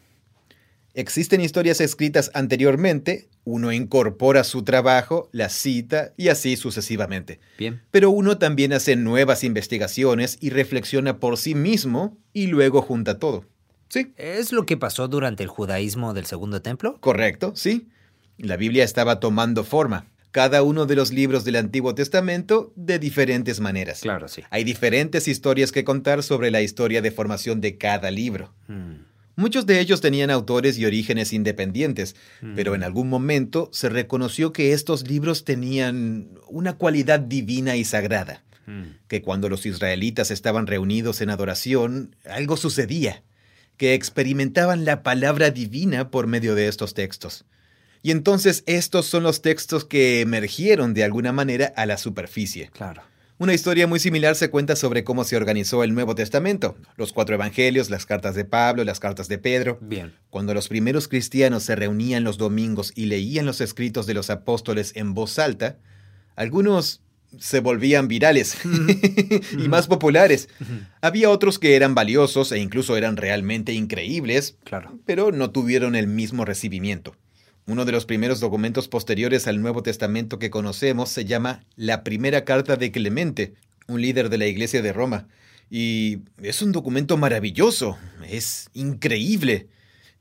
Existen 0.95 1.39
historias 1.39 1.80
escritas 1.82 2.32
anteriormente, 2.34 3.30
uno 3.45 3.72
incorpora 3.72 4.43
su 4.43 4.63
trabajo, 4.63 5.30
la 5.32 5.50
cita 5.50 6.13
y 6.17 6.30
así 6.30 6.58
sucesivamente. 6.58 7.39
Bien. 7.58 7.82
Pero 7.91 8.10
uno 8.10 8.38
también 8.38 8.74
hace 8.74 8.95
nuevas 8.95 9.43
investigaciones 9.43 10.38
y 10.41 10.50
reflexiona 10.50 11.19
por 11.19 11.38
sí 11.38 11.54
mismo 11.56 12.17
y 12.34 12.48
luego 12.48 12.82
junta 12.82 13.19
todo. 13.19 13.45
Sí, 13.89 14.13
¿Es 14.17 14.52
lo 14.52 14.65
que 14.65 14.78
pasó 14.78 15.08
durante 15.08 15.43
el 15.43 15.49
judaísmo 15.49 16.13
del 16.13 16.25
Segundo 16.25 16.62
Templo? 16.62 16.97
correcto, 17.02 17.54
sí. 17.56 17.87
La 18.37 18.56
Biblia 18.56 18.83
estaba 18.83 19.19
tomando 19.19 19.63
forma, 19.63 20.06
cada 20.31 20.62
uno 20.63 20.85
de 20.85 20.96
los 20.96 21.12
libros 21.12 21.44
del 21.44 21.56
Antiguo 21.58 21.96
Testamento 21.96 22.71
de 22.75 23.00
diferentes 23.00 23.60
maneras. 23.60 24.02
Claro, 24.02 24.27
sí. 24.27 24.44
Hay 24.52 24.63
diferentes 24.63 25.27
historias 25.27 25.71
que 25.71 25.83
contar 25.83 26.21
sobre 26.23 26.52
la 26.52 26.62
historia 26.62 27.02
de 27.02 27.12
formación 27.12 27.62
de 27.62 27.77
cada 27.77 28.12
libro. 28.12 28.54
Mm. 28.67 29.08
Muchos 29.35 29.65
de 29.65 29.79
ellos 29.79 30.02
tenían 30.02 30.29
autores 30.31 30.77
y 30.77 30.85
orígenes 30.85 31.33
independientes, 31.33 32.15
Mm. 32.42 32.56
pero 32.56 32.75
en 32.75 32.83
algún 32.83 33.10
momento 33.10 33.69
se 33.73 33.90
reconoció 33.90 34.54
que 34.54 34.73
estos 34.73 35.08
libros 35.08 35.46
tenían 35.46 36.29
una 36.48 36.73
cualidad 36.77 37.19
divina 37.21 37.75
y 37.75 37.83
sagrada, 37.85 38.44
Mm. 38.67 38.83
que 39.08 39.21
cuando 39.23 39.50
los 39.50 39.65
israelitas 39.65 40.29
estaban 40.29 40.67
reunidos 40.67 41.21
en 41.21 41.29
adoración, 41.31 42.15
algo 42.29 42.56
sucedía, 42.56 43.23
que 43.80 43.94
experimentaban 43.94 44.84
la 44.84 45.04
palabra 45.04 45.52
divina 45.52 46.12
por 46.12 46.27
medio 46.27 46.54
de 46.54 46.67
estos 46.67 46.94
textos. 46.94 47.46
Y 48.04 48.12
entonces 48.12 48.63
estos 48.65 49.06
son 49.06 49.23
los 49.23 49.42
textos 49.42 49.86
que 49.86 50.19
emergieron 50.19 50.94
de 50.94 51.06
alguna 51.06 51.32
manera 51.32 51.71
a 51.77 51.86
la 51.86 51.98
superficie. 51.98 52.69
Claro. 52.73 53.04
Una 53.38 53.54
historia 53.54 53.88
muy 53.88 54.02
similar 54.02 54.36
se 54.36 54.50
cuenta 54.50 54.75
sobre 54.75 55.06
cómo 55.06 55.23
se 55.23 55.38
organizó 55.38 55.82
el 55.86 55.94
Nuevo 55.94 56.13
Testamento, 56.13 56.75
los 56.98 57.13
cuatro 57.13 57.36
evangelios, 57.36 57.90
las 57.90 58.06
cartas 58.06 58.36
de 58.36 58.44
Pablo, 58.44 58.84
las 58.84 59.00
cartas 59.00 59.30
de 59.30 59.38
Pedro. 59.38 59.77
Bien. 59.80 60.13
Cuando 60.30 60.54
los 60.54 60.67
primeros 60.67 61.08
cristianos 61.08 61.63
se 61.63 61.77
reunían 61.77 62.25
los 62.25 62.38
domingos 62.38 62.92
y 62.96 63.06
leían 63.06 63.46
los 63.46 63.62
escritos 63.62 64.06
de 64.08 64.13
los 64.13 64.30
apóstoles 64.30 64.92
en 64.96 65.13
voz 65.13 65.40
alta, 65.40 65.77
algunos 66.36 67.02
se 67.38 67.60
volvían 67.60 68.08
virales 68.08 68.58
y 69.54 69.67
más 69.67 69.88
populares. 69.88 70.50
Había 71.02 71.30
otros 71.30 71.60
que 71.60 71.75
eran 71.75 71.96
valiosos 71.96 72.52
e 72.52 72.60
incluso 72.60 72.98
eran 72.98 73.17
realmente 73.17 73.73
increíbles, 73.73 74.58
Claro. 74.63 74.98
pero 75.06 75.32
no 75.32 75.52
tuvieron 75.52 75.96
el 75.96 76.08
mismo 76.08 76.46
recibimiento. 76.46 77.15
Uno 77.67 77.86
de 77.86 77.92
los 77.92 78.06
primeros 78.06 78.40
documentos 78.40 78.88
posteriores 78.88 79.48
al 79.48 79.62
Nuevo 79.62 79.84
Testamento 79.84 80.40
que 80.40 80.50
conocemos 80.50 81.10
se 81.10 81.25
llama 81.25 81.63
la 81.75 82.04
Primera 82.04 82.44
Carta 82.44 82.77
de 82.77 82.92
Clemente, 82.92 83.54
un 83.88 84.02
líder 84.02 84.30
de 84.30 84.40
la 84.40 84.48
Iglesia 84.48 84.82
de 84.82 84.92
Roma. 84.94 85.27
Y 85.69 86.19
es 86.42 86.63
un 86.63 86.71
documento 86.71 87.15
maravilloso, 87.17 87.98
es 88.27 88.69
increíble. 88.73 89.67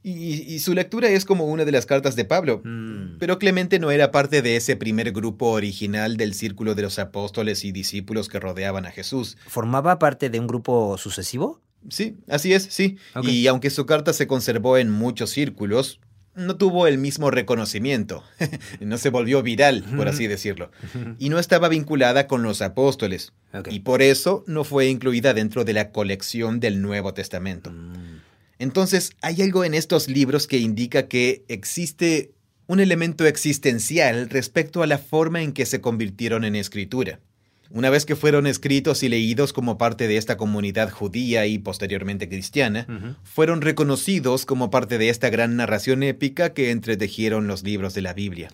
Y, 0.02 0.54
y 0.54 0.58
su 0.60 0.74
lectura 0.74 1.08
es 1.08 1.24
como 1.24 1.46
una 1.46 1.64
de 1.64 1.72
las 1.72 1.86
cartas 1.86 2.16
de 2.16 2.24
Pablo. 2.24 2.62
Mm. 2.64 3.18
Pero 3.18 3.38
Clemente 3.38 3.78
no 3.78 3.90
era 3.90 4.10
parte 4.10 4.42
de 4.42 4.56
ese 4.56 4.76
primer 4.76 5.12
grupo 5.12 5.48
original 5.48 6.16
del 6.16 6.34
círculo 6.34 6.74
de 6.74 6.82
los 6.82 6.98
apóstoles 6.98 7.64
y 7.64 7.72
discípulos 7.72 8.28
que 8.28 8.40
rodeaban 8.40 8.86
a 8.86 8.90
Jesús. 8.90 9.36
¿Formaba 9.46 9.98
parte 9.98 10.30
de 10.30 10.40
un 10.40 10.46
grupo 10.46 10.96
sucesivo? 10.98 11.60
Sí, 11.88 12.16
así 12.28 12.52
es, 12.52 12.64
sí. 12.70 12.98
Y 13.22 13.46
aunque 13.46 13.70
su 13.70 13.86
carta 13.86 14.12
se 14.12 14.26
conservó 14.26 14.78
en 14.78 14.90
muchos 14.90 15.30
círculos, 15.30 16.00
no 16.34 16.56
tuvo 16.56 16.86
el 16.86 16.98
mismo 16.98 17.30
reconocimiento. 17.30 18.22
no 18.80 18.98
se 18.98 19.10
volvió 19.10 19.42
viral, 19.42 19.84
por 19.96 20.08
así 20.08 20.26
decirlo. 20.26 20.70
Y 21.18 21.28
no 21.28 21.38
estaba 21.38 21.68
vinculada 21.68 22.26
con 22.26 22.42
los 22.42 22.62
apóstoles. 22.62 23.32
Y 23.70 23.80
por 23.80 24.02
eso 24.02 24.44
no 24.46 24.64
fue 24.64 24.86
incluida 24.86 25.34
dentro 25.34 25.64
de 25.64 25.72
la 25.72 25.90
colección 25.90 26.60
del 26.60 26.80
Nuevo 26.80 27.14
Testamento. 27.14 27.70
Mm. 27.70 28.17
Entonces, 28.58 29.12
hay 29.22 29.42
algo 29.42 29.64
en 29.64 29.74
estos 29.74 30.08
libros 30.08 30.46
que 30.46 30.58
indica 30.58 31.08
que 31.08 31.44
existe 31.48 32.32
un 32.66 32.80
elemento 32.80 33.26
existencial 33.26 34.28
respecto 34.28 34.82
a 34.82 34.86
la 34.86 34.98
forma 34.98 35.42
en 35.42 35.52
que 35.52 35.66
se 35.66 35.80
convirtieron 35.80 36.44
en 36.44 36.54
escritura. 36.54 37.20
Una 37.70 37.90
vez 37.90 38.06
que 38.06 38.16
fueron 38.16 38.46
escritos 38.46 39.02
y 39.02 39.08
leídos 39.08 39.52
como 39.52 39.76
parte 39.76 40.08
de 40.08 40.16
esta 40.16 40.38
comunidad 40.38 40.90
judía 40.90 41.46
y 41.46 41.58
posteriormente 41.58 42.28
cristiana, 42.28 42.86
fueron 43.24 43.60
reconocidos 43.60 44.46
como 44.46 44.70
parte 44.70 44.96
de 44.96 45.10
esta 45.10 45.28
gran 45.28 45.56
narración 45.56 46.02
épica 46.02 46.54
que 46.54 46.70
entretejieron 46.70 47.46
los 47.46 47.62
libros 47.62 47.92
de 47.92 48.02
la 48.02 48.14
Biblia. 48.14 48.48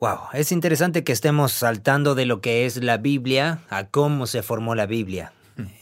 Wow, 0.00 0.18
es 0.32 0.52
interesante 0.52 1.02
que 1.02 1.12
estemos 1.12 1.52
saltando 1.52 2.14
de 2.14 2.26
lo 2.26 2.40
que 2.40 2.66
es 2.66 2.82
la 2.82 2.98
Biblia 2.98 3.60
a 3.68 3.88
cómo 3.88 4.26
se 4.26 4.42
formó 4.42 4.74
la 4.74 4.86
Biblia. 4.86 5.32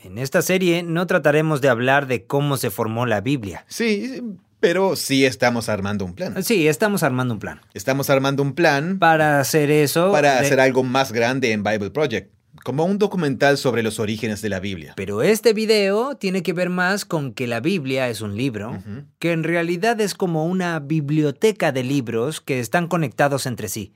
En 0.05 0.19
esta 0.19 0.43
serie 0.43 0.83
no 0.83 1.07
trataremos 1.07 1.61
de 1.61 1.69
hablar 1.69 2.07
de 2.07 2.25
cómo 2.25 2.57
se 2.57 2.71
formó 2.71 3.07
la 3.07 3.21
Biblia. 3.21 3.65
Sí, 3.69 4.23
pero 4.61 4.97
sí 4.97 5.25
estamos 5.27 5.69
armando 5.69 6.05
un 6.05 6.15
plan. 6.15 6.43
Sí, 6.43 6.67
estamos 6.67 7.03
armando 7.03 7.35
un 7.35 7.41
plan. 7.41 7.61
Estamos 7.75 8.09
armando 8.11 8.43
un 8.43 8.55
plan 8.55 8.99
Para 8.99 9.39
hacer 9.41 9.71
eso... 9.71 10.11
para 10.13 10.35
de- 10.41 10.47
hacer 10.47 10.61
algo 10.61 10.83
más 10.83 11.13
grande 11.13 11.53
en 11.53 11.63
Bible 11.63 11.91
Project, 11.91 12.31
como 12.65 12.85
un 12.87 12.99
documental 12.99 13.59
sobre 13.59 13.83
los 13.83 14.01
orígenes 14.01 14.41
de 14.43 14.49
la 14.49 14.59
Biblia. 14.61 14.95
Pero 14.97 15.23
este 15.23 15.53
video 15.53 16.17
tiene 16.17 16.43
que 16.43 16.55
ver 16.55 16.71
más 16.71 17.05
con 17.05 17.33
que 17.35 17.47
la 17.47 17.61
Biblia 17.61 18.09
es 18.09 18.23
un 18.23 18.35
libro, 18.37 18.79
que 19.19 19.33
en 19.33 19.45
realidad 19.45 20.01
es 20.01 20.15
como 20.15 20.47
una 20.47 20.81
biblioteca 20.81 21.71
de 21.71 21.85
libros 21.85 22.41
que 22.41 22.59
están 22.59 22.89
conectados 22.89 23.45
entre 23.47 23.69
sí. 23.69 23.93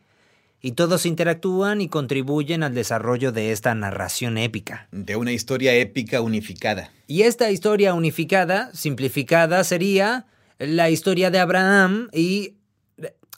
Y 0.63 0.73
todos 0.73 1.07
interactúan 1.07 1.81
y 1.81 1.89
contribuyen 1.89 2.63
al 2.63 2.75
desarrollo 2.75 3.33
de 3.33 3.53
esta 3.53 3.75
narración 3.75 4.37
épica. 4.37 4.89
De 4.93 5.17
una 5.17 5.33
historia 5.33 5.75
épica 5.75 6.21
unificada. 6.21 6.91
Y 7.07 7.23
esta 7.23 7.51
historia 7.51 7.95
unificada, 7.95 8.71
simplificada, 8.75 9.65
sería 9.65 10.27
la 10.59 10.91
historia 10.91 11.31
de 11.31 11.39
Abraham 11.39 12.09
y... 12.13 12.55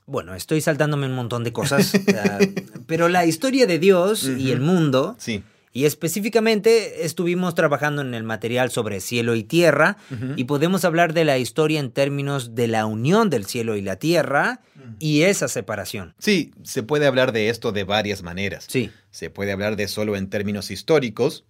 Bueno, 0.05 0.35
estoy 0.35 0.61
saltándome 0.61 1.07
un 1.07 1.15
montón 1.15 1.45
de 1.45 1.53
cosas, 1.53 1.93
pero 2.87 3.09
la 3.09 3.25
historia 3.25 3.67
de 3.67 3.79
Dios 3.79 4.25
y 4.25 4.51
el 4.51 4.61
mundo, 4.61 5.15
Sí. 5.19 5.45
Y 5.73 5.85
específicamente 5.87 7.05
estuvimos 7.07 7.55
trabajando 7.55 8.03
en 8.03 8.15
el 8.15 8.23
material 8.25 8.71
sobre 8.71 9.01
cielo 9.01 9.35
y 9.35 9.43
tierra, 9.43 9.97
y 10.37 10.45
podemos 10.45 10.85
hablar 10.85 11.15
de 11.15 11.25
la 11.25 11.39
historia 11.39 11.81
en 11.81 11.91
términos 11.91 12.55
de 12.55 12.69
la 12.69 12.87
unión 12.87 13.31
del 13.31 13.47
cielo 13.47 13.77
y 13.77 13.83
la 13.83 13.97
tierra 13.97 14.61
y 14.99 15.23
esa 15.23 15.49
separación. 15.49 16.15
Sí, 16.19 16.53
se 16.63 16.83
puede 16.83 17.07
hablar 17.07 17.33
de 17.33 17.49
esto 17.49 17.73
de 17.73 17.85
varias 17.85 18.23
maneras. 18.23 18.67
Sí, 18.69 18.91
Se 19.11 19.31
puede 19.31 19.53
hablar 19.53 19.77
de 19.77 19.89
solo 19.89 20.17
en 20.17 20.29
términos 20.31 20.71
históricos, 20.71 21.45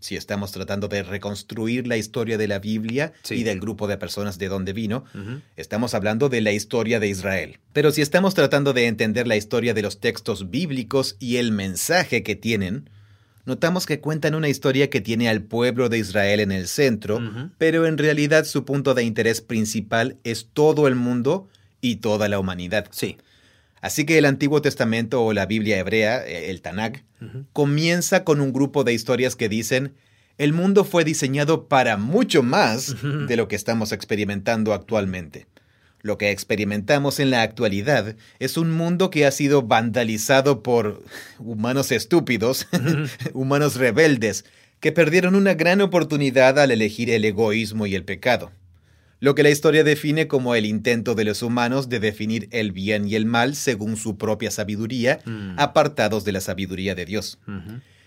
si 0.00 0.14
estamos 0.14 0.52
tratando 0.52 0.86
de 0.86 1.02
reconstruir 1.02 1.88
la 1.88 1.96
historia 1.96 2.38
de 2.38 2.46
la 2.46 2.60
Biblia 2.60 3.12
Sí. 3.22 3.34
y 3.36 3.42
del 3.42 3.58
grupo 3.58 3.88
de 3.88 3.96
personas 3.98 4.38
de 4.38 4.48
donde 4.48 4.72
vino, 4.72 5.04
estamos 5.56 5.94
hablando 5.94 6.28
de 6.28 6.40
la 6.40 6.52
historia 6.52 7.00
de 7.00 7.08
Israel. 7.08 7.58
Pero 7.72 7.90
si 7.90 8.02
estamos 8.02 8.34
tratando 8.34 8.72
de 8.72 8.86
entender 8.86 9.26
la 9.26 9.34
historia 9.36 9.74
de 9.74 9.82
los 9.82 9.98
textos 9.98 10.50
bíblicos 10.50 11.16
y 11.18 11.36
el 11.38 11.50
mensaje 11.50 12.22
que 12.22 12.36
tienen, 12.36 12.88
notamos 13.48 13.86
que 13.86 13.98
cuentan 13.98 14.34
una 14.34 14.50
historia 14.50 14.90
que 14.90 15.00
tiene 15.00 15.28
al 15.28 15.42
pueblo 15.42 15.88
de 15.88 15.98
Israel 15.98 16.38
en 16.38 16.52
el 16.52 16.68
centro, 16.68 17.18
pero 17.56 17.86
en 17.86 17.96
realidad 17.96 18.44
su 18.44 18.64
punto 18.66 18.92
de 18.94 19.04
interés 19.04 19.40
principal 19.40 20.18
es 20.22 20.50
todo 20.52 20.86
el 20.86 20.94
mundo 20.94 21.48
y 21.80 21.96
toda 21.96 22.28
la 22.28 22.38
humanidad. 22.38 22.86
sí. 22.90 23.16
Así 23.80 24.04
que 24.04 24.18
el 24.18 24.24
Antiguo 24.24 24.60
Testamento 24.60 25.24
o 25.24 25.32
la 25.32 25.46
Biblia 25.46 25.78
hebrea, 25.78 26.26
eh, 26.26 26.50
el 26.50 26.62
Tanakh, 26.62 27.04
comienza 27.52 28.24
con 28.24 28.40
un 28.40 28.52
grupo 28.52 28.82
de 28.82 28.92
historias 28.92 29.36
que 29.36 29.48
dicen, 29.48 29.94
el 30.36 30.52
mundo 30.52 30.84
fue 30.84 31.04
diseñado 31.04 31.68
para 31.68 31.96
mucho 31.96 32.42
más 32.42 32.96
de 33.28 33.36
lo 33.36 33.46
que 33.46 33.54
estamos 33.54 33.92
experimentando 33.92 34.74
actualmente. 34.74 35.46
Lo 36.02 36.16
que 36.16 36.30
experimentamos 36.30 37.18
en 37.20 37.30
la 37.30 37.42
actualidad 37.42 38.14
es 38.38 38.56
un 38.56 38.70
mundo 38.70 39.10
que 39.10 39.26
ha 39.26 39.30
sido 39.32 39.62
vandalizado 39.62 40.62
por 40.62 41.02
humanos 41.38 41.90
estúpidos, 41.92 42.66
humanos 43.34 43.76
rebeldes, 43.76 44.44
que 44.80 44.92
perdieron 44.92 45.34
una 45.34 45.54
gran 45.54 45.80
oportunidad 45.80 46.58
al 46.58 46.70
elegir 46.70 47.10
el 47.10 47.24
egoísmo 47.24 47.86
y 47.86 47.94
el 47.96 48.04
pecado. 48.04 48.52
Lo 49.20 49.34
que 49.34 49.42
la 49.42 49.50
historia 49.50 49.82
define 49.82 50.28
como 50.28 50.54
el 50.54 50.64
intento 50.64 51.16
de 51.16 51.24
los 51.24 51.42
humanos 51.42 51.88
de 51.88 51.98
definir 51.98 52.48
el 52.52 52.70
bien 52.70 53.08
y 53.08 53.16
el 53.16 53.26
mal 53.26 53.56
según 53.56 53.96
su 53.96 54.16
propia 54.16 54.52
sabiduría, 54.52 55.18
Mm. 55.24 55.58
apartados 55.58 56.24
de 56.24 56.30
la 56.30 56.40
sabiduría 56.40 56.94
de 56.94 57.04
Dios. 57.04 57.40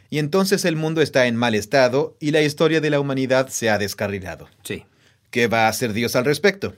Y 0.10 0.20
entonces 0.20 0.64
el 0.64 0.78
mundo 0.78 1.02
está 1.02 1.28
en 1.28 1.36
mal 1.36 1.56
estado 1.56 2.16
y 2.22 2.32
la 2.32 2.42
historia 2.42 2.80
de 2.80 2.89
la 2.89 3.02
humanidad 3.02 3.50
se 3.50 3.70
ha 3.70 3.78
descarrilado. 3.78 4.48
Sí. 4.64 4.86
¿Qué 5.32 5.48
va 5.48 5.66
a 5.66 5.70
hacer 5.70 5.92
Dios 5.92 6.16
al 6.16 6.24
respecto? 6.24 6.76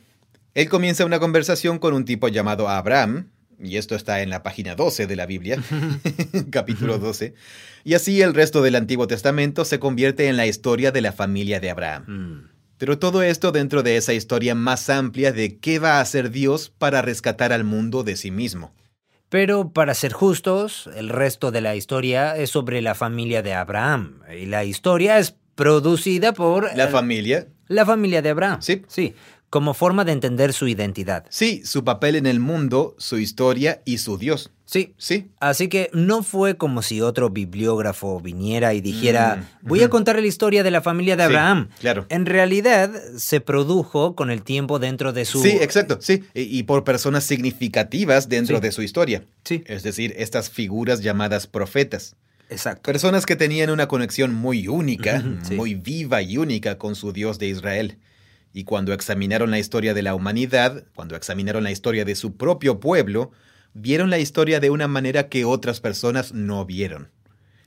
Él 0.53 0.69
comienza 0.69 1.05
una 1.05 1.19
conversación 1.19 1.79
con 1.79 1.95
un 1.95 2.05
tipo 2.05 2.27
llamado 2.27 2.69
Abraham, 2.69 3.31
y 3.59 3.77
esto 3.77 3.95
está 3.95 4.21
en 4.21 4.29
la 4.29 4.43
página 4.43 4.75
12 4.75 5.07
de 5.07 5.15
la 5.15 5.25
Biblia, 5.25 5.57
capítulo 6.51 6.99
12, 6.99 7.33
y 7.83 7.95
así 7.95 8.21
el 8.21 8.35
resto 8.35 8.61
del 8.61 8.75
Antiguo 8.75 9.07
Testamento 9.07 9.65
se 9.65 9.79
convierte 9.79 10.27
en 10.27 10.37
la 10.37 10.45
historia 10.45 10.91
de 10.91 11.01
la 11.01 11.11
familia 11.11 11.59
de 11.59 11.71
Abraham. 11.71 12.05
Mm. 12.07 12.49
Pero 12.77 12.99
todo 12.99 13.23
esto 13.23 13.51
dentro 13.51 13.81
de 13.81 13.97
esa 13.97 14.13
historia 14.13 14.53
más 14.53 14.89
amplia 14.89 15.31
de 15.31 15.57
qué 15.57 15.79
va 15.79 15.97
a 15.97 16.01
hacer 16.01 16.29
Dios 16.29 16.69
para 16.69 17.01
rescatar 17.01 17.51
al 17.53 17.63
mundo 17.63 18.03
de 18.03 18.15
sí 18.15 18.29
mismo. 18.29 18.73
Pero 19.29 19.71
para 19.71 19.95
ser 19.95 20.13
justos, 20.13 20.89
el 20.95 21.09
resto 21.09 21.49
de 21.49 21.61
la 21.61 21.75
historia 21.75 22.35
es 22.35 22.51
sobre 22.51 22.81
la 22.81 22.93
familia 22.93 23.41
de 23.41 23.53
Abraham. 23.53 24.19
Y 24.37 24.45
la 24.45 24.65
historia 24.65 25.17
es 25.17 25.35
producida 25.55 26.33
por 26.33 26.75
La 26.75 26.87
familia, 26.89 27.47
la 27.67 27.85
familia 27.85 28.21
de 28.21 28.29
Abraham. 28.29 28.61
Sí. 28.61 28.83
Sí. 28.87 29.15
Como 29.53 29.75
forma 29.75 30.03
de 30.03 30.13
entender 30.13 30.51
su 30.51 30.67
identidad. 30.67 31.25
sí, 31.29 31.61
su 31.63 31.83
papel 31.83 32.15
en 32.15 32.25
el 32.25 32.39
mundo, 32.39 32.95
su 32.97 33.19
historia 33.19 33.81
y 33.85 33.99
su 33.99 34.17
Dios. 34.17 34.49
Sí. 34.65 34.95
Sí, 34.97 35.27
Así 35.39 35.67
que 35.67 35.91
no 35.93 36.23
fue 36.23 36.57
como 36.57 36.81
si 36.81 37.01
otro 37.01 37.29
bibliógrafo 37.29 38.19
viniera 38.19 38.73
y 38.73 38.81
dijera, 38.81 39.35
Mm, 39.61 39.67
voy 39.67 39.83
a 39.83 39.89
contar 39.89 40.19
la 40.19 40.25
historia 40.25 40.63
de 40.63 40.71
la 40.71 40.81
familia 40.81 41.15
de 41.15 41.21
Sí, 41.23 41.25
Abraham. 41.27 41.69
claro. 41.79 42.07
En 42.09 42.25
realidad 42.25 42.89
se 43.17 43.39
produjo 43.41 44.15
con 44.15 44.31
el 44.31 44.41
tiempo 44.41 44.79
dentro 44.79 45.13
de 45.13 45.25
su... 45.25 45.43
Sí, 45.43 45.49
exacto, 45.61 45.99
sí. 46.01 46.23
Y, 46.33 46.41
y 46.57 46.63
por 46.63 46.83
personas 46.83 47.23
significativas 47.25 48.29
dentro 48.29 48.57
Sí. 48.57 48.61
de 48.63 48.71
su 48.71 48.81
historia. 48.81 49.23
Sí, 49.43 49.63
Es 49.67 49.83
decir, 49.83 50.15
estas 50.17 50.49
figuras 50.49 51.01
llamadas 51.01 51.45
profetas. 51.45 52.15
exacto. 52.49 52.81
Personas 52.91 53.27
que 53.27 53.35
tenían 53.35 53.69
una 53.69 53.87
conexión 53.87 54.33
muy 54.33 54.67
única, 54.67 55.23
sí. 55.47 55.53
muy 55.55 55.75
viva 55.75 56.23
y 56.23 56.37
única 56.37 56.79
con 56.79 56.95
su 56.95 57.11
Dios 57.13 57.37
de 57.37 57.47
Israel. 57.49 57.97
Y 58.53 58.65
cuando 58.65 58.93
examinaron 58.93 59.49
la 59.51 59.59
historia 59.59 59.93
de 59.93 60.03
la 60.03 60.13
humanidad, 60.13 60.85
cuando 60.93 61.15
examinaron 61.15 61.63
la 61.63 61.71
historia 61.71 62.05
de 62.05 62.15
su 62.15 62.37
propio 62.37 62.79
pueblo, 62.79 63.31
vieron 63.73 64.11
la 64.11 64.19
historia 64.19 64.59
de 64.59 64.69
una 64.69 64.87
manera 64.87 65.27
que 65.27 65.43
otras 65.43 65.79
personas 65.79 66.33
no 66.33 66.65
vieron. 66.65 67.09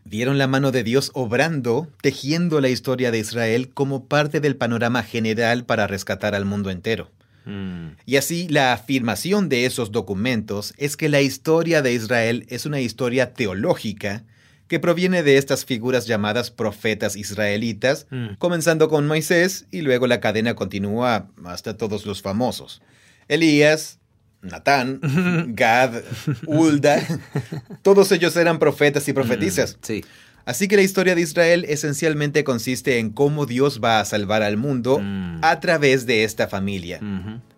vieron 0.09 0.39
la 0.39 0.47
mano 0.47 0.71
de 0.71 0.85
Dios 0.85 1.11
obrando, 1.15 1.89
tejiendo 2.01 2.61
la 2.61 2.69
historia 2.69 3.11
de 3.11 3.19
Israel 3.19 3.71
como 3.75 4.07
parte 4.07 4.39
del 4.39 4.55
panorama 4.55 5.03
general 5.03 5.65
para 5.65 5.89
rescatar 5.89 6.37
al 6.37 6.45
mundo 6.45 6.71
entero. 6.71 7.11
Mm. 7.45 7.97
Y 8.07 8.15
así 8.15 8.47
la 8.49 8.73
afirmación 8.73 9.49
de 9.49 9.67
esos 9.67 9.91
documentos 9.91 10.75
es 10.79 10.97
que 10.97 11.09
la 11.09 11.23
historia 11.23 11.83
de 11.83 11.93
Israel 11.93 12.47
es 12.51 12.67
una 12.67 12.81
historia 12.81 13.35
teológica 13.35 14.23
que 14.69 14.81
proviene 14.81 15.23
de 15.23 15.37
estas 15.39 15.65
figuras 15.65 16.07
llamadas 16.07 16.51
profetas 16.51 17.17
israelitas, 17.17 18.07
mm. 18.11 18.35
comenzando 18.39 18.89
con 18.89 19.07
Moisés 19.07 19.67
y 19.71 19.83
luego 19.83 20.07
la 20.07 20.21
cadena 20.21 20.55
continúa 20.55 21.29
hasta 21.45 21.77
todos 21.77 22.07
los 22.07 22.23
famosos. 22.23 22.83
Elías, 23.29 23.99
Natán, 24.43 25.01
Gad, 25.55 26.03
Ulda, 26.47 27.03
todos 27.83 28.11
ellos 28.13 28.37
eran 28.37 28.59
profetas 28.59 29.09
y 29.09 29.13
profetisas. 29.13 29.79
Sí. 29.83 30.05
Así 30.45 30.69
que 30.69 30.77
la 30.77 30.83
historia 30.83 31.17
de 31.17 31.23
Israel 31.23 31.65
esencialmente 31.69 32.45
consiste 32.45 33.01
en 33.01 33.11
cómo 33.11 33.47
Dios 33.47 33.81
va 33.83 33.99
a 33.99 34.05
salvar 34.05 34.45
al 34.45 34.57
mundo 34.57 35.01
mm. 35.01 35.41
a 35.43 35.59
través 35.59 36.07
de 36.07 36.23
esta 36.23 36.47
familia. 36.47 37.01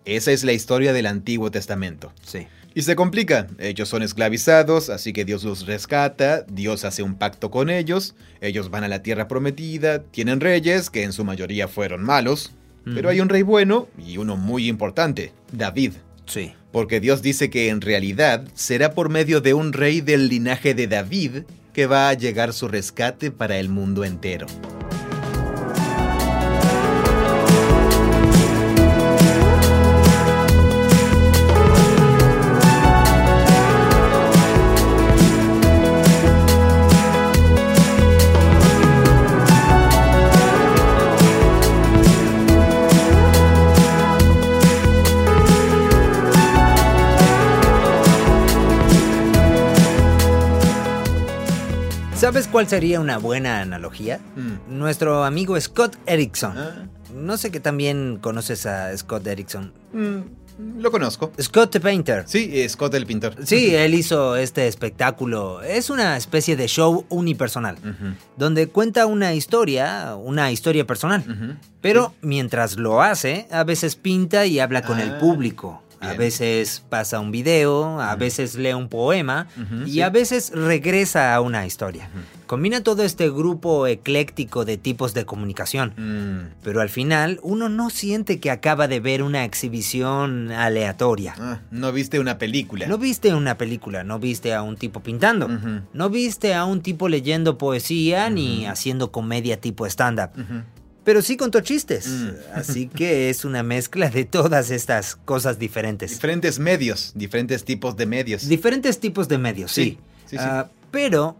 Esa 0.05 0.31
es 0.31 0.43
la 0.43 0.53
historia 0.53 0.91
del 0.91 1.05
Antiguo 1.05 1.51
Testamento. 1.51 2.11
Sí. 2.23 2.47
Y 2.79 2.81
se 2.81 2.95
complica. 2.95 3.47
Ellos 3.57 3.89
son 3.89 4.03
esclavizados, 4.03 4.89
así 4.89 5.11
que 5.11 5.25
Dios 5.25 5.43
los 5.43 5.65
rescata, 5.65 6.45
Dios 6.47 6.85
hace 6.85 7.03
un 7.03 7.15
pacto 7.15 7.51
con 7.51 7.69
ellos, 7.69 8.15
ellos 8.39 8.69
van 8.69 8.85
a 8.85 8.87
la 8.87 9.03
tierra 9.03 9.27
prometida, 9.27 10.01
tienen 10.01 10.39
reyes, 10.39 10.89
que 10.89 11.03
en 11.03 11.11
su 11.11 11.25
mayoría 11.25 11.67
fueron 11.67 12.01
malos, 12.01 12.53
pero 12.85 13.09
hay 13.09 13.19
un 13.19 13.27
rey 13.27 13.41
bueno 13.41 13.89
y 13.97 14.15
uno 14.15 14.37
muy 14.37 14.69
importante, 14.69 15.33
David. 15.51 15.91
Sí. 16.25 16.53
Porque 16.71 17.01
Dios 17.01 17.21
dice 17.21 17.49
que 17.49 17.67
en 17.67 17.81
realidad 17.81 18.47
será 18.53 18.93
por 18.93 19.09
medio 19.09 19.41
de 19.41 19.53
un 19.53 19.73
rey 19.73 19.99
del 19.99 20.29
linaje 20.29 20.73
de 20.73 20.87
David 20.87 21.31
que 21.73 21.85
va 21.85 22.07
a 22.07 22.13
llegar 22.13 22.53
su 22.53 22.69
rescate 22.69 23.29
para 23.29 23.57
el 23.57 23.67
mundo 23.67 24.05
entero. 24.05 24.47
¿Sabes 52.29 52.47
cuál 52.47 52.67
sería 52.67 52.99
una 52.99 53.17
buena 53.17 53.61
analogía? 53.61 54.19
Mm. 54.35 54.77
Nuestro 54.77 55.23
amigo 55.23 55.59
Scott 55.59 55.95
Erickson. 56.05 56.55
Ah. 56.55 56.85
No 57.11 57.37
sé 57.37 57.49
que 57.49 57.59
también 57.59 58.19
conoces 58.21 58.67
a 58.67 58.95
Scott 58.95 59.25
Erickson. 59.25 59.73
Mm, 59.93 60.79
lo 60.79 60.91
conozco. 60.91 61.31
Scott 61.41 61.71
the 61.71 61.79
Painter. 61.79 62.25
Sí, 62.27 62.51
eh, 62.53 62.69
Scott 62.69 62.93
el 62.93 63.07
pintor. 63.07 63.33
Sí, 63.43 63.73
él 63.73 63.95
hizo 63.95 64.35
este 64.35 64.67
espectáculo. 64.67 65.63
Es 65.63 65.89
una 65.89 66.17
especie 66.17 66.55
de 66.55 66.67
show 66.67 67.03
unipersonal, 67.09 67.77
donde 68.37 68.67
cuenta 68.67 69.07
una 69.07 69.33
historia, 69.33 70.13
una 70.15 70.51
historia 70.51 70.85
personal. 70.85 71.57
Pero 71.81 72.13
mientras 72.21 72.77
lo 72.77 73.01
hace, 73.01 73.47
a 73.49 73.63
veces 73.63 73.95
pinta 73.95 74.45
y 74.45 74.59
habla 74.59 74.83
con 74.83 74.99
el 74.99 75.13
ah. 75.13 75.19
A 76.01 76.13
veces 76.13 76.83
pasa 76.89 77.19
un 77.19 77.31
video, 77.31 77.99
a 77.99 78.15
veces 78.15 78.55
lee 78.55 78.73
un 78.73 78.89
poema 78.89 79.47
y 79.85 80.01
a 80.01 80.09
veces 80.09 80.51
regresa 80.53 81.35
a 81.35 81.41
una 81.41 81.65
historia. 81.65 82.09
Combina 82.47 82.81
todo 82.81 83.03
este 83.03 83.29
grupo 83.29 83.85
ecléctico 83.85 84.65
de 84.65 84.77
tipos 84.77 85.13
de 85.13 85.23
comunicación. 85.23 85.93
Mm. 85.95 86.55
Pero 86.63 86.81
al 86.81 86.89
final 86.89 87.39
uno 87.43 87.69
no 87.69 87.91
siente 87.91 88.39
que 88.39 88.49
acaba 88.49 88.87
de 88.87 88.99
ver 88.99 89.21
una 89.21 89.45
exhibición 89.45 90.51
aleatoria. 90.51 91.35
Ah, 91.37 91.59
no 91.69 91.91
viste 91.91 92.19
una 92.19 92.39
película. 92.39 92.87
No 92.87 92.97
viste 92.97 93.35
una 93.35 93.55
película, 93.57 94.03
no 94.03 94.17
viste 94.17 94.55
a 94.55 94.63
un 94.63 94.77
tipo 94.77 95.01
pintando. 95.01 95.47
No 95.93 96.09
viste 96.09 96.55
a 96.55 96.65
un 96.65 96.81
tipo 96.81 97.07
leyendo 97.07 97.57
poesía 97.57 98.29
ni 98.29 98.65
haciendo 98.65 99.11
comedia 99.11 99.61
tipo 99.61 99.85
stand-up 99.85 100.31
pero 101.09 101.23
sí 101.23 101.37
contó 101.37 101.61
chistes. 101.61 102.07
Mm. 102.07 102.29
Así 102.53 102.87
que 102.87 103.31
es 103.31 103.43
una 103.43 103.63
mezcla 103.63 104.11
de 104.11 104.25
todas 104.25 104.69
estas 104.69 105.15
cosas 105.15 105.57
diferentes. 105.57 106.11
Diferentes 106.11 106.59
medios, 106.59 107.13
diferentes 107.15 107.65
tipos 107.65 107.97
de 107.97 108.05
medios. 108.05 108.47
Diferentes 108.47 108.99
tipos 108.99 109.27
de 109.27 109.39
medios, 109.39 109.71
sí. 109.71 109.97
Ah, 110.37 110.67
pero 110.91 111.35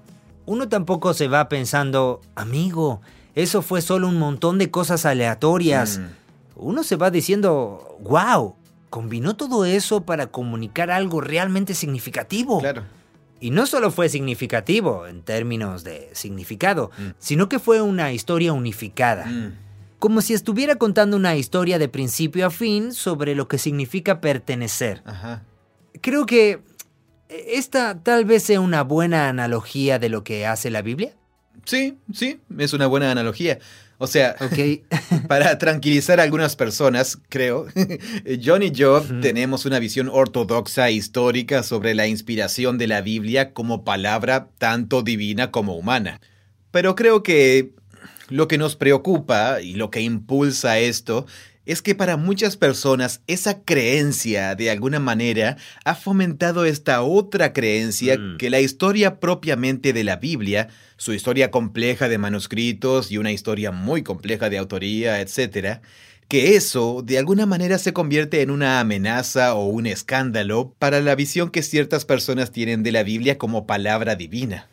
uno 0.47 0.67
tampoco 0.69 1.13
se 1.13 1.27
va 1.27 1.47
pensando, 1.49 2.19
amigo, 2.33 3.01
eso 3.35 3.61
fue 3.61 3.83
solo 3.83 4.07
un 4.07 4.17
montón 4.17 4.57
de 4.57 4.71
cosas 4.71 5.05
aleatorias. 5.05 5.99
Mm. 5.99 6.07
Uno 6.55 6.83
se 6.83 6.95
va 6.95 7.11
diciendo, 7.11 7.95
wow, 8.01 8.55
combinó 8.89 9.35
todo 9.35 9.65
eso 9.65 10.01
para 10.01 10.25
comunicar 10.31 10.89
algo 10.89 11.21
realmente 11.21 11.75
significativo. 11.75 12.59
Claro. 12.59 12.85
Y 13.39 13.51
no 13.51 13.65
solo 13.65 13.91
fue 13.91 14.09
significativo 14.09 15.07
en 15.07 15.21
términos 15.21 15.83
de 15.83 16.09
significado, 16.13 16.91
mm. 16.97 17.09
sino 17.19 17.49
que 17.49 17.59
fue 17.59 17.81
una 17.81 18.11
historia 18.11 18.53
unificada. 18.53 19.25
Mm. 19.25 19.55
Como 19.97 20.21
si 20.21 20.33
estuviera 20.33 20.75
contando 20.75 21.17
una 21.17 21.35
historia 21.35 21.77
de 21.77 21.89
principio 21.89 22.45
a 22.45 22.49
fin 22.49 22.93
sobre 22.93 23.35
lo 23.35 23.47
que 23.47 23.57
significa 23.57 24.21
pertenecer. 24.21 25.03
Creo 26.01 26.25
que 26.25 26.61
esta 27.27 28.01
tal 28.01 28.25
vez 28.25 28.43
sea 28.43 28.61
una 28.61 28.83
buena 28.83 29.27
analogía 29.27 29.99
de 29.99 30.09
lo 30.09 30.23
que 30.23 30.45
hace 30.45 30.69
la 30.69 30.81
Biblia. 30.81 31.13
Sí, 31.65 31.97
sí, 32.13 32.39
es 32.57 32.73
una 32.73 32.87
buena 32.87 33.11
analogía. 33.11 33.59
O 34.01 34.07
sea, 34.07 34.37
para 35.27 35.57
tranquilizar 35.57 36.21
a 36.21 36.23
algunas 36.23 36.55
personas, 36.55 37.19
creo, 37.27 37.67
John 38.43 38.63
y 38.63 38.71
yo 38.71 39.03
tenemos 39.21 39.65
una 39.65 39.77
visión 39.77 40.09
ortodoxa 40.11 40.89
histórica 40.89 41.63
sobre 41.63 41.93
la 41.93 42.07
inspiración 42.07 42.77
de 42.77 42.87
la 42.87 43.01
Biblia 43.01 43.53
como 43.53 43.83
palabra 43.83 44.47
tanto 44.57 45.01
divina 45.01 45.51
como 45.51 45.75
humana. 45.75 46.21
Pero 46.71 46.95
creo 46.95 47.23
que 47.23 47.73
lo 48.29 48.47
que 48.47 48.57
nos 48.57 48.77
preocupa 48.77 49.61
y 49.61 49.73
lo 49.73 49.91
que 49.91 49.99
impulsa 49.99 50.79
esto 50.79 51.25
es 51.69 51.83
que 51.83 51.93
para 51.93 52.17
muchas 52.17 52.57
personas 52.57 53.21
esa 53.27 53.61
creencia 53.63 54.55
de 54.55 54.71
alguna 54.71 54.99
manera 54.99 55.55
ha 55.85 55.93
fomentado 55.93 56.65
esta 56.65 57.03
otra 57.03 57.53
creencia 57.53 58.17
mm. 58.17 58.37
que 58.37 58.49
la 58.49 58.59
historia 58.59 59.19
propiamente 59.19 59.93
de 59.93 60.03
la 60.03 60.15
Biblia, 60.15 60.69
su 60.97 61.13
historia 61.13 61.51
compleja 61.51 62.09
de 62.09 62.17
manuscritos 62.17 63.11
y 63.11 63.19
una 63.19 63.31
historia 63.31 63.71
muy 63.71 64.01
compleja 64.01 64.49
de 64.49 64.57
autoría, 64.57 65.21
etc., 65.21 65.81
que 66.27 66.55
eso 66.55 67.03
de 67.03 67.19
alguna 67.19 67.45
manera 67.45 67.77
se 67.77 67.93
convierte 67.93 68.41
en 68.41 68.49
una 68.49 68.79
amenaza 68.79 69.53
o 69.53 69.65
un 69.65 69.85
escándalo 69.85 70.73
para 70.79 71.01
la 71.01 71.13
visión 71.13 71.51
que 71.51 71.61
ciertas 71.61 72.03
personas 72.03 72.51
tienen 72.51 72.81
de 72.81 72.91
la 72.91 73.03
Biblia 73.03 73.37
como 73.37 73.67
palabra 73.67 74.15
divina. 74.15 74.67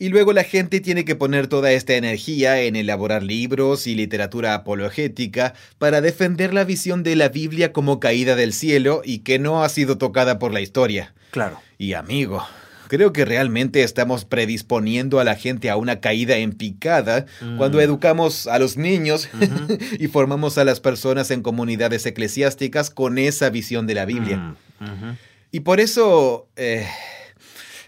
Y 0.00 0.10
luego 0.10 0.32
la 0.32 0.44
gente 0.44 0.80
tiene 0.80 1.04
que 1.04 1.16
poner 1.16 1.48
toda 1.48 1.72
esta 1.72 1.94
energía 1.94 2.60
en 2.62 2.76
elaborar 2.76 3.24
libros 3.24 3.88
y 3.88 3.96
literatura 3.96 4.54
apologética 4.54 5.54
para 5.78 6.00
defender 6.00 6.54
la 6.54 6.64
visión 6.64 7.02
de 7.02 7.16
la 7.16 7.28
Biblia 7.28 7.72
como 7.72 7.98
caída 7.98 8.36
del 8.36 8.52
cielo 8.52 9.02
y 9.04 9.20
que 9.20 9.40
no 9.40 9.64
ha 9.64 9.68
sido 9.68 9.98
tocada 9.98 10.38
por 10.38 10.52
la 10.52 10.60
historia. 10.60 11.14
Claro. 11.32 11.60
Y 11.78 11.94
amigo, 11.94 12.46
creo 12.86 13.12
que 13.12 13.24
realmente 13.24 13.82
estamos 13.82 14.24
predisponiendo 14.24 15.18
a 15.18 15.24
la 15.24 15.34
gente 15.34 15.68
a 15.68 15.76
una 15.76 16.00
caída 16.00 16.36
en 16.36 16.52
picada 16.52 17.26
cuando 17.56 17.78
mm. 17.78 17.82
educamos 17.82 18.46
a 18.46 18.60
los 18.60 18.76
niños 18.76 19.28
y 19.98 20.06
formamos 20.06 20.58
a 20.58 20.64
las 20.64 20.78
personas 20.78 21.32
en 21.32 21.42
comunidades 21.42 22.06
eclesiásticas 22.06 22.90
con 22.90 23.18
esa 23.18 23.50
visión 23.50 23.88
de 23.88 23.94
la 23.94 24.04
Biblia. 24.04 24.54
Mm, 24.78 25.16
y 25.50 25.60
por 25.60 25.80
eso 25.80 26.46
eh, 26.56 26.86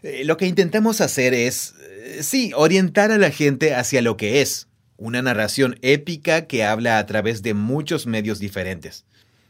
eh, 0.03 0.25
lo 0.25 0.37
que 0.37 0.47
intentamos 0.47 1.01
hacer 1.01 1.35
es 1.35 1.75
sí, 2.21 2.53
orientar 2.55 3.13
a 3.13 3.19
la 3.19 3.31
gente 3.31 3.75
hacia 3.75 4.03
lo 4.03 4.17
que 4.17 4.41
es, 4.41 4.69
una 4.97 5.23
narración 5.23 5.79
épica 5.83 6.47
que 6.47 6.65
habla 6.65 6.99
a 6.99 7.07
través 7.07 7.43
de 7.43 7.55
muchos 7.55 8.07
medios 8.07 8.39
diferentes. 8.39 9.05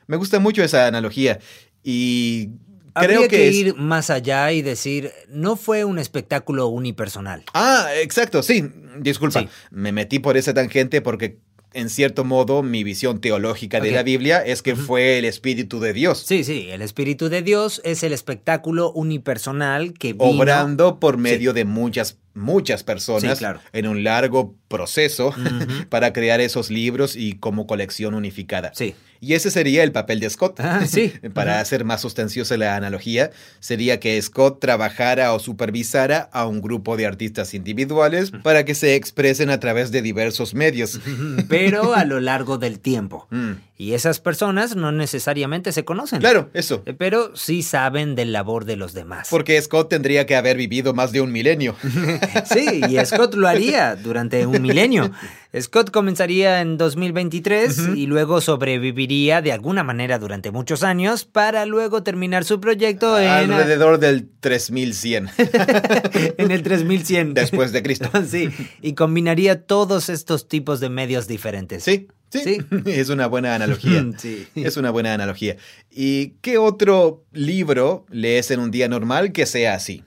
Me 0.06 0.16
gusta 0.16 0.38
mucho 0.38 0.62
esa 0.62 0.86
analogía 0.86 1.38
y 1.82 2.50
creo 2.94 3.28
que, 3.28 3.50
ir 3.50 3.74
más 3.76 4.10
allá 4.10 4.52
y 4.52 4.62
decir, 4.62 5.12
no 5.28 5.56
fue 5.56 5.84
un 5.84 5.98
espectáculo 5.98 6.68
unipersonal. 6.68 7.44
Ah, 7.54 7.88
exacto, 7.96 8.42
sí. 8.42 8.64
Disculpa, 8.98 9.48
me 9.70 9.92
metí 9.92 10.18
por 10.18 10.36
esa 10.36 10.52
tangente 10.52 11.00
porque 11.00 11.38
en 11.72 11.88
cierto 11.90 12.24
modo, 12.24 12.62
mi 12.62 12.84
visión 12.84 13.20
teológica 13.20 13.80
de 13.80 13.92
la 13.92 14.02
Biblia 14.02 14.38
es 14.44 14.62
que 14.62 14.76
fue 14.76 15.18
el 15.18 15.24
Espíritu 15.24 15.80
de 15.80 15.92
Dios. 15.92 16.22
Sí, 16.26 16.44
sí, 16.44 16.68
el 16.70 16.82
Espíritu 16.82 17.28
de 17.28 17.42
Dios 17.42 17.80
es 17.84 18.02
el 18.02 18.12
espectáculo 18.12 18.92
unipersonal 18.92 19.92
que 19.92 20.12
vino... 20.12 20.24
Obrando 20.24 20.98
por 20.98 21.16
medio 21.16 21.52
de 21.52 21.64
muchas, 21.64 22.18
muchas 22.34 22.82
personas 22.82 23.40
en 23.72 23.86
un 23.86 24.02
largo 24.02 24.54
proceso 24.68 25.34
para 25.88 26.12
crear 26.12 26.40
esos 26.40 26.70
libros 26.70 27.16
y 27.16 27.34
como 27.34 27.66
colección 27.66 28.14
unificada. 28.14 28.72
Sí. 28.74 28.94
Y 29.20 29.34
ese 29.34 29.50
sería 29.50 29.82
el 29.82 29.92
papel 29.92 30.18
de 30.18 30.30
Scott. 30.30 30.60
Ah, 30.60 30.86
sí. 30.86 31.12
Para 31.34 31.60
hacer 31.60 31.84
más 31.84 32.00
sustanciosa 32.00 32.56
la 32.56 32.74
analogía, 32.74 33.30
sería 33.60 34.00
que 34.00 34.20
Scott 34.20 34.60
trabajara 34.60 35.34
o 35.34 35.38
supervisara 35.38 36.30
a 36.32 36.46
un 36.46 36.62
grupo 36.62 36.96
de 36.96 37.06
artistas 37.06 37.52
individuales 37.52 38.32
para 38.42 38.64
que 38.64 38.74
se 38.74 38.94
expresen 38.94 39.50
a 39.50 39.60
través 39.60 39.90
de 39.90 40.00
diversos 40.00 40.54
medios. 40.54 41.00
Pero 41.48 41.94
a 41.94 42.04
lo 42.04 42.20
largo 42.20 42.56
del 42.56 42.80
tiempo. 42.80 43.26
Mm. 43.30 43.52
Y 43.76 43.94
esas 43.94 44.20
personas 44.20 44.76
no 44.76 44.92
necesariamente 44.92 45.72
se 45.72 45.84
conocen. 45.84 46.20
Claro, 46.20 46.50
eso. 46.52 46.82
Eh, 46.86 46.92
Pero 46.92 47.34
sí 47.34 47.62
saben 47.62 48.14
del 48.14 48.32
labor 48.32 48.64
de 48.64 48.76
los 48.76 48.92
demás. 48.92 49.28
Porque 49.30 49.60
Scott 49.60 49.88
tendría 49.88 50.26
que 50.26 50.36
haber 50.36 50.56
vivido 50.56 50.92
más 50.92 51.12
de 51.12 51.20
un 51.20 51.32
milenio. 51.32 51.76
Sí, 52.44 52.80
y 52.88 53.04
Scott 53.04 53.34
lo 53.34 53.46
haría 53.48 53.96
durante 53.96 54.46
un 54.46 54.60
milenio. 54.62 55.10
Scott 55.58 55.90
comenzaría 55.90 56.60
en 56.60 56.78
2023 56.78 57.90
y 57.96 58.06
luego 58.06 58.40
sobreviviría 58.40 59.42
de 59.42 59.50
alguna 59.50 59.82
manera 59.82 60.18
durante 60.20 60.52
muchos 60.52 60.84
años 60.84 61.24
para 61.24 61.66
luego 61.66 62.04
terminar 62.04 62.44
su 62.44 62.60
proyecto 62.60 63.18
en, 63.18 63.28
Alrededor 63.28 63.98
del 63.98 64.28
3100 64.40 65.30
en 66.38 66.50
el 66.52 66.62
3100. 66.62 67.34
después 67.34 67.72
de 67.72 67.82
Cristo. 67.82 68.08
Sí, 68.30 68.48
y 68.80 68.92
combinaría 68.92 69.64
todos 69.64 70.08
estos 70.08 70.46
tipos 70.46 70.78
de 70.78 70.88
medios 70.88 71.26
diferentes. 71.26 71.82
Sí, 71.82 72.08
sí, 72.30 72.40
Sí. 72.44 72.58
Es 72.86 73.08
una 73.08 73.26
buena 73.26 73.54
analogía. 73.54 74.06
Sí. 74.18 74.46
Es 74.54 74.76
una 74.76 74.90
buena 74.90 75.14
analogía. 75.14 75.56
¿Y 75.90 76.34
qué 76.42 76.58
otro 76.58 77.24
libro 77.32 78.06
lees 78.10 78.52
en 78.52 78.60
un 78.60 78.70
día 78.70 78.88
normal 78.88 79.32
que 79.32 79.46
sea 79.46 79.74
así? 79.74 80.04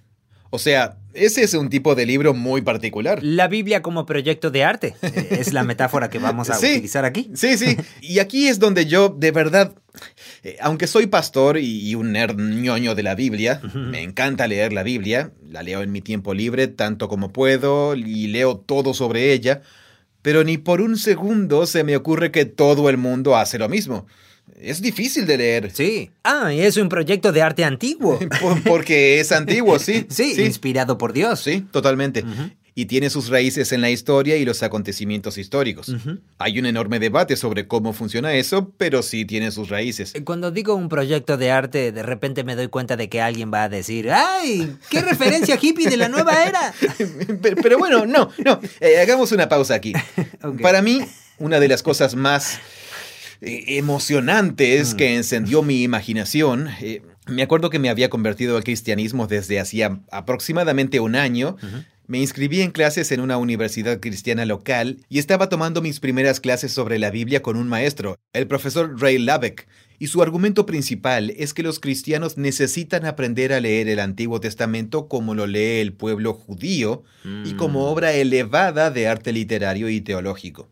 O 0.51 0.59
sea, 0.59 0.97
ese 1.13 1.43
es 1.43 1.53
un 1.53 1.69
tipo 1.69 1.95
de 1.95 2.05
libro 2.05 2.33
muy 2.33 2.61
particular. 2.61 3.19
La 3.23 3.47
Biblia 3.47 3.81
como 3.81 4.05
proyecto 4.05 4.51
de 4.51 4.63
arte 4.63 4.95
eh, 5.01 5.27
es 5.39 5.53
la 5.53 5.63
metáfora 5.65 6.09
que 6.09 6.19
vamos 6.19 6.49
a 6.49 6.55
Sí. 6.55 6.71
utilizar 6.73 7.05
aquí. 7.05 7.29
Sí, 7.35 7.57
sí. 7.57 7.77
Y 8.01 8.19
aquí 8.19 8.47
es 8.47 8.59
donde 8.59 8.85
yo, 8.85 9.09
de 9.09 9.31
verdad, 9.31 9.75
eh, 10.43 10.57
aunque 10.61 10.87
soy 10.87 11.07
pastor 11.07 11.57
y 11.57 11.93
un 11.95 12.11
nerd 12.13 12.37
ñoño 12.39 12.95
de 12.95 13.03
la 13.03 13.15
Biblia, 13.15 13.61
me 13.73 14.01
encanta 14.01 14.47
leer 14.47 14.73
la 14.73 14.83
Biblia, 14.83 15.31
la 15.49 15.63
leo 15.63 15.81
en 15.83 15.91
mi 15.91 16.01
tiempo 16.01 16.33
libre 16.33 16.67
tanto 16.67 17.07
como 17.07 17.31
puedo 17.31 17.95
y 17.95 18.27
leo 18.27 18.57
todo 18.57 18.93
sobre 18.93 19.33
ella, 19.33 19.61
pero 20.21 20.43
ni 20.43 20.57
por 20.57 20.81
un 20.81 20.97
segundo 20.97 21.65
se 21.67 21.83
me 21.83 21.95
ocurre 21.95 22.31
que 22.31 22.45
todo 22.45 22.89
el 22.89 22.97
mundo 22.97 23.35
hace 23.35 23.59
lo 23.59 23.69
mismo. 23.69 24.07
Es 24.63 24.81
difícil 24.81 25.25
de 25.25 25.37
leer. 25.37 25.71
Sí. 25.73 26.09
Ah, 26.23 26.53
y 26.53 26.61
es 26.61 26.77
un 26.77 26.87
proyecto 26.89 27.31
de 27.31 27.41
arte 27.41 27.63
antiguo. 27.65 28.17
Por- 28.41 28.63
Porque 28.63 29.19
es 29.19 29.31
antiguo, 29.31 29.77
sí. 29.79 30.05
Sí, 30.09 30.41
inspirado 30.41 30.97
por 30.97 31.11
Dios. 31.13 31.41
Sí, 31.41 31.65
totalmente. 31.71 32.23
Y 32.75 32.85
tiene 32.85 33.11
sus 33.11 33.29
raíces 33.29 33.71
en 33.71 33.81
la 33.81 33.91
historia 33.91 34.35
y 34.37 34.45
los 34.45 34.63
acontecimientos 34.63 35.37
históricos. 35.37 35.93
Hay 36.39 36.57
un 36.57 36.65
enorme 36.65 36.97
debate 36.99 37.35
sobre 37.35 37.67
cómo 37.67 37.93
funciona 37.93 38.33
eso, 38.33 38.71
pero 38.77 39.03
sí 39.03 39.25
tiene 39.25 39.51
sus 39.51 39.69
raíces. 39.69 40.13
Cuando 40.23 40.49
digo 40.49 40.73
un 40.73 40.89
proyecto 40.89 41.37
de 41.37 41.51
arte, 41.51 41.91
de 41.91 42.01
repente 42.01 42.43
me 42.43 42.55
doy 42.55 42.69
cuenta 42.69 42.95
de 42.97 43.09
que 43.09 43.21
alguien 43.21 43.53
va 43.53 43.63
a 43.65 43.69
decir, 43.69 44.09
¡ay! 44.11 44.75
¡Qué 44.89 45.01
referencia 45.01 45.59
hippie 45.61 45.87
de 45.87 45.97
la 45.97 46.09
nueva 46.09 46.45
era! 46.45 46.73
Pero, 47.43 47.57
pero 47.61 47.77
bueno, 47.77 48.05
no, 48.07 48.29
no. 48.43 48.59
Eh, 48.79 48.97
hagamos 48.99 49.31
una 49.33 49.47
pausa 49.49 49.75
aquí. 49.75 49.93
Para 50.61 50.81
mí, 50.81 50.99
una 51.37 51.59
de 51.59 51.67
las 51.67 51.83
cosas 51.83 52.15
más 52.15 52.57
eh, 53.45 53.77
emocionantes 53.77 54.95
que 54.95 55.15
encendió 55.15 55.63
mi 55.63 55.83
imaginación. 55.83 56.69
eh, 56.81 57.01
me 57.27 57.43
acuerdo 57.43 57.69
que 57.69 57.79
me 57.79 57.89
había 57.89 58.09
convertido 58.09 58.57
al 58.57 58.63
cristianismo 58.63 59.27
desde 59.27 59.59
hacía 59.59 60.01
aproximadamente 60.11 60.99
un 60.99 61.15
año. 61.15 61.57
Me 62.05 62.19
inscribí 62.19 62.61
en 62.61 62.71
clases 62.71 63.11
en 63.13 63.21
una 63.21 63.37
universidad 63.37 64.01
cristiana 64.01 64.45
local 64.45 64.97
y 65.07 65.19
estaba 65.19 65.47
tomando 65.47 65.81
mis 65.81 66.01
primeras 66.01 66.41
clases 66.41 66.73
sobre 66.73 66.99
la 66.99 67.11
Biblia 67.11 67.41
con 67.41 67.55
un 67.55 67.69
maestro, 67.69 68.17
el 68.33 68.47
profesor 68.47 68.99
Ray 68.99 69.19
Labeck. 69.19 69.67
Y 69.99 70.07
su 70.07 70.21
argumento 70.21 70.65
principal 70.65 71.29
es 71.37 71.53
que 71.53 71.63
los 71.63 71.79
cristianos 71.79 72.37
necesitan 72.37 73.05
aprender 73.05 73.53
a 73.53 73.61
leer 73.61 73.87
el 73.87 73.99
Antiguo 73.99 74.41
Testamento 74.41 75.07
como 75.07 75.33
lo 75.33 75.47
lee 75.47 75.79
el 75.79 75.93
pueblo 75.93 76.33
judío 76.33 77.03
y 77.45 77.53
como 77.53 77.85
obra 77.85 78.11
elevada 78.11 78.91
de 78.91 79.07
arte 79.07 79.31
literario 79.31 79.87
y 79.87 80.01
teológico. 80.01 80.67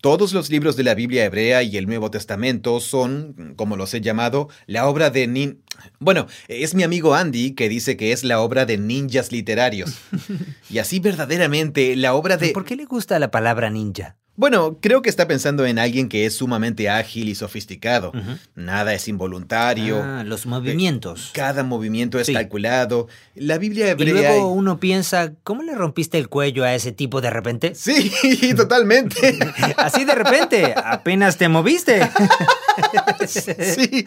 Todos 0.00 0.32
los 0.32 0.48
libros 0.48 0.76
de 0.76 0.84
la 0.84 0.94
Biblia 0.94 1.24
hebrea 1.24 1.64
y 1.64 1.76
el 1.76 1.86
Nuevo 1.86 2.08
Testamento 2.08 2.78
son, 2.78 3.54
como 3.56 3.76
los 3.76 3.92
he 3.94 4.00
llamado, 4.00 4.48
la 4.66 4.86
obra 4.86 5.10
de 5.10 5.26
nin... 5.26 5.62
Bueno, 5.98 6.28
es 6.46 6.76
mi 6.76 6.84
amigo 6.84 7.16
Andy 7.16 7.56
que 7.56 7.68
dice 7.68 7.96
que 7.96 8.12
es 8.12 8.22
la 8.22 8.40
obra 8.40 8.64
de 8.64 8.78
ninjas 8.78 9.32
literarios. 9.32 9.98
Y 10.70 10.78
así 10.78 11.00
verdaderamente 11.00 11.96
la 11.96 12.14
obra 12.14 12.36
de... 12.36 12.50
¿Por 12.50 12.64
qué 12.64 12.76
le 12.76 12.84
gusta 12.84 13.18
la 13.18 13.30
palabra 13.30 13.70
ninja? 13.70 14.16
Bueno, 14.38 14.78
creo 14.80 15.02
que 15.02 15.10
está 15.10 15.26
pensando 15.26 15.66
en 15.66 15.80
alguien 15.80 16.08
que 16.08 16.24
es 16.24 16.36
sumamente 16.36 16.88
ágil 16.88 17.28
y 17.28 17.34
sofisticado. 17.34 18.12
Nada 18.54 18.94
es 18.94 19.08
involuntario. 19.08 20.00
Ah, 20.00 20.22
los 20.24 20.46
movimientos. 20.46 21.30
Cada 21.34 21.64
movimiento 21.64 22.20
es 22.20 22.28
Sí. 22.28 22.34
calculado. 22.34 23.08
La 23.34 23.58
Biblia 23.58 23.88
Y 23.88 23.90
hebrea... 23.90 24.12
luego 24.30 24.52
uno 24.52 24.78
piensa, 24.78 25.32
¿cómo 25.42 25.64
le 25.64 25.74
rompiste 25.74 26.18
el 26.18 26.28
cuello 26.28 26.62
a 26.64 26.72
ese 26.76 26.92
tipo 26.92 27.20
de 27.20 27.30
repente? 27.30 27.72
Sí, 27.74 28.54
totalmente. 28.54 29.36
Así 29.76 30.04
de 30.04 30.14
repente, 30.14 30.72
apenas 30.76 31.36
te 31.36 31.48
moviste. 31.48 32.00
Sí, 33.26 34.04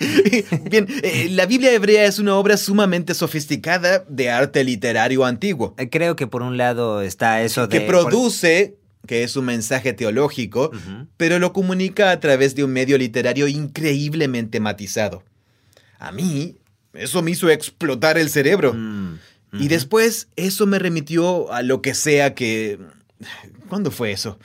bien, 0.70 0.88
eh, 1.04 1.28
la 1.32 1.46
Biblia 1.46 1.74
hebrea 1.74 2.06
es 2.06 2.20
una 2.20 2.36
obra 2.38 2.56
sumamente 2.56 3.14
sofisticada 3.14 4.06
de 4.08 4.30
arte 4.30 4.64
literario 4.64 5.26
antiguo, 5.26 5.76
Creo 5.92 6.16
que 6.16 6.26
por 6.28 6.42
un 6.42 6.56
lado 6.58 7.02
está 7.02 7.42
eso 7.42 7.68
de... 7.68 7.80
que 7.80 7.86
produce, 7.86 8.78
que 9.08 9.24
es 9.24 9.36
un 9.36 9.45
mensaje 9.45 9.93
teológico, 9.93 10.72
pero 11.18 11.39
lo 11.39 11.54
comunica 11.54 12.12
a 12.12 12.20
través 12.20 12.56
de 12.56 12.64
un 12.64 12.72
medio 12.72 12.97
literario 12.97 13.47
increíblemente 13.47 14.60
matizado. 14.60 15.24
A 15.99 16.12
mí, 16.12 16.56
eso 16.93 17.22
me 17.22 17.32
hizo 17.32 17.49
explotar 17.49 18.18
el 18.18 18.30
cerebro. 18.30 18.74
Mm, 18.74 19.20
Y 19.60 19.68
después 19.68 20.30
eso 20.38 20.66
me 20.66 20.80
remitió 20.80 21.52
a 21.52 21.62
lo 21.62 21.82
que 21.82 21.93
sea 21.93 22.34
que... 22.36 22.80
¿Cuándo 23.68 23.91
fue 23.91 24.12
eso? 24.12 24.39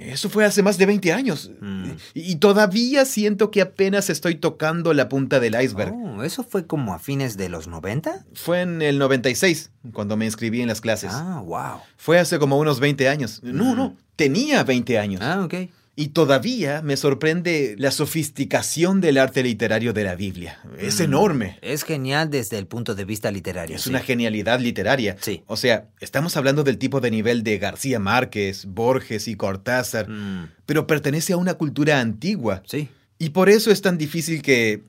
Eso 0.00 0.30
fue 0.30 0.44
hace 0.44 0.62
más 0.62 0.78
de 0.78 0.86
20 0.86 1.12
años. 1.12 1.50
Mm. 1.60 1.90
Y 2.14 2.36
todavía 2.36 3.04
siento 3.04 3.50
que 3.50 3.60
apenas 3.60 4.08
estoy 4.10 4.34
tocando 4.36 4.94
la 4.94 5.08
punta 5.08 5.40
del 5.40 5.60
iceberg. 5.60 5.92
Oh, 5.94 6.22
¿Eso 6.22 6.42
fue 6.42 6.66
como 6.66 6.94
a 6.94 6.98
fines 6.98 7.36
de 7.36 7.48
los 7.48 7.68
90? 7.68 8.24
Fue 8.34 8.62
en 8.62 8.82
el 8.82 8.98
96, 8.98 9.70
cuando 9.92 10.16
me 10.16 10.24
inscribí 10.24 10.62
en 10.62 10.68
las 10.68 10.80
clases. 10.80 11.10
Ah, 11.12 11.42
wow. 11.44 11.80
Fue 11.96 12.18
hace 12.18 12.38
como 12.38 12.58
unos 12.58 12.80
20 12.80 13.08
años. 13.08 13.40
No, 13.42 13.74
no, 13.74 13.96
tenía 14.16 14.64
20 14.64 14.98
años. 14.98 15.20
Ah, 15.22 15.42
ok. 15.44 15.54
Y 16.00 16.08
todavía 16.08 16.80
me 16.80 16.96
sorprende 16.96 17.74
la 17.78 17.90
sofisticación 17.90 19.02
del 19.02 19.18
arte 19.18 19.42
literario 19.42 19.92
de 19.92 20.04
la 20.04 20.14
Biblia. 20.14 20.58
Es 20.78 20.98
Mm. 20.98 21.02
enorme. 21.02 21.58
Es 21.60 21.82
genial 21.84 22.30
desde 22.30 22.56
el 22.56 22.66
punto 22.66 22.94
de 22.94 23.04
vista 23.04 23.30
literario. 23.30 23.76
Es 23.76 23.82
sí. 23.82 23.90
una 23.90 24.00
genialidad 24.00 24.60
literaria. 24.60 25.16
Sí. 25.20 25.42
O 25.46 25.56
sea, 25.58 25.88
estamos 26.00 26.38
hablando 26.38 26.64
del 26.64 26.78
tipo 26.78 27.00
de 27.00 27.10
nivel 27.10 27.42
de 27.42 27.58
García 27.58 27.98
Márquez, 27.98 28.64
Borges 28.64 29.28
y 29.28 29.34
Cortázar, 29.36 30.08
Mm, 30.08 30.48
pero 30.64 30.86
pertenece 30.86 31.34
a 31.34 31.36
una 31.36 31.54
cultura 31.54 32.00
antigua. 32.00 32.62
sí. 32.66 32.88
Y 33.18 33.30
por 33.30 33.50
eso 33.50 33.70
es 33.70 33.82
tan 33.82 33.98
difícil 33.98 34.40
que... 34.40 34.82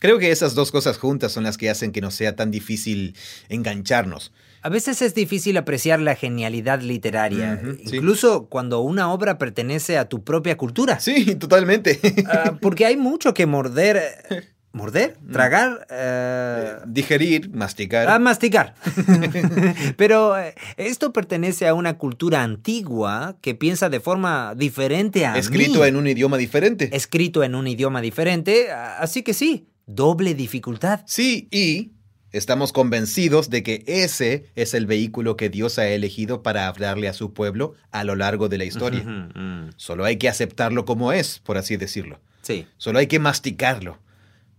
Creo 0.00 0.18
que 0.18 0.32
esas 0.32 0.56
dos 0.56 0.72
cosas 0.72 0.98
juntas 0.98 1.30
son 1.30 1.44
las 1.44 1.56
que 1.56 1.70
hacen 1.70 1.92
que 1.92 2.00
nos 2.00 2.14
sea 2.14 2.34
tan 2.34 2.50
difícil 2.50 3.14
engancharnos. 3.48 4.32
A 4.62 4.68
veces 4.68 5.02
es 5.02 5.14
difícil 5.14 5.56
apreciar 5.56 6.00
la 6.00 6.14
genialidad 6.14 6.80
literaria, 6.82 7.60
incluso 7.92 8.46
cuando 8.46 8.80
una 8.80 9.12
obra 9.12 9.36
pertenece 9.36 9.98
a 9.98 10.08
tu 10.08 10.22
propia 10.22 10.56
cultura. 10.56 11.00
Sí, 11.00 11.34
totalmente. 11.34 11.98
Ah, 12.28 12.56
porque 12.60 12.86
hay 12.86 12.96
mucho 12.96 13.34
que 13.34 13.46
morder. 13.46 13.96
eh, 14.30 14.42
¿Morder? 14.74 15.18
Mm. 15.20 15.32
¿Tragar? 15.32 15.86
eh, 15.90 16.76
Digerir, 16.86 17.50
masticar. 17.50 18.08
Ah, 18.08 18.18
masticar. 18.18 18.74
Pero 19.98 20.38
eh, 20.38 20.54
esto 20.78 21.12
pertenece 21.12 21.66
a 21.68 21.74
una 21.74 21.98
cultura 21.98 22.42
antigua 22.42 23.36
que 23.42 23.54
piensa 23.54 23.90
de 23.90 24.00
forma 24.00 24.54
diferente 24.56 25.26
a 25.26 25.36
escrito 25.36 25.80
mí. 25.80 25.88
en 25.88 25.96
un 25.96 26.06
idioma 26.06 26.38
diferente. 26.38 26.88
Escrito 26.92 27.42
en 27.44 27.54
un 27.54 27.66
idioma 27.66 28.00
diferente, 28.00 28.70
así 28.72 29.22
que 29.22 29.34
sí, 29.34 29.66
doble 29.86 30.34
dificultad. 30.34 31.00
Sí, 31.06 31.48
y 31.50 31.91
estamos 32.32 32.72
convencidos 32.72 33.50
de 33.50 33.62
que 33.62 33.84
ese 33.86 34.46
es 34.54 34.74
el 34.74 34.86
vehículo 34.86 35.36
que 35.36 35.50
Dios 35.50 35.78
ha 35.78 35.88
elegido 35.88 36.42
para 36.42 36.66
hablarle 36.66 37.08
a 37.08 37.12
su 37.12 37.32
pueblo 37.32 37.74
a 37.90 38.04
lo 38.04 38.16
largo 38.16 38.48
de 38.48 38.58
la 38.58 38.64
historia. 38.64 39.04
Mm, 39.04 39.70
Solo 39.76 40.04
hay 40.04 40.16
que 40.16 40.28
aceptarlo 40.28 40.84
como 40.84 41.12
es, 41.12 41.38
por 41.38 41.58
así 41.58 41.76
decirlo. 41.76 42.20
Sí. 42.42 42.66
Solo 42.76 42.98
hay 42.98 43.06
que 43.06 43.18
masticarlo. 43.18 43.98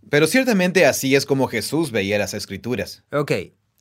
Pero 0.10 0.28
ciertamente 0.28 0.86
así 0.86 1.16
es 1.16 1.26
como 1.26 1.48
Jesús 1.48 1.92
veía 1.92 2.18
las 2.18 2.34
escrituras. 2.34 3.04
Ok, 3.12 3.32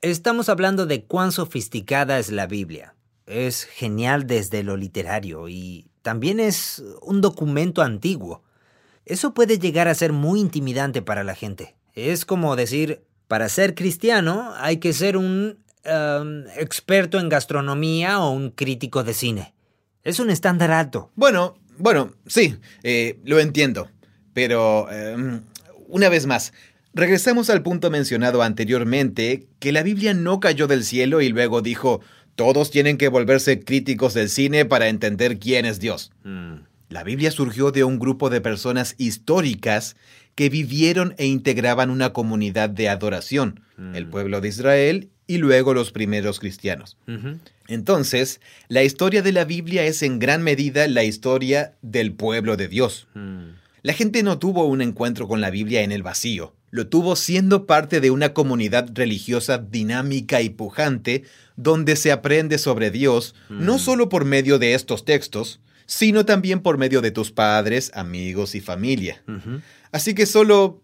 estamos 0.01 0.49
hablando 0.49 0.87
de 0.87 1.05
cuán 1.05 1.33
sofisticada 1.33 2.19
es 2.19 2.31
la 2.31 2.47
Biblia. 2.47 2.95
Es 3.27 3.65
genial 3.65 4.27
desde 4.27 4.63
lo 4.63 4.77
literario 4.77 5.49
y 5.49 5.87
también 6.03 6.41
es 6.41 6.83
un 7.03 7.21
documento 7.21 7.83
antiguo. 7.83 8.43
Eso 9.05 9.35
puede 9.35 9.59
llegar 9.59 9.89
a 9.89 9.95
ser 9.95 10.13
muy 10.13 10.41
intimidante 10.41 11.03
para 11.03 11.25
la 11.25 11.35
gente. 11.35 11.77
Es 11.95 12.25
como 12.25 12.57
decir, 12.57 13.03
para 13.33 13.49
ser 13.49 13.75
cristiano 13.75 14.53
hay 14.59 14.77
que 14.77 14.93
ser 14.93 15.17
un 15.17 15.57
em, 15.85 16.45
experto 16.59 17.19
en 17.19 17.31
gastronomía 17.31 18.21
o 18.21 18.31
un 18.31 18.51
crítico 18.51 19.05
de 19.05 19.15
cine. 19.15 19.55
Es 20.05 20.21
un 20.21 20.29
estándar 20.29 20.71
alto. 20.71 21.11
Bueno, 21.15 21.55
bueno, 21.79 22.13
sí, 22.27 22.57
eh, 22.83 23.19
lo 23.25 23.41
entiendo. 23.41 23.89
Pero, 24.35 24.87
em, 24.93 25.41
una 25.89 26.11
vez 26.11 26.27
más, 26.27 26.53
regresamos 26.93 27.49
al 27.49 27.63
punto 27.63 27.91
mencionado 27.91 28.43
anteriormente, 28.43 29.47
que 29.61 29.73
la 29.73 29.83
Biblia 29.83 30.13
no 30.13 30.39
cayó 30.39 30.67
del 30.67 30.85
cielo 30.85 31.23
y 31.23 31.31
luego 31.31 31.63
dijo, 31.63 32.03
todos 32.35 32.71
tienen 32.71 32.99
que 32.99 33.09
volverse 33.09 33.61
críticos 33.61 34.13
del 34.13 34.29
cine 34.29 34.67
para 34.67 34.89
entender 34.89 35.39
quién 35.39 35.65
es 35.65 35.81
Dios. 35.81 36.13
Mm. 36.23 36.57
La 36.91 37.03
Biblia 37.03 37.31
surgió 37.31 37.71
de 37.71 37.85
un 37.85 37.99
grupo 37.99 38.29
de 38.29 38.43
personas 38.43 38.95
históricas 38.99 39.97
que 40.35 40.49
vivieron 40.49 41.15
e 41.19 41.27
integraban 41.27 41.91
una 41.91 42.13
comunidad 42.13 42.71
de 42.71 42.89
adoración, 42.89 43.61
mm. 43.77 43.95
el 43.95 44.07
pueblo 44.07 44.41
de 44.41 44.49
Israel 44.49 45.11
y 45.27 45.39
luego 45.39 45.75
los 45.75 45.93
primeros 45.93 46.41
cristianos. 46.41 46.97
Entonces, 47.69 48.41
la 48.69 48.83
historia 48.83 49.23
de 49.23 49.33
la 49.33 49.45
Biblia 49.45 49.85
es 49.85 50.03
en 50.03 50.19
gran 50.19 50.43
medida 50.43 50.87
la 50.89 51.05
historia 51.05 51.75
del 51.81 52.13
pueblo 52.13 52.57
de 52.57 52.69
Dios. 52.69 53.07
Mm. 53.15 53.51
La 53.83 53.93
gente 53.93 54.23
no 54.23 54.39
tuvo 54.39 54.67
un 54.67 54.81
encuentro 54.81 55.27
con 55.27 55.41
la 55.41 55.51
Biblia 55.51 55.83
en 55.83 55.91
el 55.91 56.03
vacío, 56.03 56.55
lo 56.71 56.87
tuvo 56.87 57.17
siendo 57.17 57.67
parte 57.67 58.01
de 58.01 58.11
una 58.11 58.33
comunidad 58.33 58.89
religiosa 58.95 59.59
dinámica 59.59 60.41
y 60.41 60.51
pujante, 60.51 61.25
donde 61.57 61.97
se 61.97 62.13
aprende 62.13 62.59
sobre 62.59 62.91
Dios, 62.91 63.35
no 63.49 63.77
mm. 63.77 63.79
solo 63.79 64.09
por 64.09 64.25
medio 64.25 64.59
de 64.59 64.75
estos 64.75 65.05
textos, 65.05 65.61
sino 65.87 66.25
también 66.25 66.61
por 66.61 66.79
medio 66.79 67.01
de 67.03 67.11
tus 67.11 67.33
padres, 67.33 67.91
amigos 67.95 68.55
y 68.55 68.61
familia. 68.61 69.23
Así 69.93 70.15
que 70.15 70.27
solo 70.27 70.83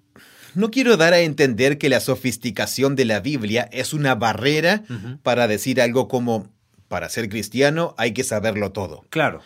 no 0.55 0.71
quiero 0.71 0.97
dar 0.97 1.13
a 1.15 1.21
entender 1.21 1.79
que 1.79 1.89
la 1.89 2.01
sofisticación 2.01 2.97
de 2.97 3.05
la 3.05 3.21
Biblia 3.21 3.69
es 3.73 3.93
una 3.93 4.15
barrera 4.15 4.83
para 5.23 5.49
decir 5.49 5.81
algo 5.81 6.09
como, 6.09 6.53
para 6.89 7.09
ser 7.09 7.29
cristiano 7.29 7.95
hay 7.99 8.13
que 8.13 8.25
saberlo 8.25 8.73
todo. 8.73 9.05
Claro. 9.11 9.41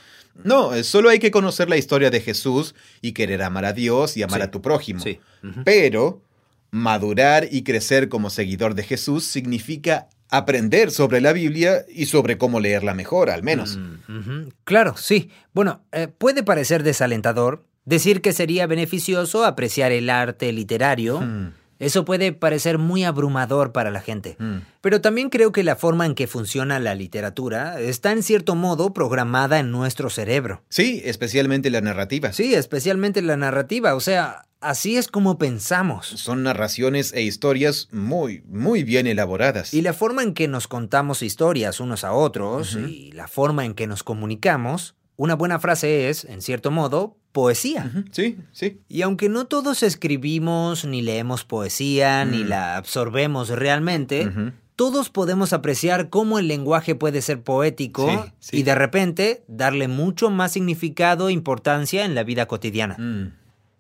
No, 0.45 0.83
solo 0.83 1.11
hay 1.11 1.19
que 1.19 1.31
conocer 1.31 1.69
la 1.69 1.77
historia 1.77 2.11
de 2.11 2.21
Jesús 2.21 2.75
y 3.01 3.13
querer 3.13 3.43
amar 3.43 3.65
a 3.65 3.73
Dios 3.73 4.17
y 4.17 4.23
amar 4.23 4.43
a 4.43 4.51
tu 4.51 4.63
prójimo. 4.63 5.01
Sí. 5.01 5.21
Pero 5.65 6.23
madurar 6.71 7.49
y 7.51 7.63
crecer 7.63 8.09
como 8.09 8.31
seguidor 8.31 8.75
de 8.75 8.83
Jesús 8.83 9.25
significa 9.25 10.09
aprender 10.31 10.91
sobre 10.91 11.21
la 11.21 11.35
Biblia 11.35 11.85
y 11.91 12.07
sobre 12.07 12.39
cómo 12.39 12.59
leerla 12.59 12.95
mejor, 12.95 13.29
al 13.29 13.43
menos. 13.43 13.77
Mm, 13.77 14.49
claro, 14.65 14.97
sí. 14.97 15.31
Bueno, 15.53 15.85
eh, 15.93 16.09
puede 16.09 16.43
parecer 16.43 16.83
desalentador 16.83 17.67
decir 17.85 18.21
que 18.23 18.33
sería 18.33 18.67
beneficioso 18.67 19.45
apreciar 19.45 19.93
el 19.93 20.11
arte 20.11 20.53
literario. 20.53 21.21
Hmm. 21.21 21.53
Eso 21.79 22.05
puede 22.05 22.33
parecer 22.33 22.79
muy 22.79 23.03
abrumador 23.03 23.73
para 23.73 23.91
la 23.91 24.01
gente. 24.01 24.37
Hmm. 24.39 24.59
Pero 24.81 25.01
también 25.01 25.31
creo 25.31 25.51
que 25.51 25.65
la 25.65 25.75
forma 25.75 26.07
en 26.07 26.15
que 26.15 26.29
funciona 26.29 26.79
la 26.79 26.95
literatura 26.95 27.81
está 27.81 28.13
en 28.13 28.23
cierto 28.23 28.55
modo 28.55 28.93
programada 28.93 29.59
en 29.59 29.73
nuestro 29.73 30.09
cerebro. 30.09 30.63
Sí, 30.69 31.03
especialmente 31.05 31.71
la 31.71 31.81
narrativa. 31.81 32.33
Sí, 32.33 32.55
especialmente 32.55 33.21
la 33.21 33.37
narrativa. 33.37 33.95
O 33.97 34.01
sea, 34.01 34.45
Así 34.63 34.97
es 34.97 35.09
como 35.09 35.39
pensamos. 35.39 36.07
Son 36.07 36.45
narraciones 36.45 37.13
e 37.15 37.23
historias 37.23 37.89
muy, 37.91 38.45
muy 38.47 38.85
bien 38.85 39.09
elaboradas. 39.09 39.75
Y 39.75 39.83
la 39.83 39.93
forma 39.93 40.23
en 40.23 40.35
que 40.35 40.47
nos 40.47 40.69
contamos 40.69 41.23
historias 41.23 41.81
unos 41.81 42.05
a 42.05 42.13
otros 42.13 42.77
y 42.77 43.11
la 43.11 43.27
forma 43.27 43.65
en 43.65 43.75
que 43.75 43.89
nos 43.89 44.05
comunicamos, 44.05 44.95
una 45.17 45.35
buena 45.35 45.59
frase 45.59 46.09
es, 46.09 46.25
en 46.25 46.43
cierto 46.43 46.71
modo, 46.71 47.17
poesía. 47.33 47.91
Sí, 48.13 48.39
sí. 48.53 48.81
Y 48.89 49.03
aunque 49.03 49.29
no 49.29 49.47
todos 49.47 49.83
escribimos 49.83 50.85
ni 50.85 51.03
leemos 51.03 51.45
poesía, 51.45 52.25
ni 52.25 52.45
mm. 52.45 52.49
la 52.49 52.77
absorbemos 52.77 53.49
realmente, 53.49 54.31
todos 54.77 55.11
podemos 55.11 55.53
apreciar 55.53 56.09
cómo 56.11 56.39
el 56.39 56.49
lenguaje 56.49 56.95
puede 56.95 57.23
ser 57.23 57.43
poético 57.43 58.33
y 58.51 58.63
de 58.63 58.75
repente 58.75 59.43
darle 59.49 59.89
mucho 59.89 60.31
más 60.31 60.53
significado 60.53 61.29
e 61.29 61.33
importancia 61.33 62.05
en 62.05 62.15
la 62.15 62.25
vida 62.25 62.47
cotidiana. 62.47 62.97
Mm. 62.99 63.33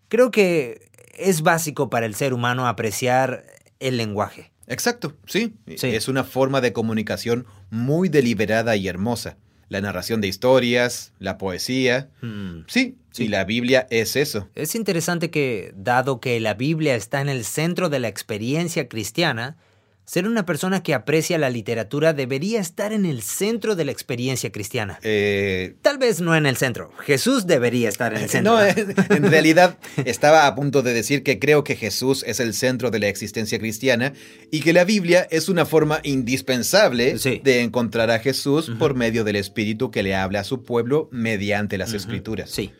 Creo 0.08 0.30
que 0.30 0.90
es 1.14 1.42
básico 1.42 1.90
para 1.90 2.06
el 2.06 2.14
ser 2.14 2.34
humano 2.34 2.66
apreciar 2.66 3.44
el 3.80 3.96
lenguaje. 3.96 4.50
Exacto, 4.66 5.14
sí. 5.26 5.54
Es 5.66 6.08
una 6.08 6.24
forma 6.24 6.60
de 6.60 6.72
comunicación 6.72 7.46
muy 7.70 8.08
deliberada 8.08 8.76
y 8.76 8.88
hermosa. 8.88 9.36
La 9.68 9.80
narración 9.80 10.20
de 10.20 10.28
historias, 10.28 11.12
la 11.18 11.38
poesía. 11.38 12.10
Hmm. 12.20 12.60
Sí, 12.66 12.96
sí, 13.12 13.24
y 13.24 13.28
la 13.28 13.44
Biblia 13.44 13.86
es 13.90 14.16
eso. 14.16 14.48
Es 14.54 14.74
interesante 14.74 15.30
que, 15.30 15.72
dado 15.76 16.20
que 16.20 16.40
la 16.40 16.54
Biblia 16.54 16.94
está 16.94 17.20
en 17.20 17.28
el 17.28 17.44
centro 17.44 17.88
de 17.88 18.00
la 18.00 18.08
experiencia 18.08 18.88
cristiana, 18.88 19.56
ser 20.04 20.26
una 20.26 20.44
persona 20.44 20.82
que 20.82 20.94
aprecia 20.94 21.38
la 21.38 21.48
literatura 21.48 22.12
debería 22.12 22.60
estar 22.60 22.92
en 22.92 23.06
el 23.06 23.22
centro 23.22 23.76
de 23.76 23.84
la 23.84 23.92
experiencia 23.92 24.50
cristiana. 24.50 24.98
Eh, 25.02 25.76
Tal 25.80 25.98
vez 25.98 26.20
no 26.20 26.34
en 26.34 26.44
el 26.44 26.56
centro. 26.56 26.90
Jesús 27.00 27.46
debería 27.46 27.88
estar 27.88 28.12
en 28.12 28.22
el 28.22 28.28
centro. 28.28 28.54
No, 28.54 28.62
en 28.62 29.30
realidad 29.30 29.78
estaba 30.04 30.46
a 30.46 30.54
punto 30.54 30.82
de 30.82 30.92
decir 30.92 31.22
que 31.22 31.38
creo 31.38 31.62
que 31.64 31.76
Jesús 31.76 32.24
es 32.26 32.40
el 32.40 32.52
centro 32.54 32.90
de 32.90 32.98
la 32.98 33.08
existencia 33.08 33.58
cristiana 33.58 34.12
y 34.50 34.60
que 34.60 34.72
la 34.72 34.84
Biblia 34.84 35.26
es 35.30 35.48
una 35.48 35.66
forma 35.66 36.00
indispensable 36.02 37.14
de 37.16 37.60
encontrar 37.60 38.10
a 38.10 38.18
Jesús 38.18 38.72
por 38.78 38.94
medio 38.94 39.24
del 39.24 39.36
Espíritu 39.36 39.90
que 39.90 40.02
le 40.02 40.14
habla 40.14 40.40
a 40.40 40.44
su 40.44 40.62
pueblo 40.62 41.08
mediante 41.12 41.78
las 41.78 41.92
Escrituras. 41.92 42.50
Sí. 42.50 42.72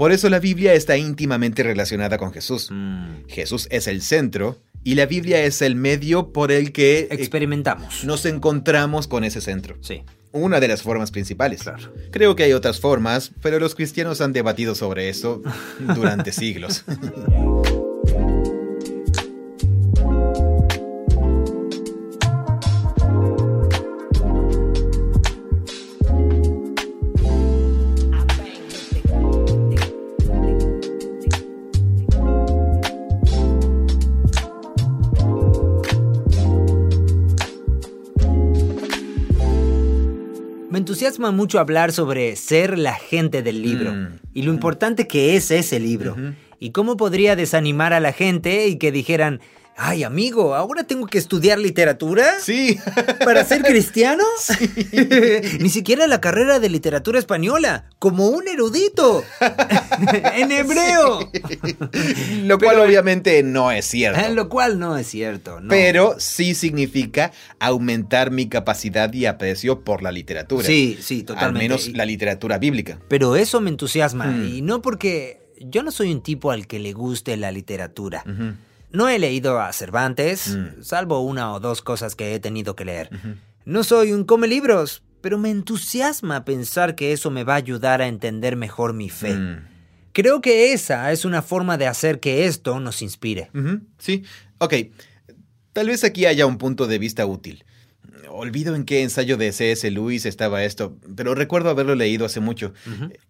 Por 0.00 0.12
eso 0.12 0.30
la 0.30 0.38
Biblia 0.38 0.72
está 0.72 0.96
íntimamente 0.96 1.62
relacionada 1.62 2.16
con 2.16 2.32
Jesús. 2.32 2.70
Mm. 2.70 3.26
Jesús 3.28 3.68
es 3.70 3.86
el 3.86 4.00
centro 4.00 4.56
y 4.82 4.94
la 4.94 5.04
Biblia 5.04 5.42
es 5.42 5.60
el 5.60 5.74
medio 5.74 6.32
por 6.32 6.52
el 6.52 6.72
que 6.72 7.00
eh, 7.00 7.08
experimentamos. 7.10 8.02
Nos 8.04 8.24
encontramos 8.24 9.06
con 9.08 9.24
ese 9.24 9.42
centro. 9.42 9.76
Sí. 9.82 10.02
Una 10.32 10.58
de 10.58 10.68
las 10.68 10.80
formas 10.80 11.10
principales. 11.10 11.64
Claro. 11.64 11.92
Creo 12.12 12.34
que 12.34 12.44
hay 12.44 12.54
otras 12.54 12.80
formas, 12.80 13.32
pero 13.42 13.60
los 13.60 13.74
cristianos 13.74 14.22
han 14.22 14.32
debatido 14.32 14.74
sobre 14.74 15.10
eso 15.10 15.42
durante 15.94 16.32
siglos. 16.32 16.82
entusiasma 41.10 41.32
mucho 41.32 41.58
hablar 41.58 41.90
sobre 41.90 42.36
ser 42.36 42.78
la 42.78 42.94
gente 42.94 43.42
del 43.42 43.62
libro 43.62 43.92
mm. 43.92 44.18
y 44.32 44.42
lo 44.42 44.52
importante 44.52 45.08
que 45.08 45.34
es 45.34 45.50
ese 45.50 45.80
libro. 45.80 46.14
Y 46.60 46.70
cómo 46.70 46.96
podría 46.96 47.34
desanimar 47.34 47.92
a 47.92 48.00
la 48.00 48.12
gente 48.12 48.68
y 48.68 48.76
que 48.76 48.92
dijeran, 48.92 49.40
Ay, 49.82 50.04
amigo, 50.04 50.54
¿ahora 50.54 50.84
tengo 50.84 51.06
que 51.06 51.16
estudiar 51.16 51.58
literatura? 51.58 52.38
Sí. 52.38 52.78
¿Para 53.24 53.46
ser 53.46 53.62
cristiano? 53.62 54.22
Ni 55.58 55.70
siquiera 55.70 56.06
la 56.06 56.20
carrera 56.20 56.60
de 56.60 56.68
literatura 56.68 57.18
española, 57.18 57.86
como 57.98 58.28
un 58.28 58.46
erudito. 58.46 59.24
en 60.36 60.52
hebreo. 60.52 61.30
Lo 62.42 62.58
cual 62.58 62.80
obviamente 62.80 63.42
no 63.42 63.72
es 63.72 63.86
cierto. 63.86 64.20
Lo 64.34 64.50
cual 64.50 64.78
no 64.78 64.98
es 64.98 65.06
cierto. 65.06 65.58
Pero 65.66 66.16
sí 66.18 66.54
significa 66.54 67.32
aumentar 67.58 68.30
mi 68.30 68.50
capacidad 68.50 69.10
y 69.14 69.24
aprecio 69.24 69.80
por 69.80 70.02
la 70.02 70.12
literatura. 70.12 70.66
Sí, 70.66 70.98
sí, 71.00 71.22
totalmente. 71.22 71.64
Al 71.64 71.70
menos 71.70 71.88
la 71.96 72.04
literatura 72.04 72.58
bíblica. 72.58 72.98
Pero 73.08 73.34
eso 73.34 73.62
me 73.62 73.70
entusiasma. 73.70 74.26
Hmm. 74.26 74.46
Y 74.46 74.60
no 74.60 74.82
porque 74.82 75.40
yo 75.58 75.82
no 75.82 75.90
soy 75.90 76.12
un 76.12 76.20
tipo 76.20 76.50
al 76.50 76.66
que 76.66 76.78
le 76.78 76.92
guste 76.92 77.34
la 77.38 77.50
literatura. 77.50 78.22
No 78.92 79.08
he 79.08 79.18
leído 79.18 79.60
a 79.60 79.72
Cervantes, 79.72 80.56
mm. 80.56 80.82
salvo 80.82 81.20
una 81.20 81.52
o 81.52 81.60
dos 81.60 81.82
cosas 81.82 82.14
que 82.14 82.34
he 82.34 82.40
tenido 82.40 82.74
que 82.74 82.84
leer. 82.84 83.10
No 83.64 83.84
soy 83.84 84.12
un 84.12 84.24
come 84.24 84.48
libros, 84.48 85.02
pero 85.20 85.38
me 85.38 85.50
entusiasma 85.50 86.44
pensar 86.44 86.94
que 86.94 87.12
eso 87.12 87.30
me 87.30 87.44
va 87.44 87.54
a 87.54 87.58
ayudar 87.58 88.02
a 88.02 88.08
entender 88.08 88.56
mejor 88.56 88.92
mi 88.92 89.10
fe. 89.10 89.34
Mm. 89.34 89.68
Creo 90.12 90.40
que 90.40 90.72
esa 90.72 91.12
es 91.12 91.24
una 91.24 91.40
forma 91.40 91.78
de 91.78 91.86
hacer 91.86 92.18
que 92.18 92.46
esto 92.46 92.80
nos 92.80 93.00
inspire. 93.00 93.50
Sí, 93.98 94.24
ok. 94.58 94.74
Tal 95.72 95.86
vez 95.86 96.02
aquí 96.02 96.26
haya 96.26 96.46
un 96.46 96.58
punto 96.58 96.88
de 96.88 96.98
vista 96.98 97.24
útil 97.26 97.64
olvido 98.40 98.74
en 98.74 98.84
qué 98.84 99.02
ensayo 99.02 99.36
de 99.36 99.52
C.S. 99.52 99.90
Lewis 99.90 100.26
estaba 100.26 100.64
esto, 100.64 100.96
pero 101.16 101.34
recuerdo 101.34 101.70
haberlo 101.70 101.94
leído 101.94 102.26
hace 102.26 102.40
mucho. 102.40 102.72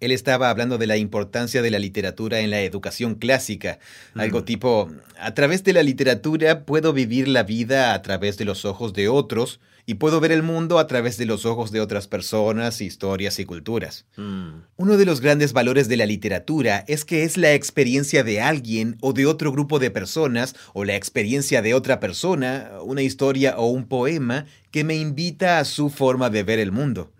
Él 0.01 0.13
estaba 0.13 0.51
hablando 0.51 0.79
de 0.79 0.87
la 0.87 0.97
importancia 0.97 1.63
de 1.63 1.71
la 1.71 1.79
literatura 1.79 2.41
en 2.41 2.51
la 2.51 2.61
educación 2.61 3.17
clásica, 3.17 3.79
algo 4.15 4.45
tipo, 4.45 4.91
a 5.19 5.35
través 5.35 5.65
de 5.65 5.73
la 5.73 5.83
literatura 5.83 6.65
puedo 6.65 6.93
vivir 6.93 7.29
la 7.29 7.43
vida 7.43 7.95
a 7.95 8.03
través 8.03 8.39
de 8.39 8.45
los 8.45 8.65
ojos 8.65 8.93
de 8.93 9.09
otros 9.09 9.61
y 9.87 9.95
puedo 9.95 10.21
ver 10.21 10.31
el 10.31 10.45
mundo 10.45 10.79
a 10.79 10.87
través 10.87 11.17
de 11.17 11.27
los 11.27 11.45
ojos 11.45 11.73
de 11.73 11.81
otras 11.81 12.07
personas, 12.07 12.81
historias 12.81 13.41
y 13.41 13.45
culturas. 13.45 14.07
Mm. 14.17 14.63
Uno 14.77 14.97
de 14.97 15.05
los 15.05 15.21
grandes 15.21 15.53
valores 15.53 15.89
de 15.89 15.97
la 15.97 16.07
literatura 16.07 16.85
es 16.87 17.05
que 17.05 17.25
es 17.25 17.37
la 17.37 17.55
experiencia 17.55 18.23
de 18.23 18.41
alguien 18.41 18.97
o 19.01 19.13
de 19.13 19.27
otro 19.27 19.51
grupo 19.51 19.81
de 19.81 19.91
personas 19.91 20.55
o 20.75 20.85
la 20.85 20.95
experiencia 20.95 21.61
de 21.61 21.75
otra 21.75 21.99
persona, 21.99 22.71
una 22.85 23.03
historia 23.03 23.59
o 23.59 23.67
un 23.67 23.87
poema 23.87 24.47
que 24.71 24.85
me 24.85 24.97
invita 24.97 25.59
a 25.59 25.65
su 25.65 25.91
forma 25.91 26.31
de 26.31 26.43
ver 26.43 26.59
el 26.59 26.73
mundo. 26.73 27.13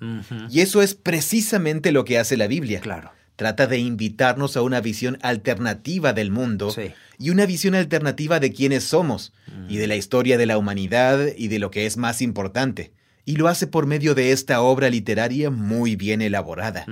Y 0.51 0.61
eso 0.61 0.83
es 0.83 0.95
precisamente 0.95 1.93
lo 1.93 2.05
que 2.05 2.19
hace 2.19 2.37
la 2.37 2.47
Biblia. 2.47 2.81
Claro 2.81 3.13
trata 3.37 3.67
de 3.67 3.79
invitarnos 3.79 4.59
a 4.59 4.61
una 4.61 4.83
visión 4.83 5.17
alternativa 5.23 6.13
del 6.13 6.31
mundo 6.31 6.71
Sí. 6.73 6.91
y 7.19 7.31
una 7.31 7.47
visión 7.47 7.75
alternativa 7.75 8.39
de 8.39 8.53
quiénes 8.53 8.85
somos 8.85 9.33
y 9.67 9.79
de 9.79 9.87
la 9.87 9.97
historia 9.97 10.37
de 10.37 10.45
la 10.45 10.59
humanidad 10.59 11.19
y 11.39 11.49
de 11.49 11.59
lo 11.59 11.71
que 11.71 11.87
es 11.87 11.97
más 11.97 12.21
importante. 12.21 12.93
Y 13.25 13.37
lo 13.37 13.49
hace 13.49 13.67
por 13.67 13.87
medio 13.87 14.15
de 14.15 14.33
esta 14.33 14.61
obra 14.61 14.91
literaria 14.91 15.49
muy 15.49 15.97
bien 15.97 16.21
elaborada. 16.21 16.85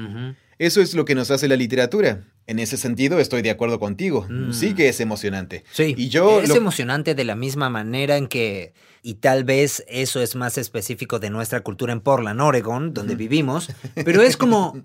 Eso 0.58 0.80
es 0.80 0.94
lo 0.94 1.04
que 1.04 1.14
nos 1.14 1.30
hace 1.30 1.48
la 1.48 1.56
literatura. 1.56 2.24
En 2.46 2.58
ese 2.60 2.78
sentido 2.78 3.20
estoy 3.20 3.42
de 3.42 3.50
acuerdo 3.50 3.78
contigo. 3.78 4.26
Mm. 4.30 4.52
Sí 4.54 4.72
que 4.72 4.88
es 4.88 5.00
emocionante. 5.00 5.64
Sí, 5.70 5.94
Y 5.98 6.08
yo 6.08 6.40
es 6.40 6.48
lo- 6.48 6.56
emocionante 6.56 7.14
de 7.14 7.24
la 7.24 7.36
misma 7.36 7.68
manera 7.68 8.16
en 8.16 8.26
que, 8.26 8.72
y 9.02 9.14
tal 9.14 9.44
vez 9.44 9.84
eso 9.88 10.20
es 10.20 10.34
más 10.34 10.58
específico 10.58 11.18
de 11.18 11.30
nuestra 11.30 11.60
cultura 11.60 11.92
en 11.92 12.00
Portland, 12.00 12.40
Oregon, 12.40 12.94
donde 12.94 13.14
vivimos, 13.14 13.68
pero 14.04 14.22
es 14.22 14.36
como, 14.36 14.76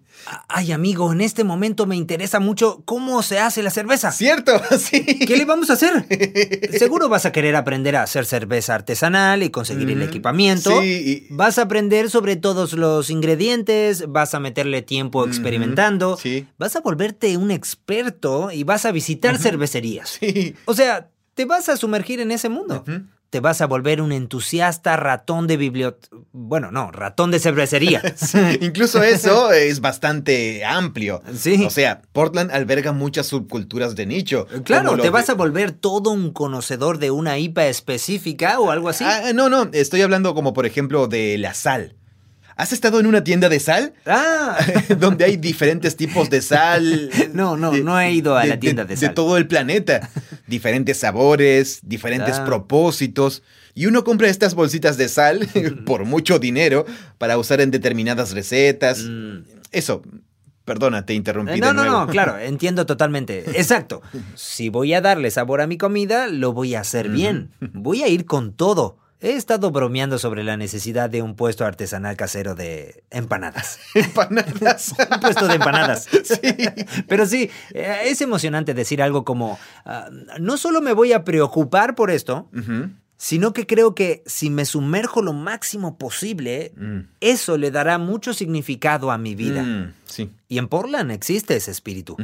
ay 0.47 0.71
amigo, 0.71 1.11
en 1.11 1.21
este 1.21 1.43
momento 1.43 1.85
me 1.85 1.95
interesa 1.95 2.39
mucho 2.39 2.81
cómo 2.85 3.21
se 3.23 3.39
hace 3.39 3.63
la 3.63 3.69
cerveza. 3.69 4.11
Cierto, 4.11 4.53
sí. 4.79 5.03
¿Qué 5.03 5.37
le 5.37 5.45
vamos 5.45 5.69
a 5.69 5.73
hacer? 5.73 6.05
Seguro 6.77 7.09
vas 7.09 7.25
a 7.25 7.31
querer 7.31 7.55
aprender 7.55 7.95
a 7.95 8.03
hacer 8.03 8.25
cerveza 8.25 8.75
artesanal 8.75 9.43
y 9.43 9.49
conseguir 9.49 9.89
el 9.89 10.01
equipamiento. 10.01 10.81
Sí, 10.81 11.27
y- 11.29 11.33
Vas 11.33 11.57
a 11.57 11.63
aprender 11.63 12.09
sobre 12.09 12.35
todos 12.35 12.73
los 12.73 13.09
ingredientes, 13.09 14.05
vas 14.07 14.33
a 14.33 14.39
meterle 14.39 14.81
tiempo 14.81 15.25
experimentando, 15.25 16.17
Sí. 16.17 16.47
vas 16.57 16.75
a 16.75 16.81
volverte 16.81 17.35
un 17.37 17.51
experto 17.51 18.51
y 18.51 18.63
vas 18.63 18.85
a 18.85 18.91
visitar 18.91 19.37
cervecerías. 19.37 20.17
Sí. 20.19 20.55
O 20.65 20.73
sea, 20.73 21.09
te 21.33 21.45
vas 21.45 21.69
a 21.69 21.77
sumergir 21.77 22.19
en 22.19 22.31
ese 22.31 22.49
mundo. 22.49 22.83
Te 23.33 23.39
vas 23.39 23.61
a 23.61 23.65
volver 23.65 23.99
un 23.99 24.11
entusiasta 24.11 24.95
ratón 24.95 25.47
de 25.47 25.57
biblioteca. 25.57 26.15
Bueno, 26.33 26.69
no, 26.69 26.91
ratón 26.91 27.31
de 27.31 27.39
cervecería. 27.39 27.99
Incluso 28.61 29.01
eso 29.01 29.51
es 29.51 29.81
bastante 29.81 30.63
amplio. 30.63 31.19
Sí. 31.35 31.63
O 31.65 31.71
sea, 31.71 32.03
Portland 32.11 32.51
alberga 32.51 32.91
muchas 32.91 33.25
subculturas 33.25 33.95
de 33.95 34.05
nicho. 34.05 34.45
Claro, 34.63 34.83
como 34.89 34.97
lo 34.97 35.01
te 35.01 35.07
de- 35.07 35.13
vas 35.13 35.31
a 35.31 35.33
volver 35.33 35.71
todo 35.71 36.11
un 36.11 36.31
conocedor 36.31 36.99
de 36.99 37.09
una 37.09 37.39
IPA 37.39 37.65
específica 37.69 38.59
o 38.59 38.69
algo 38.69 38.87
así. 38.89 39.03
Ah, 39.03 39.31
no, 39.33 39.49
no, 39.49 39.67
estoy 39.73 40.03
hablando 40.03 40.35
como 40.35 40.53
por 40.53 40.67
ejemplo 40.67 41.07
de 41.07 41.39
la 41.39 41.55
sal. 41.55 41.95
¿Has 42.55 42.71
estado 42.71 42.99
en 42.99 43.07
una 43.07 43.23
tienda 43.23 43.49
de 43.49 43.59
sal? 43.59 43.93
Ah, 44.05 44.57
donde 44.99 45.25
hay 45.25 45.37
diferentes 45.37 45.95
tipos 45.95 46.29
de 46.29 46.41
sal. 46.41 47.09
No, 47.33 47.57
no, 47.57 47.71
no 47.73 47.99
he 47.99 48.11
ido 48.11 48.37
a 48.37 48.45
la 48.45 48.59
tienda 48.59 48.85
de 48.85 48.95
sal. 48.95 49.09
De 49.09 49.15
todo 49.15 49.37
el 49.37 49.47
planeta. 49.47 50.09
Diferentes 50.47 50.97
sabores, 50.99 51.79
diferentes 51.83 52.35
Ah. 52.37 52.45
propósitos. 52.45 53.41
Y 53.73 53.87
uno 53.87 54.03
compra 54.03 54.27
estas 54.29 54.53
bolsitas 54.53 54.97
de 54.97 55.09
sal 55.09 55.47
por 55.85 56.05
mucho 56.05 56.37
dinero 56.39 56.85
para 57.17 57.37
usar 57.37 57.59
en 57.61 57.71
determinadas 57.71 58.33
recetas. 58.33 58.99
Mm. 58.99 59.43
Eso. 59.71 60.03
Perdona, 60.65 61.05
te 61.05 61.13
interrumpí 61.13 61.53
Eh, 61.55 61.57
No, 61.59 61.67
de 61.69 61.73
no, 61.73 61.83
no, 61.85 62.07
claro, 62.07 62.37
entiendo 62.37 62.85
totalmente. 62.85 63.43
Exacto. 63.59 64.01
Si 64.35 64.69
voy 64.69 64.93
a 64.93 65.01
darle 65.01 65.29
sabor 65.29 65.59
a 65.59 65.67
mi 65.67 65.77
comida, 65.77 66.27
lo 66.27 66.53
voy 66.53 66.75
a 66.75 66.79
hacer 66.79 67.09
bien. 67.09 67.49
Voy 67.73 68.01
a 68.03 68.07
ir 68.07 68.25
con 68.25 68.53
todo. 68.53 68.97
He 69.23 69.33
estado 69.37 69.71
bromeando 69.71 70.19
sobre 70.19 70.43
la 70.43 70.57
necesidad 70.57 71.09
de 71.09 71.21
un 71.21 71.35
puesto 71.35 71.65
artesanal 71.65 72.17
casero 72.17 72.55
de 72.55 73.03
empanadas. 73.09 73.79
Empanadas. 73.95 74.93
Un 75.13 75.19
puesto 75.21 75.47
de 75.47 75.55
empanadas. 75.55 76.07
Sí. 76.23 76.39
Pero 77.07 77.25
sí, 77.25 77.49
eh, 77.73 78.01
es 78.05 78.19
emocionante 78.21 78.73
decir 78.73 79.01
algo 79.01 79.23
como, 79.23 79.57
ah, 79.85 80.09
no 80.39 80.57
solo 80.57 80.81
me 80.81 80.91
voy 80.93 81.13
a 81.13 81.23
preocupar 81.23 81.95
por 81.95 82.11
esto, 82.11 82.49
sino 83.15 83.53
que 83.53 83.65
creo 83.65 83.95
que 83.95 84.23
si 84.25 84.49
me 84.49 84.65
sumerjo 84.65 85.21
lo 85.21 85.31
máximo 85.31 85.97
posible, 85.97 86.73
Mm. 86.75 86.99
eso 87.21 87.57
le 87.57 87.71
dará 87.71 87.97
mucho 87.99 88.33
significado 88.33 89.09
a 89.11 89.17
mi 89.17 89.35
vida. 89.35 89.63
Mm, 89.63 89.93
sí. 90.05 90.31
Y 90.49 90.57
en 90.57 90.67
Portland 90.67 91.11
existe 91.11 91.55
ese 91.55 91.71
espíritu. 91.71 92.17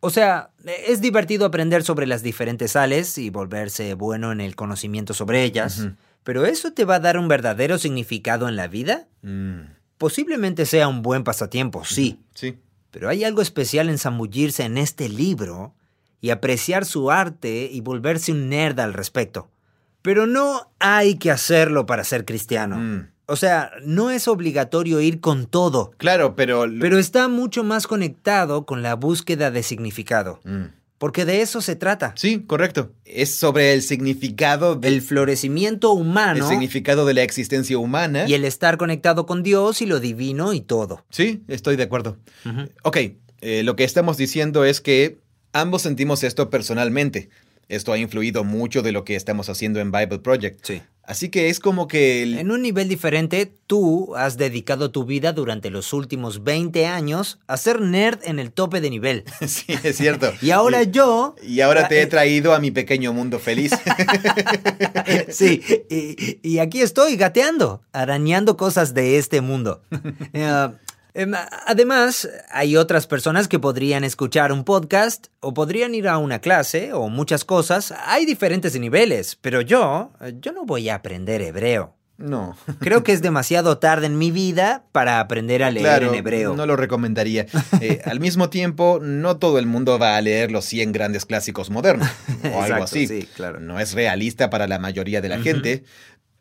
O 0.00 0.10
sea, 0.10 0.50
es 0.86 1.00
divertido 1.00 1.46
aprender 1.46 1.82
sobre 1.82 2.06
las 2.06 2.22
diferentes 2.22 2.72
sales 2.72 3.16
y 3.18 3.30
volverse 3.30 3.94
bueno 3.94 4.32
en 4.32 4.40
el 4.42 4.54
conocimiento 4.54 5.14
sobre 5.14 5.44
ellas, 5.44 5.80
Ujú. 5.80 5.94
Pero 6.24 6.44
¿eso 6.46 6.72
te 6.72 6.84
va 6.84 6.96
a 6.96 7.00
dar 7.00 7.16
un 7.18 7.28
verdadero 7.28 7.78
significado 7.78 8.48
en 8.48 8.56
la 8.56 8.66
vida? 8.66 9.06
Mm, 9.22 9.60
Posiblemente 9.98 10.66
sea 10.66 10.88
un 10.88 11.02
buen 11.02 11.22
pasatiempo, 11.22 11.84
sí, 11.84 12.18
sí. 12.34 12.58
pero 12.90 13.08
hay 13.08 13.22
algo 13.22 13.40
especial 13.40 13.88
en 13.88 13.98
zambullirse 13.98 14.64
en 14.64 14.76
este 14.76 15.08
libro 15.08 15.72
y 16.20 16.30
apreciar 16.30 16.84
su 16.84 17.10
arte 17.12 17.68
y 17.70 17.80
volverse 17.80 18.32
un 18.32 18.48
nerd 18.48 18.80
al 18.80 18.92
respecto. 18.92 19.50
Pero 20.02 20.26
no 20.26 20.72
hay 20.80 21.14
que 21.16 21.30
hacerlo 21.30 21.86
para 21.86 22.02
ser 22.04 22.24
cristiano. 22.24 22.76
Mm. 22.76 23.08
O 23.26 23.36
sea, 23.36 23.70
no 23.84 24.10
es 24.10 24.28
obligatorio 24.28 25.00
ir 25.00 25.20
con 25.20 25.46
todo, 25.46 25.92
Claro, 25.96 26.34
pero... 26.36 26.66
pero 26.80 26.98
está 26.98 27.28
mucho 27.28 27.64
más 27.64 27.86
conectado 27.86 28.66
con 28.66 28.82
la 28.82 28.94
búsqueda 28.96 29.50
de 29.50 29.62
significado. 29.62 30.40
Mm. 30.44 30.64
Porque 30.98 31.24
de 31.24 31.42
eso 31.42 31.60
se 31.60 31.76
trata. 31.76 32.14
Sí, 32.16 32.44
correcto. 32.46 32.92
Es 33.04 33.34
sobre 33.34 33.72
el 33.72 33.82
significado 33.82 34.76
del 34.76 34.94
El 34.94 35.02
florecimiento 35.02 35.92
humano 35.92 36.44
el 36.44 36.50
significado 36.50 37.04
de 37.04 37.14
la 37.14 37.22
existencia 37.22 37.76
humana. 37.78 38.26
y 38.28 38.34
el 38.34 38.44
estar 38.44 38.76
conectado 38.76 39.26
con 39.26 39.42
Dios 39.42 39.82
y 39.82 39.86
lo 39.86 40.00
divino 40.00 40.52
y 40.52 40.60
todo. 40.60 41.04
Sí, 41.10 41.42
estoy 41.48 41.76
de 41.76 41.82
acuerdo. 41.82 42.18
Ok, 42.82 42.98
eh, 43.40 43.62
lo 43.64 43.76
que 43.76 43.84
estamos 43.84 44.16
diciendo 44.16 44.64
es 44.64 44.80
que 44.80 45.18
ambos 45.52 45.82
sentimos 45.82 46.22
esto 46.22 46.48
personalmente. 46.48 47.28
Esto 47.68 47.92
ha 47.92 47.98
influido 47.98 48.44
mucho 48.44 48.82
de 48.82 48.92
lo 48.92 49.04
que 49.04 49.16
estamos 49.16 49.48
haciendo 49.48 49.80
en 49.80 49.90
Bible 49.90 50.18
Project. 50.20 50.64
Sí. 50.64 50.82
Así 51.06 51.28
que 51.28 51.48
es 51.50 51.60
como 51.60 51.86
que... 51.86 52.22
el- 52.22 52.38
En 52.38 52.50
un 52.50 52.62
nivel 52.62 52.88
diferente, 52.88 53.52
tú 53.66 54.14
has 54.16 54.36
dedicado 54.38 54.90
tu 54.90 55.04
vida 55.04 55.32
durante 55.32 55.68
los 55.70 55.92
últimos 55.92 56.44
20 56.44 56.86
años 56.86 57.38
a 57.46 57.56
ser 57.58 57.80
nerd 57.80 58.20
en 58.24 58.38
el 58.38 58.52
tope 58.52 58.80
de 58.80 58.88
nivel. 58.90 59.24
sí, 59.46 59.74
es 59.82 59.96
cierto. 59.96 60.32
Y 60.40 60.50
ahora 60.50 60.82
yo... 60.84 61.36
Y 61.42 61.60
ahora 61.60 61.88
te 61.88 62.00
he 62.00 62.06
traído 62.06 62.54
a 62.54 62.58
mi 62.58 62.70
pequeño 62.70 63.12
mundo 63.12 63.38
feliz. 63.38 63.72
Sí, 65.28 65.60
y, 65.90 66.38
y 66.42 66.58
aquí 66.58 66.80
estoy 66.80 67.16
gateando, 67.16 67.82
arañando 67.92 68.56
cosas 68.56 68.94
de 68.94 69.18
este 69.18 69.40
mundo. 69.40 69.82
Eh, 70.32 70.68
además, 71.66 72.28
hay 72.50 72.76
otras 72.76 73.06
personas 73.06 73.48
que 73.48 73.58
podrían 73.58 74.04
escuchar 74.04 74.52
un 74.52 74.64
podcast 74.64 75.28
o 75.40 75.54
podrían 75.54 75.94
ir 75.94 76.08
a 76.08 76.18
una 76.18 76.40
clase 76.40 76.92
o 76.92 77.08
muchas 77.08 77.44
cosas. 77.44 77.94
Hay 78.06 78.26
diferentes 78.26 78.78
niveles, 78.78 79.36
pero 79.40 79.60
yo, 79.60 80.12
yo 80.40 80.52
no 80.52 80.64
voy 80.64 80.88
a 80.88 80.96
aprender 80.96 81.40
hebreo. 81.42 81.94
no. 82.16 82.56
Creo 82.80 83.02
que 83.02 83.12
es 83.12 83.22
demasiado 83.28 83.78
tarde 83.78 84.06
en 84.06 84.18
mi 84.18 84.30
vida 84.30 84.84
para 84.92 85.20
aprender 85.20 85.62
a 85.62 85.70
leer 85.70 85.84
Claro, 85.86 86.08
en 86.08 86.14
hebreo. 86.16 86.54
no 86.56 86.66
lo 86.66 86.76
recomendaría. 86.76 87.46
Eh, 87.80 88.00
al 88.04 88.18
mismo 88.20 88.50
tiempo, 88.50 88.98
no 89.02 89.36
todo 89.38 89.58
el 89.58 89.66
mundo 89.66 89.98
va 89.98 90.16
a 90.16 90.20
leer 90.20 90.50
los 90.50 90.64
100 90.64 90.92
grandes 90.92 91.26
clásicos 91.26 91.70
modernos 91.70 92.08
o 92.44 92.46
algo 92.46 92.60
Exacto, 92.62 92.84
así. 92.84 93.06
sí, 93.06 93.28
claro. 93.34 93.60
No 93.60 93.78
es 93.80 93.92
realista 93.94 94.50
para 94.50 94.66
la 94.66 94.78
mayoría 94.78 95.20
de 95.20 95.28
la 95.28 95.38
gente, 95.40 95.84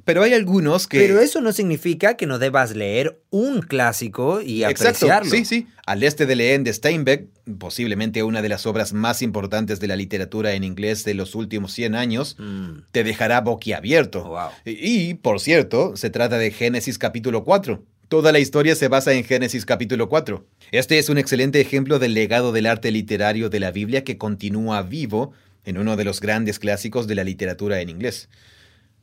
pero 0.05 0.23
hay 0.23 0.33
algunos 0.33 0.87
que... 0.87 0.99
Pero 0.99 1.19
eso 1.21 1.39
no 1.41 1.53
significa 1.53 2.15
que 2.17 2.25
no 2.25 2.39
debas 2.39 2.75
leer 2.75 3.21
un 3.29 3.61
clásico 3.61 4.41
y 4.41 4.63
Exacto, 4.63 5.05
apreciarlo. 5.07 5.29
sí, 5.31 5.45
sí. 5.45 5.67
Al 5.85 6.03
este 6.03 6.25
de 6.25 6.35
León 6.35 6.63
de 6.63 6.73
Steinbeck, 6.73 7.27
posiblemente 7.57 8.23
una 8.23 8.41
de 8.41 8.49
las 8.49 8.65
obras 8.65 8.93
más 8.93 9.21
importantes 9.21 9.79
de 9.79 9.87
la 9.87 9.95
literatura 9.95 10.53
en 10.53 10.63
inglés 10.63 11.03
de 11.03 11.13
los 11.13 11.35
últimos 11.35 11.73
100 11.73 11.95
años, 11.95 12.35
Mm, 12.39 12.83
te 12.91 13.03
dejará 13.03 13.41
boquiabierto. 13.41 14.23
wow. 14.23 14.49
Y, 14.65 15.09
y, 15.09 15.13
por 15.13 15.39
cierto, 15.39 15.95
se 15.95 16.09
trata 16.09 16.37
de 16.37 16.51
Génesis 16.51 16.97
capítulo 16.97 17.43
4. 17.43 17.83
Toda 18.09 18.31
la 18.31 18.39
historia 18.39 18.75
se 18.75 18.89
basa 18.89 19.13
en 19.13 19.23
Génesis 19.23 19.65
capítulo 19.65 20.07
4. 20.09 20.45
Este 20.71 20.99
es 20.99 21.09
un 21.09 21.17
excelente 21.17 21.59
ejemplo 21.61 21.97
del 21.99 22.13
legado 22.13 22.51
del 22.51 22.65
arte 22.67 22.91
literario 22.91 23.49
de 23.49 23.59
la 23.59 23.71
Biblia 23.71 24.03
que 24.03 24.17
continúa 24.17 24.81
vivo 24.83 25.31
en 25.65 25.77
uno 25.77 25.95
de 25.95 26.03
los 26.03 26.19
grandes 26.19 26.59
clásicos 26.59 27.07
de 27.07 27.15
la 27.15 27.23
literatura 27.23 27.79
en 27.81 27.89
inglés. 27.89 28.29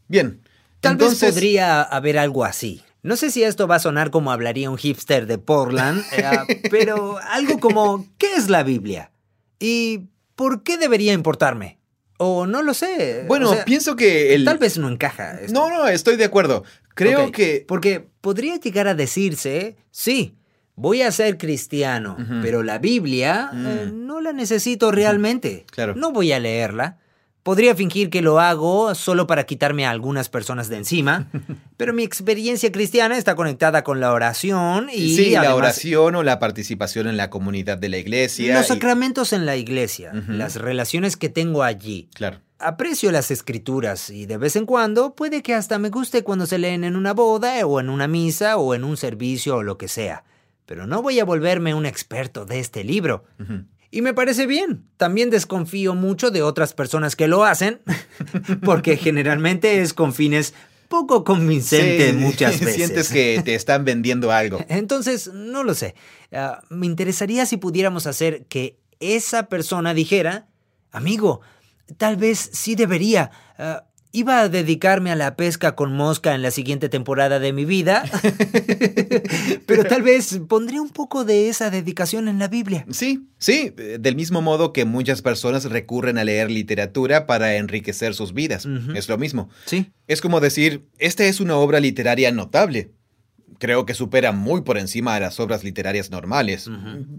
Bien. 0.09 0.40
Tal 0.80 0.92
entonces, 0.92 1.20
vez 1.20 1.32
podría 1.32 1.82
haber 1.82 2.18
algo 2.18 2.44
así. 2.44 2.82
No 3.02 3.16
sé 3.16 3.30
si 3.30 3.42
esto 3.42 3.66
va 3.66 3.76
a 3.76 3.80
sonar 3.80 4.10
como 4.10 4.30
hablaría 4.32 4.70
un 4.70 4.76
hipster 4.76 5.26
de 5.26 5.38
Portland, 5.38 6.02
eh, 6.12 6.62
pero 6.70 7.18
algo 7.30 7.58
como 7.60 8.06
¿qué 8.18 8.34
es 8.36 8.48
la 8.50 8.62
Biblia? 8.62 9.10
¿Y 9.58 10.08
por 10.36 10.62
qué 10.62 10.76
debería 10.78 11.12
importarme? 11.12 11.78
O 12.18 12.46
no 12.46 12.62
lo 12.62 12.74
sé. 12.74 13.24
Bueno, 13.26 13.50
o 13.50 13.54
sea, 13.54 13.64
pienso 13.64 13.96
que 13.96 14.34
el... 14.34 14.44
tal 14.44 14.58
vez 14.58 14.76
no 14.76 14.88
encaja. 14.90 15.40
esto. 15.40 15.52
No, 15.58 15.70
no, 15.70 15.88
estoy 15.88 16.16
de 16.16 16.24
acuerdo. 16.24 16.64
Creo 16.94 17.32
que... 17.32 17.64
Porque 17.66 18.06
podría 18.20 18.56
llegar 18.56 18.86
a 18.88 18.94
decirse, 18.94 19.76
sí, 19.90 20.34
voy 20.74 21.00
a 21.00 21.10
ser 21.12 21.38
cristiano, 21.38 22.18
pero 22.42 22.62
la 22.62 22.78
Biblia 22.78 23.50
eh, 23.54 23.86
Mm. 23.90 24.06
no 24.06 24.20
la 24.20 24.34
necesito 24.34 24.90
realmente. 24.92 25.64
Claro. 25.70 25.94
No 25.94 26.12
voy 26.12 26.32
a 26.32 26.38
leerla. 26.38 26.98
Podría 27.43 27.74
fingir 27.74 28.11
que 28.11 28.20
lo 28.20 28.38
hago 28.38 28.95
solo 28.95 29.26
para 29.26 29.45
quitarme 29.45 29.86
a 29.86 29.91
algunas 29.91 30.28
personas 30.28 30.68
de 30.68 30.76
encima, 30.76 31.28
pero 31.78 31.95
mi 31.95 32.03
experiencia 32.03 32.70
cristiana 32.70 33.16
está 33.16 33.34
conectada 33.34 33.82
con 33.82 33.99
la 33.99 34.12
oración 34.12 34.88
y 34.93 35.16
sí, 35.16 35.30
la 35.30 35.55
oración 35.55 36.16
o 36.16 36.22
la 36.22 36.38
participación 36.38 37.07
en 37.09 37.16
la 37.16 37.30
comunidad 37.30 37.78
de 37.78 37.88
la 37.88 37.97
iglesia. 37.97 38.53
los 38.55 38.66
y- 38.66 38.68
sacramentos 38.68 39.32
en 39.32 39.47
la 39.47 39.57
iglesia, 39.57 40.12
las 40.28 40.57
relaciones 40.57 41.16
que 41.16 41.30
tengo 41.30 41.62
allí. 41.62 42.09
Claro. 42.14 42.41
Aprecio 42.59 43.11
las 43.11 43.30
escrituras 43.30 44.11
y 44.11 44.26
de 44.26 44.36
vez 44.36 44.55
en 44.57 44.66
cuando 44.66 45.14
puede 45.14 45.41
que 45.43 45.55
hasta 45.55 45.78
me 45.78 45.88
guste 45.88 46.22
cuando 46.22 46.45
se 46.45 46.59
leen 46.59 46.84
en 46.84 46.95
una 46.95 47.14
boda 47.14 47.66
o 47.66 47.80
en 47.80 47.88
una 47.88 48.07
misa 48.07 48.59
o 48.59 48.74
en 48.74 48.84
un 48.84 48.99
servicio 48.99 49.57
o 49.57 49.62
lo 49.62 49.78
que 49.78 49.88
sea. 49.88 50.24
pero 50.66 50.86
no 50.86 51.01
voy 51.01 51.18
a 51.20 51.24
volverme 51.24 51.72
un 51.74 51.86
experto 51.86 52.45
de 52.45 52.61
este 52.61 52.84
libro. 52.84 53.24
Y 53.91 54.03
me 54.03 54.14
parece 54.14 54.47
bien. 54.47 54.88
También 54.97 55.30
desconfío 55.30 55.95
mucho 55.95 56.30
de 56.30 56.43
otras 56.43 56.74
personas 56.74 57.16
que 57.16 57.28
lo 57.28 57.45
hacen, 57.45 57.80
porque 58.64 58.97
generalmente 58.97 59.80
es 59.82 59.95
con 59.95 60.14
fines 60.14 60.55
poco 60.88 61.24
convincentes 61.24 62.14
muchas 62.14 62.61
veces. 62.61 62.74
Sientes 62.74 63.09
que 63.11 63.41
te 63.45 63.55
están 63.55 63.84
vendiendo 63.84 64.32
algo. 64.32 64.64
Entonces, 64.68 65.32
no 65.32 65.64
lo 65.64 65.74
sé. 65.74 65.95
Ah, 66.32 66.62
me 66.68 66.86
interesaría 66.86 67.47
si 67.47 67.57
pudiéramos 67.57 68.07
hacer 68.07 68.47
que 68.47 68.78
esa 68.99 69.49
persona 69.49 69.95
dijera, 69.95 70.49
amigo, 70.91 71.41
tal 71.97 72.16
vez 72.16 72.51
sí 72.53 72.74
debería. 72.74 73.30
Ah, 73.59 73.84
Iba 74.12 74.40
a 74.40 74.48
dedicarme 74.48 75.12
a 75.12 75.16
la 75.16 75.36
pesca 75.36 75.76
con 75.76 75.92
mosca 75.92 76.34
en 76.34 76.42
la 76.42 76.50
siguiente 76.50 76.88
temporada 76.88 77.38
de 77.38 77.52
mi 77.52 77.64
vida, 77.64 78.02
pero 79.66 79.84
tal 79.84 80.02
vez 80.02 80.40
pondré 80.48 80.80
un 80.80 80.88
poco 80.88 81.24
de 81.24 81.48
esa 81.48 81.70
dedicación 81.70 82.26
en 82.26 82.40
la 82.40 82.48
Biblia. 82.48 82.84
Sí, 82.90 83.28
sí, 83.38 83.70
del 83.70 84.16
mismo 84.16 84.42
modo 84.42 84.72
que 84.72 84.84
muchas 84.84 85.22
personas 85.22 85.64
recurren 85.66 86.18
a 86.18 86.24
leer 86.24 86.50
literatura 86.50 87.26
para 87.26 87.54
enriquecer 87.54 88.14
sus 88.14 88.34
vidas. 88.34 88.66
Es 88.96 89.08
lo 89.08 89.16
mismo. 89.16 89.48
Sí. 89.64 89.92
Es 90.08 90.20
como 90.20 90.40
decir, 90.40 90.88
esta 90.98 91.24
es 91.24 91.38
una 91.38 91.54
obra 91.56 91.78
literaria 91.78 92.32
notable. 92.32 92.90
Creo 93.58 93.86
que 93.86 93.94
supera 93.94 94.32
muy 94.32 94.62
por 94.62 94.76
encima 94.76 95.14
de 95.14 95.20
las 95.20 95.38
obras 95.38 95.62
literarias 95.62 96.11
normales, 96.11 96.68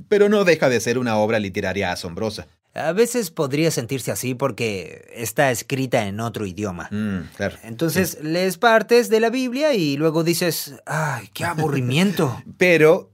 pero 0.09 0.27
no 0.27 0.43
deja 0.43 0.67
de 0.67 0.81
ser 0.81 0.97
una 0.97 1.15
obra 1.15 1.39
literaria 1.39 1.93
asombrosa. 1.93 2.47
A 2.73 2.93
veces 2.93 3.31
podría 3.31 3.69
sentirse 3.69 4.11
así 4.11 4.33
porque 4.33 5.05
está 5.13 5.51
escrita 5.51 6.07
en 6.07 6.19
otro 6.21 6.45
idioma. 6.45 6.87
Mm, 6.91 7.35
claro. 7.35 7.57
Entonces 7.63 8.19
lees 8.23 8.57
partes 8.57 9.09
de 9.09 9.19
la 9.19 9.29
Biblia 9.29 9.73
y 9.73 9.97
luego 9.97 10.23
dices, 10.23 10.75
¡ay, 10.85 11.29
qué 11.33 11.43
aburrimiento! 11.45 12.41
Pero 12.57 13.11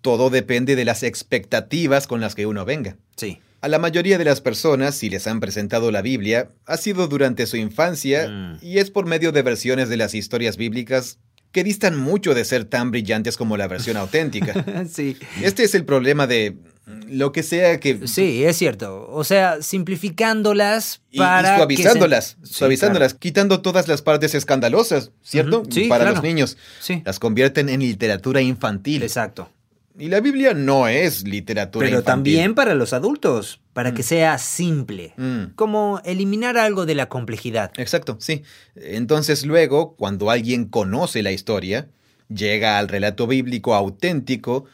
todo 0.00 0.28
depende 0.30 0.74
de 0.76 0.84
las 0.84 1.02
expectativas 1.02 2.06
con 2.06 2.20
las 2.20 2.34
que 2.34 2.46
uno 2.46 2.64
venga. 2.64 2.96
Sí. 3.16 3.40
A 3.60 3.68
la 3.68 3.78
mayoría 3.78 4.18
de 4.18 4.24
las 4.24 4.40
personas, 4.40 4.94
si 4.96 5.08
les 5.10 5.26
han 5.26 5.40
presentado 5.40 5.90
la 5.90 6.02
Biblia, 6.02 6.50
ha 6.66 6.76
sido 6.76 7.06
durante 7.08 7.46
su 7.46 7.56
infancia 7.56 8.28
Mm. 8.28 8.58
y 8.60 8.78
es 8.78 8.90
por 8.90 9.06
medio 9.06 9.32
de 9.32 9.42
versiones 9.42 9.88
de 9.88 9.96
las 9.96 10.14
historias 10.14 10.56
bíblicas 10.56 11.18
que 11.52 11.64
distan 11.64 11.96
mucho 11.96 12.34
de 12.34 12.44
ser 12.44 12.66
tan 12.66 12.90
brillantes 12.90 13.36
como 13.36 13.56
la 13.56 13.66
versión 13.66 13.96
auténtica. 13.96 14.52
sí. 14.92 15.16
Este 15.42 15.64
es 15.64 15.74
el 15.74 15.84
problema 15.84 16.26
de 16.26 16.56
lo 16.86 17.32
que 17.32 17.42
sea 17.42 17.80
que... 17.80 18.06
Sí, 18.06 18.44
es 18.44 18.56
cierto. 18.56 19.08
O 19.10 19.24
sea, 19.24 19.60
simplificándolas 19.62 21.00
Y, 21.10 21.16
y 21.16 21.18
para. 21.18 21.50
que 21.50 21.56
suavizándolas, 21.56 22.24
se- 22.42 22.46
Sí, 22.46 22.54
suavizándolas, 22.54 23.14
quitando 23.14 23.60
todas 23.60 23.88
las 23.88 24.02
partes 24.02 24.34
escandalosas, 24.34 25.10
¿cierto? 25.22 25.62
Sí, 25.70 25.88
Para 25.88 26.04
claro. 26.04 26.16
los 26.16 26.24
niños. 26.24 26.56
Sí. 26.80 27.02
Las 27.04 27.18
convierten 27.18 27.68
en 27.68 27.80
literatura 27.80 28.40
infantil. 28.40 29.02
Exacto. 29.02 29.50
Y 29.98 30.08
la 30.08 30.20
Biblia 30.20 30.52
no 30.52 30.88
es 30.88 31.24
literatura 31.26 31.86
Pero 31.86 31.98
infantil. 32.00 32.34
también 32.34 32.54
para 32.54 32.74
los 32.74 32.92
adultos, 32.92 33.60
para 33.72 33.94
que 33.94 34.02
sea 34.02 34.36
simple. 34.36 35.14
Mm. 35.16 35.54
Como 35.54 36.02
eliminar 36.04 36.58
algo 36.58 36.84
de 36.84 36.94
la 36.94 37.08
complejidad. 37.08 37.72
Exacto, 37.78 38.16
sí. 38.20 38.42
Entonces 38.76 39.46
luego, 39.46 39.96
cuando 39.96 40.30
alguien 40.30 40.66
conoce 40.66 41.22
la 41.22 41.32
historia, 41.32 41.88
llega 42.28 42.78
al 42.78 42.88
relato 42.88 43.26
bíblico 43.26 43.74
auténtico 43.74 44.66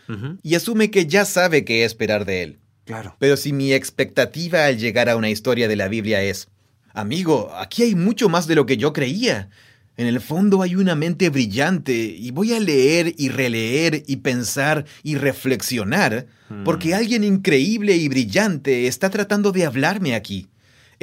y 0.43 0.55
asume 0.55 0.91
que 0.91 1.07
ya 1.07 1.25
sabe 1.25 1.65
qué 1.65 1.85
esperar 1.85 2.25
de 2.25 2.43
él. 2.43 2.59
Claro. 2.85 3.17
Pero 3.19 3.37
si 3.37 3.53
mi 3.53 3.73
expectativa 3.73 4.67
al 4.67 4.79
llegar 4.79 5.09
a 5.09 5.17
una 5.17 5.31
historia 5.31 5.69
de 5.69 5.77
la 5.77 5.89
Biblia 5.89 6.23
es, 6.23 6.49
amigo, 6.93 7.53
aquí 7.55 7.83
hay 7.85 7.95
mucho 7.95 8.29
más 8.29 8.47
de 8.47 8.55
lo 8.55 8.67
que 8.67 8.77
yo 8.77 8.93
creía. 8.93 9.49
En 9.97 10.07
el 10.07 10.21
fondo 10.21 10.63
hay 10.63 10.75
una 10.75 10.95
mente 10.95 11.29
brillante 11.29 11.93
y 11.93 12.31
voy 12.31 12.55
a 12.55 12.61
leer 12.61 13.15
y 13.19 13.29
releer 13.29 14.03
y 14.07 14.17
pensar 14.17 14.87
y 15.03 15.17
reflexionar 15.17 16.27
porque 16.65 16.95
alguien 16.95 17.25
increíble 17.25 17.97
y 17.97 18.09
brillante 18.09 18.87
está 18.87 19.11
tratando 19.11 19.53
de 19.53 19.65
hablarme 19.65 20.15
aquí. 20.15 20.49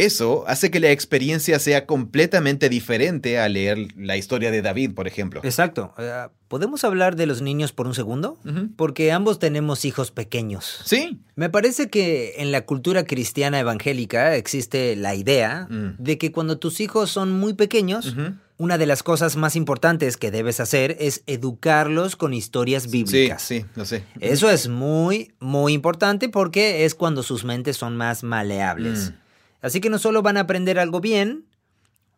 Eso 0.05 0.45
hace 0.47 0.71
que 0.71 0.79
la 0.79 0.91
experiencia 0.91 1.59
sea 1.59 1.85
completamente 1.85 2.69
diferente 2.69 3.37
a 3.39 3.49
leer 3.49 3.77
la 3.97 4.15
historia 4.17 4.49
de 4.51 4.61
David, 4.61 4.93
por 4.93 5.07
ejemplo. 5.07 5.41
Exacto. 5.43 5.93
Eh, 5.97 6.27
¿Podemos 6.47 6.83
hablar 6.83 7.15
de 7.15 7.25
los 7.27 7.41
niños 7.41 7.73
por 7.73 7.85
un 7.85 7.93
segundo? 7.93 8.37
Porque 8.75 9.11
ambos 9.11 9.37
tenemos 9.39 9.85
hijos 9.85 10.09
pequeños. 10.11 10.81
Sí. 10.85 11.19
Me 11.35 11.49
parece 11.49 11.89
que 11.89 12.35
en 12.37 12.51
la 12.51 12.65
cultura 12.65 13.03
cristiana 13.05 13.59
evangélica 13.59 14.35
existe 14.35 14.95
la 14.95 15.13
idea 15.15 15.67
Mm. 15.69 15.95
de 15.99 16.17
que 16.17 16.31
cuando 16.31 16.57
tus 16.57 16.79
hijos 16.79 17.11
son 17.11 17.31
muy 17.31 17.53
pequeños, 17.53 18.15
una 18.57 18.77
de 18.77 18.85
las 18.87 19.03
cosas 19.03 19.35
más 19.35 19.55
importantes 19.55 20.17
que 20.17 20.31
debes 20.31 20.59
hacer 20.59 20.97
es 20.99 21.23
educarlos 21.27 22.15
con 22.15 22.33
historias 22.33 22.83
Sí, 22.83 22.89
bíblicas. 22.89 23.41
sí, 23.41 23.65
lo 23.75 23.85
sé. 23.85 24.03
Eso 24.19 24.49
es 24.49 24.67
muy, 24.67 25.31
muy 25.39 25.73
importante 25.73 26.29
porque 26.29 26.83
es 26.85 26.95
cuando 26.95 27.21
sus 27.21 27.43
mentes 27.45 27.77
son 27.77 27.95
más 27.95 28.23
maleables. 28.23 29.11
Mm. 29.11 29.28
Así 29.61 29.81
que 29.81 29.89
no 29.89 29.97
solo 29.99 30.21
van 30.21 30.37
a 30.37 30.41
aprender 30.41 30.79
algo 30.79 31.01
bien, 31.01 31.45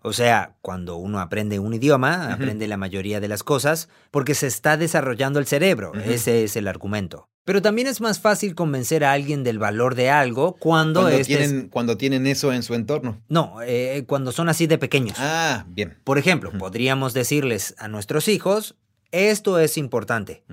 o 0.03 0.13
sea, 0.13 0.55
cuando 0.61 0.95
uno 0.97 1.19
aprende 1.19 1.59
un 1.59 1.73
idioma, 1.73 2.33
aprende 2.33 2.67
la 2.67 2.77
mayoría 2.77 3.19
de 3.19 3.27
las 3.27 3.43
cosas, 3.43 3.87
porque 4.09 4.33
se 4.35 4.47
está 4.47 4.75
desarrollando 4.77 5.39
el 5.39 5.45
cerebro, 5.45 5.93
ese 5.93 6.43
es 6.43 6.55
el 6.55 6.67
argumento. 6.67 7.27
Pero 7.43 7.61
también 7.61 7.87
es 7.87 8.01
más 8.01 8.19
fácil 8.19 8.53
convencer 8.55 9.03
a 9.03 9.13
alguien 9.13 9.43
del 9.43 9.57
valor 9.59 9.95
de 9.95 10.09
algo 10.11 10.53
cuando, 10.57 11.01
Cuando, 11.01 11.17
este 11.17 11.33
es- 11.33 11.49
tienen, 11.49 11.69
cuando 11.69 11.97
tienen 11.97 12.27
eso 12.27 12.53
en 12.53 12.61
su 12.63 12.73
entorno. 12.75 13.19
No, 13.29 13.57
eh, 13.63 14.03
cuando 14.07 14.31
son 14.31 14.47
así 14.49 14.67
de 14.67 14.77
pequeños. 14.77 15.17
Ah, 15.19 15.65
bien. 15.67 15.97
Por 16.03 16.17
ejemplo, 16.19 16.51
podríamos 16.57 17.13
decirles 17.13 17.73
a 17.79 17.87
nuestros 17.87 18.27
hijos, 18.27 18.75
esto 19.11 19.59
es 19.59 19.77
importante. 19.77 20.43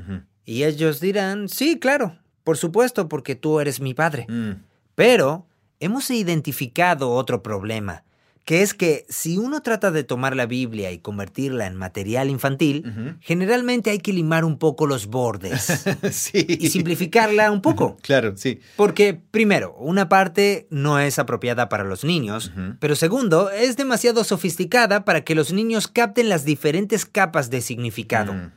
Y 0.44 0.64
ellos 0.64 1.00
dirán, 1.00 1.48
sí, 1.50 1.78
claro, 1.78 2.16
por 2.44 2.56
supuesto, 2.56 3.08
porque 3.08 3.34
tú 3.34 3.60
eres 3.60 3.80
mi 3.80 3.92
padre. 3.92 4.24
Mm. 4.28 4.62
Pero 4.94 5.46
hemos 5.80 6.10
identificado 6.10 7.10
otro 7.10 7.42
problema, 7.42 8.04
que 8.48 8.62
es 8.62 8.72
que 8.72 9.04
si 9.10 9.36
uno 9.36 9.60
trata 9.60 9.90
de 9.90 10.04
tomar 10.04 10.34
la 10.34 10.46
Biblia 10.46 10.90
y 10.90 11.00
convertirla 11.00 11.66
en 11.66 11.76
material 11.76 12.30
infantil, 12.30 13.18
generalmente 13.20 13.90
hay 13.90 13.98
que 13.98 14.14
limar 14.14 14.42
un 14.46 14.58
poco 14.58 14.86
los 14.86 15.08
bordes 15.08 15.84
sí. 16.12 16.46
y 16.48 16.70
simplificarla 16.70 17.50
un 17.50 17.60
poco. 17.60 17.98
Claro, 18.02 18.38
sí. 18.38 18.60
Porque, 18.76 19.12
primero, 19.12 19.74
una 19.78 20.08
parte 20.08 20.66
no 20.70 20.98
es 20.98 21.18
apropiada 21.18 21.68
para 21.68 21.84
los 21.84 22.04
niños, 22.04 22.50
pero 22.80 22.96
segundo, 22.96 23.50
es 23.50 23.76
demasiado 23.76 24.24
sofisticada 24.24 25.04
para 25.04 25.24
que 25.24 25.34
los 25.34 25.52
niños 25.52 25.86
capten 25.86 26.30
las 26.30 26.46
diferentes 26.46 27.04
capas 27.04 27.50
de 27.50 27.60
significado. 27.60 28.32
Mm, 28.32 28.50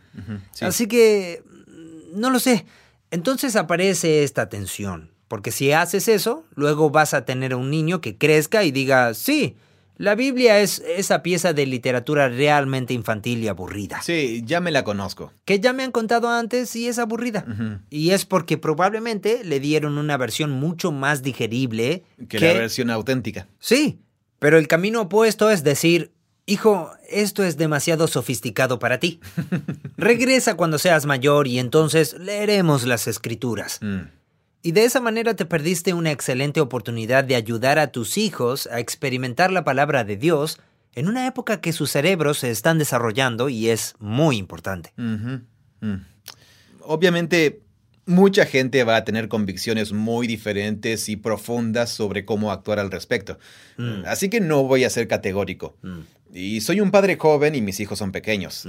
sí. 0.54 0.64
Así 0.64 0.88
que, 0.88 1.44
mm, 1.46 2.18
no 2.18 2.30
lo 2.30 2.40
sé. 2.40 2.66
Entonces 3.10 3.58
aparece 3.58 4.24
esta 4.24 4.48
tensión, 4.48 5.11
porque 5.32 5.52
si 5.52 5.72
haces 5.72 6.10
eso, 6.10 6.44
luego 6.56 6.90
vas 6.90 7.14
a 7.14 7.24
tener 7.24 7.56
un 7.56 7.72
niño 7.72 8.02
que 8.02 8.18
crezca 8.18 8.66
y 8.66 8.72
diga, 8.72 9.14
sí, 9.14 9.56
la 9.96 10.14
Biblia 10.14 10.60
es 10.60 10.84
esa 10.86 11.24
pieza 11.24 11.54
de 11.54 11.66
literatura 11.66 12.28
realmente 12.28 12.94
infantil 12.94 13.42
y 13.42 13.48
aburrida, 13.48 14.02
Sí, 14.02 14.44
ya 14.46 14.60
me 14.60 14.72
la 14.72 14.84
conozco. 14.84 15.32
que 15.46 15.62
ya 15.62 15.72
me 15.72 15.84
han 15.84 15.94
contado 15.94 16.28
antes 16.28 16.76
y 16.76 16.90
es 16.90 17.00
aburrida. 17.00 17.46
Y 17.90 18.10
es 18.10 18.26
porque 18.26 18.58
probablemente 18.58 19.46
le 19.46 19.62
dieron 19.62 19.98
una 19.98 20.18
versión 20.18 20.52
mucho 20.52 20.92
más 20.92 21.24
digerible 21.24 22.04
Que, 22.28 22.42
la 22.42 22.52
versión 22.52 22.90
auténtica. 22.90 23.48
Sí, 23.58 24.02
pero 24.38 24.58
el 24.58 24.68
camino 24.68 25.00
opuesto 25.00 25.50
es 25.50 25.64
decir, 25.64 26.12
hijo, 26.46 26.92
esto 27.10 27.46
es 27.46 27.56
demasiado 27.56 28.08
sofisticado 28.08 28.80
para 28.80 29.00
ti. 29.00 29.22
Regresa 29.96 30.58
cuando 30.58 30.78
seas 30.78 31.06
mayor 31.06 31.48
y 31.48 31.58
entonces 31.58 32.18
leeremos 32.20 32.86
las 32.86 33.08
escrituras. 33.08 33.80
Mm. 33.82 34.20
Y 34.64 34.74
de 34.74 34.86
esa 34.86 35.02
manera 35.02 35.36
te 35.36 35.46
perdiste 35.46 35.94
una 35.94 36.12
excelente 36.12 36.62
oportunidad 36.62 37.24
de 37.24 37.36
ayudar 37.36 37.80
a 37.80 37.92
tus 37.92 38.18
hijos 38.18 38.68
a 38.68 38.80
experimentar 38.80 39.52
la 39.52 39.64
palabra 39.64 40.04
de 40.04 40.18
Dios 40.18 40.60
en 40.94 41.08
una 41.08 41.26
época 41.26 41.62
que 41.62 41.74
sus 41.74 41.92
cerebros 41.92 42.40
se 42.40 42.52
están 42.52 42.78
desarrollando 42.78 43.50
y 43.50 43.70
es 43.70 43.96
muy 44.00 44.38
importante. 44.38 44.94
Mm. 44.98 45.96
Obviamente, 46.82 47.62
mucha 48.06 48.46
gente 48.46 48.84
va 48.84 48.98
a 48.98 49.04
tener 49.04 49.30
convicciones 49.30 49.94
muy 49.94 50.28
diferentes 50.28 51.10
y 51.10 51.16
profundas 51.16 51.90
sobre 51.90 52.26
cómo 52.26 52.52
actuar 52.52 52.80
al 52.80 52.92
respecto. 52.92 53.40
Mm. 53.78 54.04
Así 54.06 54.30
que 54.30 54.42
no 54.42 54.64
voy 54.64 54.84
a 54.84 54.90
ser 54.90 55.08
categórico. 55.08 55.78
Mm. 55.82 56.00
Y 56.34 56.62
soy 56.62 56.80
un 56.80 56.92
padre 56.92 57.18
joven 57.18 57.56
y 57.56 57.62
mis 57.62 57.80
hijos 57.80 58.00
son 58.00 58.12
pequeños. 58.12 58.66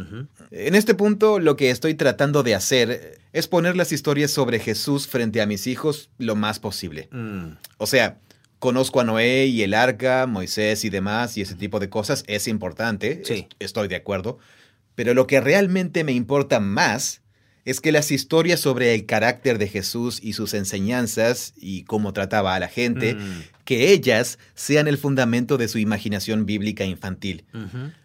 En 0.50 0.74
este 0.74 0.94
punto, 0.94 1.38
lo 1.38 1.56
que 1.56 1.70
estoy 1.70 1.94
tratando 1.94 2.42
de 2.42 2.54
hacer 2.54 3.18
es 3.32 3.46
poner 3.46 3.76
las 3.76 3.92
historias 3.92 4.30
sobre 4.32 4.58
Jesús 4.58 5.06
frente 5.06 5.40
a 5.40 5.46
mis 5.46 5.66
hijos 5.66 6.10
lo 6.18 6.34
más 6.34 6.58
posible. 6.58 7.08
Mm. 7.12 7.52
O 7.78 7.86
sea, 7.86 8.18
conozco 8.58 9.00
a 9.00 9.04
Noé 9.04 9.46
y 9.46 9.62
el 9.62 9.74
arca, 9.74 10.26
Moisés 10.26 10.84
y 10.84 10.90
demás, 10.90 11.36
y 11.38 11.42
ese 11.42 11.54
tipo 11.54 11.78
de 11.80 11.88
cosas 11.88 12.24
es 12.26 12.48
importante. 12.48 13.22
Sí. 13.24 13.46
es- 13.58 13.66
Estoy 13.66 13.88
de 13.88 13.96
acuerdo. 13.96 14.38
Pero 14.94 15.14
lo 15.14 15.26
que 15.26 15.40
realmente 15.40 16.04
me 16.04 16.12
importa 16.12 16.60
más 16.60 17.21
es 17.64 17.80
que 17.80 17.92
las 17.92 18.10
historias 18.10 18.60
sobre 18.60 18.94
el 18.94 19.06
carácter 19.06 19.58
de 19.58 19.68
Jesús 19.68 20.18
y 20.22 20.32
sus 20.32 20.54
enseñanzas 20.54 21.54
y 21.56 21.84
cómo 21.84 22.12
trataba 22.12 22.54
a 22.54 22.60
la 22.60 22.68
gente, 22.68 23.14
Mm. 23.14 23.42
que 23.64 23.92
ellas 23.92 24.38
sean 24.54 24.88
el 24.88 24.98
fundamento 24.98 25.58
de 25.58 25.68
su 25.68 25.78
imaginación 25.78 26.46
bíblica 26.46 26.84
infantil. 26.84 27.44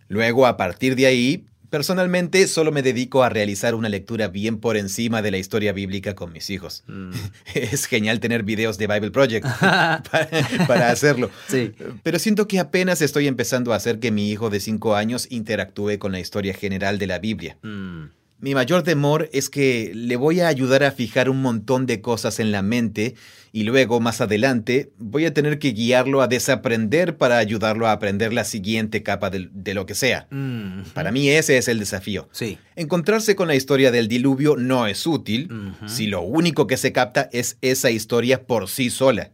Luego, 0.08 0.46
a 0.48 0.58
partir 0.58 0.96
de 0.96 1.08
ahí, 1.08 1.46
Personalmente 1.70 2.48
solo 2.48 2.72
me 2.72 2.82
dedico 2.82 3.24
a 3.24 3.30
realizar 3.30 3.76
una 3.76 3.90
lectura 3.90 4.30
bien 4.30 4.58
por 4.58 4.78
encima 4.78 5.22
de 5.22 5.32
la 5.32 5.38
historia 5.38 5.74
bíblica 5.74 6.16
con 6.16 6.32
mis 6.32 6.50
hijos. 6.50 6.86
Mm. 6.88 7.12
Es 7.56 7.88
genial 7.88 8.22
tener 8.22 8.44
videos 8.44 8.78
de 8.78 8.88
Bible 8.88 9.12
Project 9.12 9.46
para, 9.60 10.90
hacerlo. 10.90 11.30
Sí. 11.50 11.74
Pero 12.04 12.20
siento 12.20 12.48
que 12.48 12.60
apenas 12.60 13.02
estoy 13.02 13.28
empezando 13.28 13.74
a 13.74 13.76
hacer 13.76 14.00
que 14.00 14.12
mi 14.12 14.32
hijo 14.32 14.50
de 14.50 14.62
5 14.62 14.96
años 14.96 15.28
interactúe 15.30 16.00
con 16.00 16.14
la 16.14 16.22
historia 16.22 16.54
general 16.54 17.00
de 17.00 17.08
la 17.08 17.20
Biblia. 17.20 17.58
Mm. 17.64 18.06
Mi 18.40 18.54
mayor 18.54 18.84
temor 18.84 19.30
es 19.34 19.50
que 19.50 19.92
le 19.96 20.16
voy 20.16 20.42
a 20.42 20.48
ayudar 20.48 20.84
a 20.84 20.92
fijar 20.92 21.28
un 21.28 21.42
montón 21.42 21.88
de 21.88 22.02
cosas 22.02 22.40
en 22.40 22.52
la 22.52 22.62
mente 22.62 23.16
y 23.52 23.64
luego, 23.64 24.00
más 24.00 24.22
adelante, 24.22 24.92
voy 25.00 25.26
a 25.26 25.34
tener 25.34 25.58
que 25.58 25.72
guiarlo 25.72 26.22
a 26.22 26.28
desaprender 26.28 27.18
para 27.18 27.40
ayudarlo 27.40 27.88
a 27.88 27.94
aprender 27.94 28.34
la 28.34 28.44
siguiente 28.44 29.02
capa 29.02 29.32
de, 29.32 29.74
lo 29.74 29.88
que 29.88 29.96
sea. 29.96 30.28
Mm, 30.30 30.82
para 30.94 31.12
mí 31.12 31.30
ese 31.30 31.58
es 31.58 31.68
el 31.68 31.80
desafío. 31.80 32.30
Sí. 32.32 32.60
Encontrarse 32.76 33.36
con 33.36 33.48
la 33.48 33.56
historia 33.56 33.90
del 33.90 34.08
diluvio 34.08 34.56
no 34.56 34.86
es 34.86 35.08
útil 35.08 35.50
si 35.88 36.06
lo 36.06 36.22
único 36.22 36.68
que 36.68 36.78
se 36.78 36.92
capta 36.92 37.30
es 37.32 37.58
esa 37.62 37.90
historia 37.90 38.46
por 38.46 38.70
sí 38.70 38.92
sola. 38.92 39.32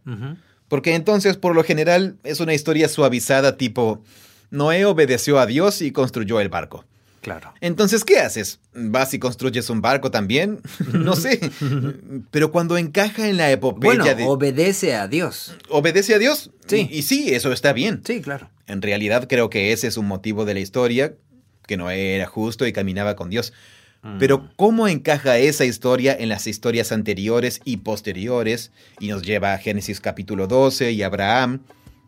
Porque 0.69 0.95
entonces, 0.95 1.35
por 1.35 1.55
lo 1.55 1.65
general, 1.65 2.15
es 2.23 2.39
una 2.39 2.53
historia 2.53 2.87
suavizada 2.87 3.57
tipo, 3.57 4.01
Noé 4.49 4.85
obedeció 4.85 5.39
a 5.39 5.45
Dios 5.45 5.81
y 5.81 5.91
construyó 5.91 6.39
el 6.39 6.47
barco. 6.47 6.85
Claro. 7.23 7.53
Entonces, 7.61 8.03
¿qué 8.03 8.19
haces? 8.19 8.59
¿Vas 8.73 9.13
y 9.13 9.19
construyes 9.19 9.69
un 9.69 9.81
barco 9.81 10.11
también? 10.11 10.59
no 10.93 11.15
sé. 11.15 11.39
Pero 12.31 12.51
cuando 12.51 12.77
encaja 12.77 13.29
en 13.29 13.37
la 13.37 13.49
epopeya 13.49 14.03
bueno, 14.03 14.15
de... 14.15 14.25
obedece 14.25 14.93
a 14.93 15.07
Dios. 15.07 15.55
¿Obedece 15.69 16.13
a 16.15 16.19
Dios? 16.19 16.51
Sí. 16.67 16.89
Y, 16.91 17.03
sí, 17.03 17.33
eso 17.33 17.53
está 17.53 17.71
bien. 17.71 18.01
Sí, 18.05 18.21
claro. 18.21 18.49
En 18.67 18.81
realidad 18.81 19.27
creo 19.29 19.49
que 19.49 19.71
ese 19.71 19.87
es 19.87 19.95
un 19.95 20.05
motivo 20.05 20.43
de 20.43 20.53
la 20.53 20.59
historia, 20.59 21.15
que 21.65 21.77
no 21.77 21.89
era 21.89 22.27
justo 22.27 22.67
y 22.67 22.73
caminaba 22.73 23.15
con 23.15 23.29
Dios. 23.29 23.53
Mm. 24.01 24.17
Pero 24.19 24.49
¿cómo 24.57 24.89
encaja 24.89 25.37
esa 25.37 25.63
historia 25.63 26.13
en 26.19 26.27
las 26.27 26.45
historias 26.45 26.91
anteriores 26.91 27.61
y 27.63 27.77
posteriores? 27.77 28.71
Y 28.99 29.07
nos 29.07 29.23
lleva 29.23 29.53
a 29.53 29.59
Génesis 29.59 30.01
capítulo 30.01 30.47
12 30.47 30.91
y 30.91 31.03
Abraham. 31.03 31.61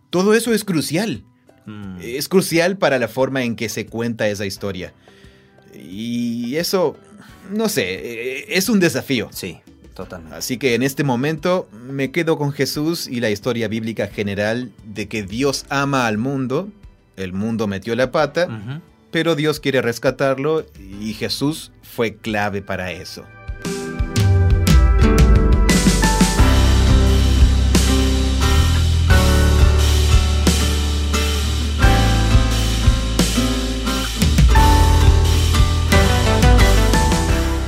Todo 0.09 0.33
eso 0.33 0.53
es 0.53 0.65
crucial. 0.65 1.23
Mm. 1.65 1.97
Es 2.01 2.27
crucial 2.27 2.77
para 2.77 2.99
la 2.99 3.07
forma 3.07 3.43
en 3.43 3.55
que 3.55 3.69
se 3.69 3.85
cuenta 3.85 4.27
esa 4.27 4.45
historia. 4.45 4.93
Y 5.73 6.55
eso, 6.55 6.97
no 7.51 7.69
sé, 7.69 7.83
e, 7.83 8.57
es 8.57 8.69
un 8.69 8.79
desafío. 8.79 9.29
Sí, 9.31 9.59
totalmente. 9.93 10.37
Así 10.37 10.57
que 10.57 10.75
en 10.75 10.83
este 10.83 11.03
momento 11.03 11.67
me 11.73 12.11
quedo 12.11 12.37
con 12.37 12.51
Jesús 12.51 13.07
y 13.07 13.19
la 13.19 13.29
historia 13.29 13.67
bíblica 13.67 14.07
general 14.07 14.71
de 14.85 15.07
que 15.07 15.23
Dios 15.23 15.65
ama 15.69 16.07
al 16.07 16.17
mundo, 16.17 16.69
el 17.17 17.33
mundo 17.33 17.67
metió 17.67 17.95
la 17.95 18.11
pata, 18.11 18.81
pero 19.11 19.35
Dios 19.35 19.59
quiere 19.59 19.81
rescatarlo 19.81 20.65
y 21.01 21.13
Jesús 21.13 21.71
fue 21.81 22.15
clave 22.17 22.61
para 22.61 22.91
eso. 22.91 23.25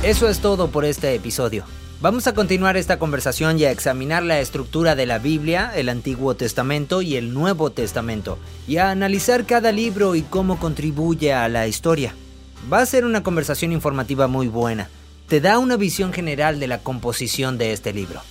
Eso 0.08 0.26
es 0.26 0.38
todo 0.38 0.68
por 0.68 0.86
este 0.86 1.14
episodio. 1.14 1.64
Vamos 2.00 2.26
a 2.26 2.32
continuar 2.32 2.78
esta 2.78 2.98
conversación 2.98 3.58
y 3.58 3.66
a 3.66 3.70
examinar 3.70 4.22
la 4.22 4.40
estructura 4.40 4.94
de 4.94 5.04
la 5.04 5.18
Biblia, 5.18 5.70
el 5.76 5.90
Antiguo 5.90 6.34
Testamento 6.34 7.02
y 7.02 7.16
el 7.16 7.34
Nuevo 7.34 7.72
Testamento, 7.72 8.38
y 8.66 8.78
a 8.78 8.90
analizar 8.90 9.44
cada 9.44 9.70
libro 9.70 10.14
y 10.14 10.22
cómo 10.22 10.58
contribuye 10.58 11.34
a 11.34 11.46
la 11.50 11.66
historia. 11.68 12.14
Va 12.72 12.80
a 12.80 12.86
ser 12.86 13.04
una 13.04 13.22
conversación 13.22 13.70
informativa 13.70 14.28
muy 14.28 14.48
buena. 14.48 14.88
Te 15.28 15.42
da 15.42 15.58
una 15.58 15.76
visión 15.76 16.14
general 16.14 16.58
de 16.58 16.68
la 16.68 16.78
composición 16.78 17.58
de 17.58 17.74
este 17.74 17.92
libro. 17.92 18.22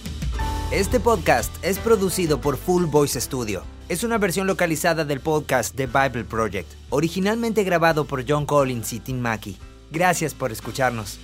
Este 0.71 0.99
podcast 0.99 1.53
es 1.63 1.77
producido 1.77 2.41
por 2.41 2.57
Full 2.57 2.85
Voice 2.85 3.21
Studio. 3.21 3.61
Es 3.87 4.03
una 4.03 4.17
versión 4.17 4.47
localizada 4.47 5.05
del 5.05 5.19
podcast 5.19 5.75
The 5.75 5.85
Bible 5.85 6.23
Project, 6.23 6.73
originalmente 6.89 7.63
grabado 7.63 8.05
por 8.05 8.25
John 8.27 8.47
Collins 8.47 8.93
y 8.93 8.99
Tim 8.99 9.19
Mackey. 9.19 9.59
Gracias 9.91 10.33
por 10.33 10.51
escucharnos. 10.51 11.19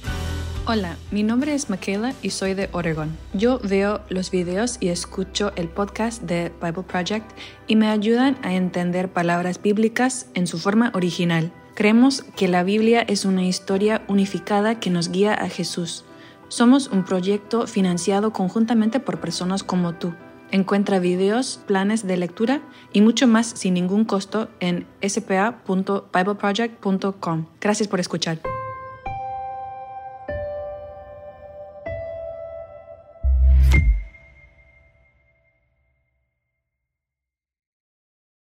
Hola, 0.65 0.95
mi 1.11 1.23
nombre 1.23 1.53
es 1.53 1.69
Michaela 1.69 2.13
y 2.21 2.29
soy 2.29 2.53
de 2.53 2.69
Oregon. 2.71 3.17
Yo 3.33 3.59
veo 3.59 3.99
los 4.07 4.31
videos 4.31 4.77
y 4.79 4.87
escucho 4.87 5.51
el 5.57 5.67
podcast 5.67 6.21
de 6.21 6.53
Bible 6.61 6.83
Project 6.83 7.29
y 7.67 7.75
me 7.75 7.89
ayudan 7.89 8.37
a 8.43 8.53
entender 8.53 9.11
palabras 9.11 9.61
bíblicas 9.61 10.27
en 10.35 10.47
su 10.47 10.57
forma 10.57 10.93
original. 10.95 11.51
Creemos 11.75 12.23
que 12.37 12.47
la 12.47 12.63
Biblia 12.63 13.01
es 13.01 13.25
una 13.25 13.43
historia 13.43 14.03
unificada 14.07 14.79
que 14.79 14.89
nos 14.89 15.09
guía 15.09 15.33
a 15.33 15.49
Jesús. 15.49 16.05
Somos 16.47 16.87
un 16.87 17.03
proyecto 17.03 17.67
financiado 17.67 18.31
conjuntamente 18.31 19.01
por 19.01 19.19
personas 19.19 19.63
como 19.63 19.95
tú. 19.95 20.13
Encuentra 20.49 20.99
videos, 20.99 21.59
planes 21.67 22.07
de 22.07 22.15
lectura 22.15 22.61
y 22.93 23.01
mucho 23.01 23.27
más 23.27 23.47
sin 23.47 23.73
ningún 23.73 24.05
costo 24.05 24.47
en 24.61 24.87
spa.bibleproject.com. 25.01 27.47
Gracias 27.59 27.89
por 27.89 27.99
escuchar. 27.99 28.39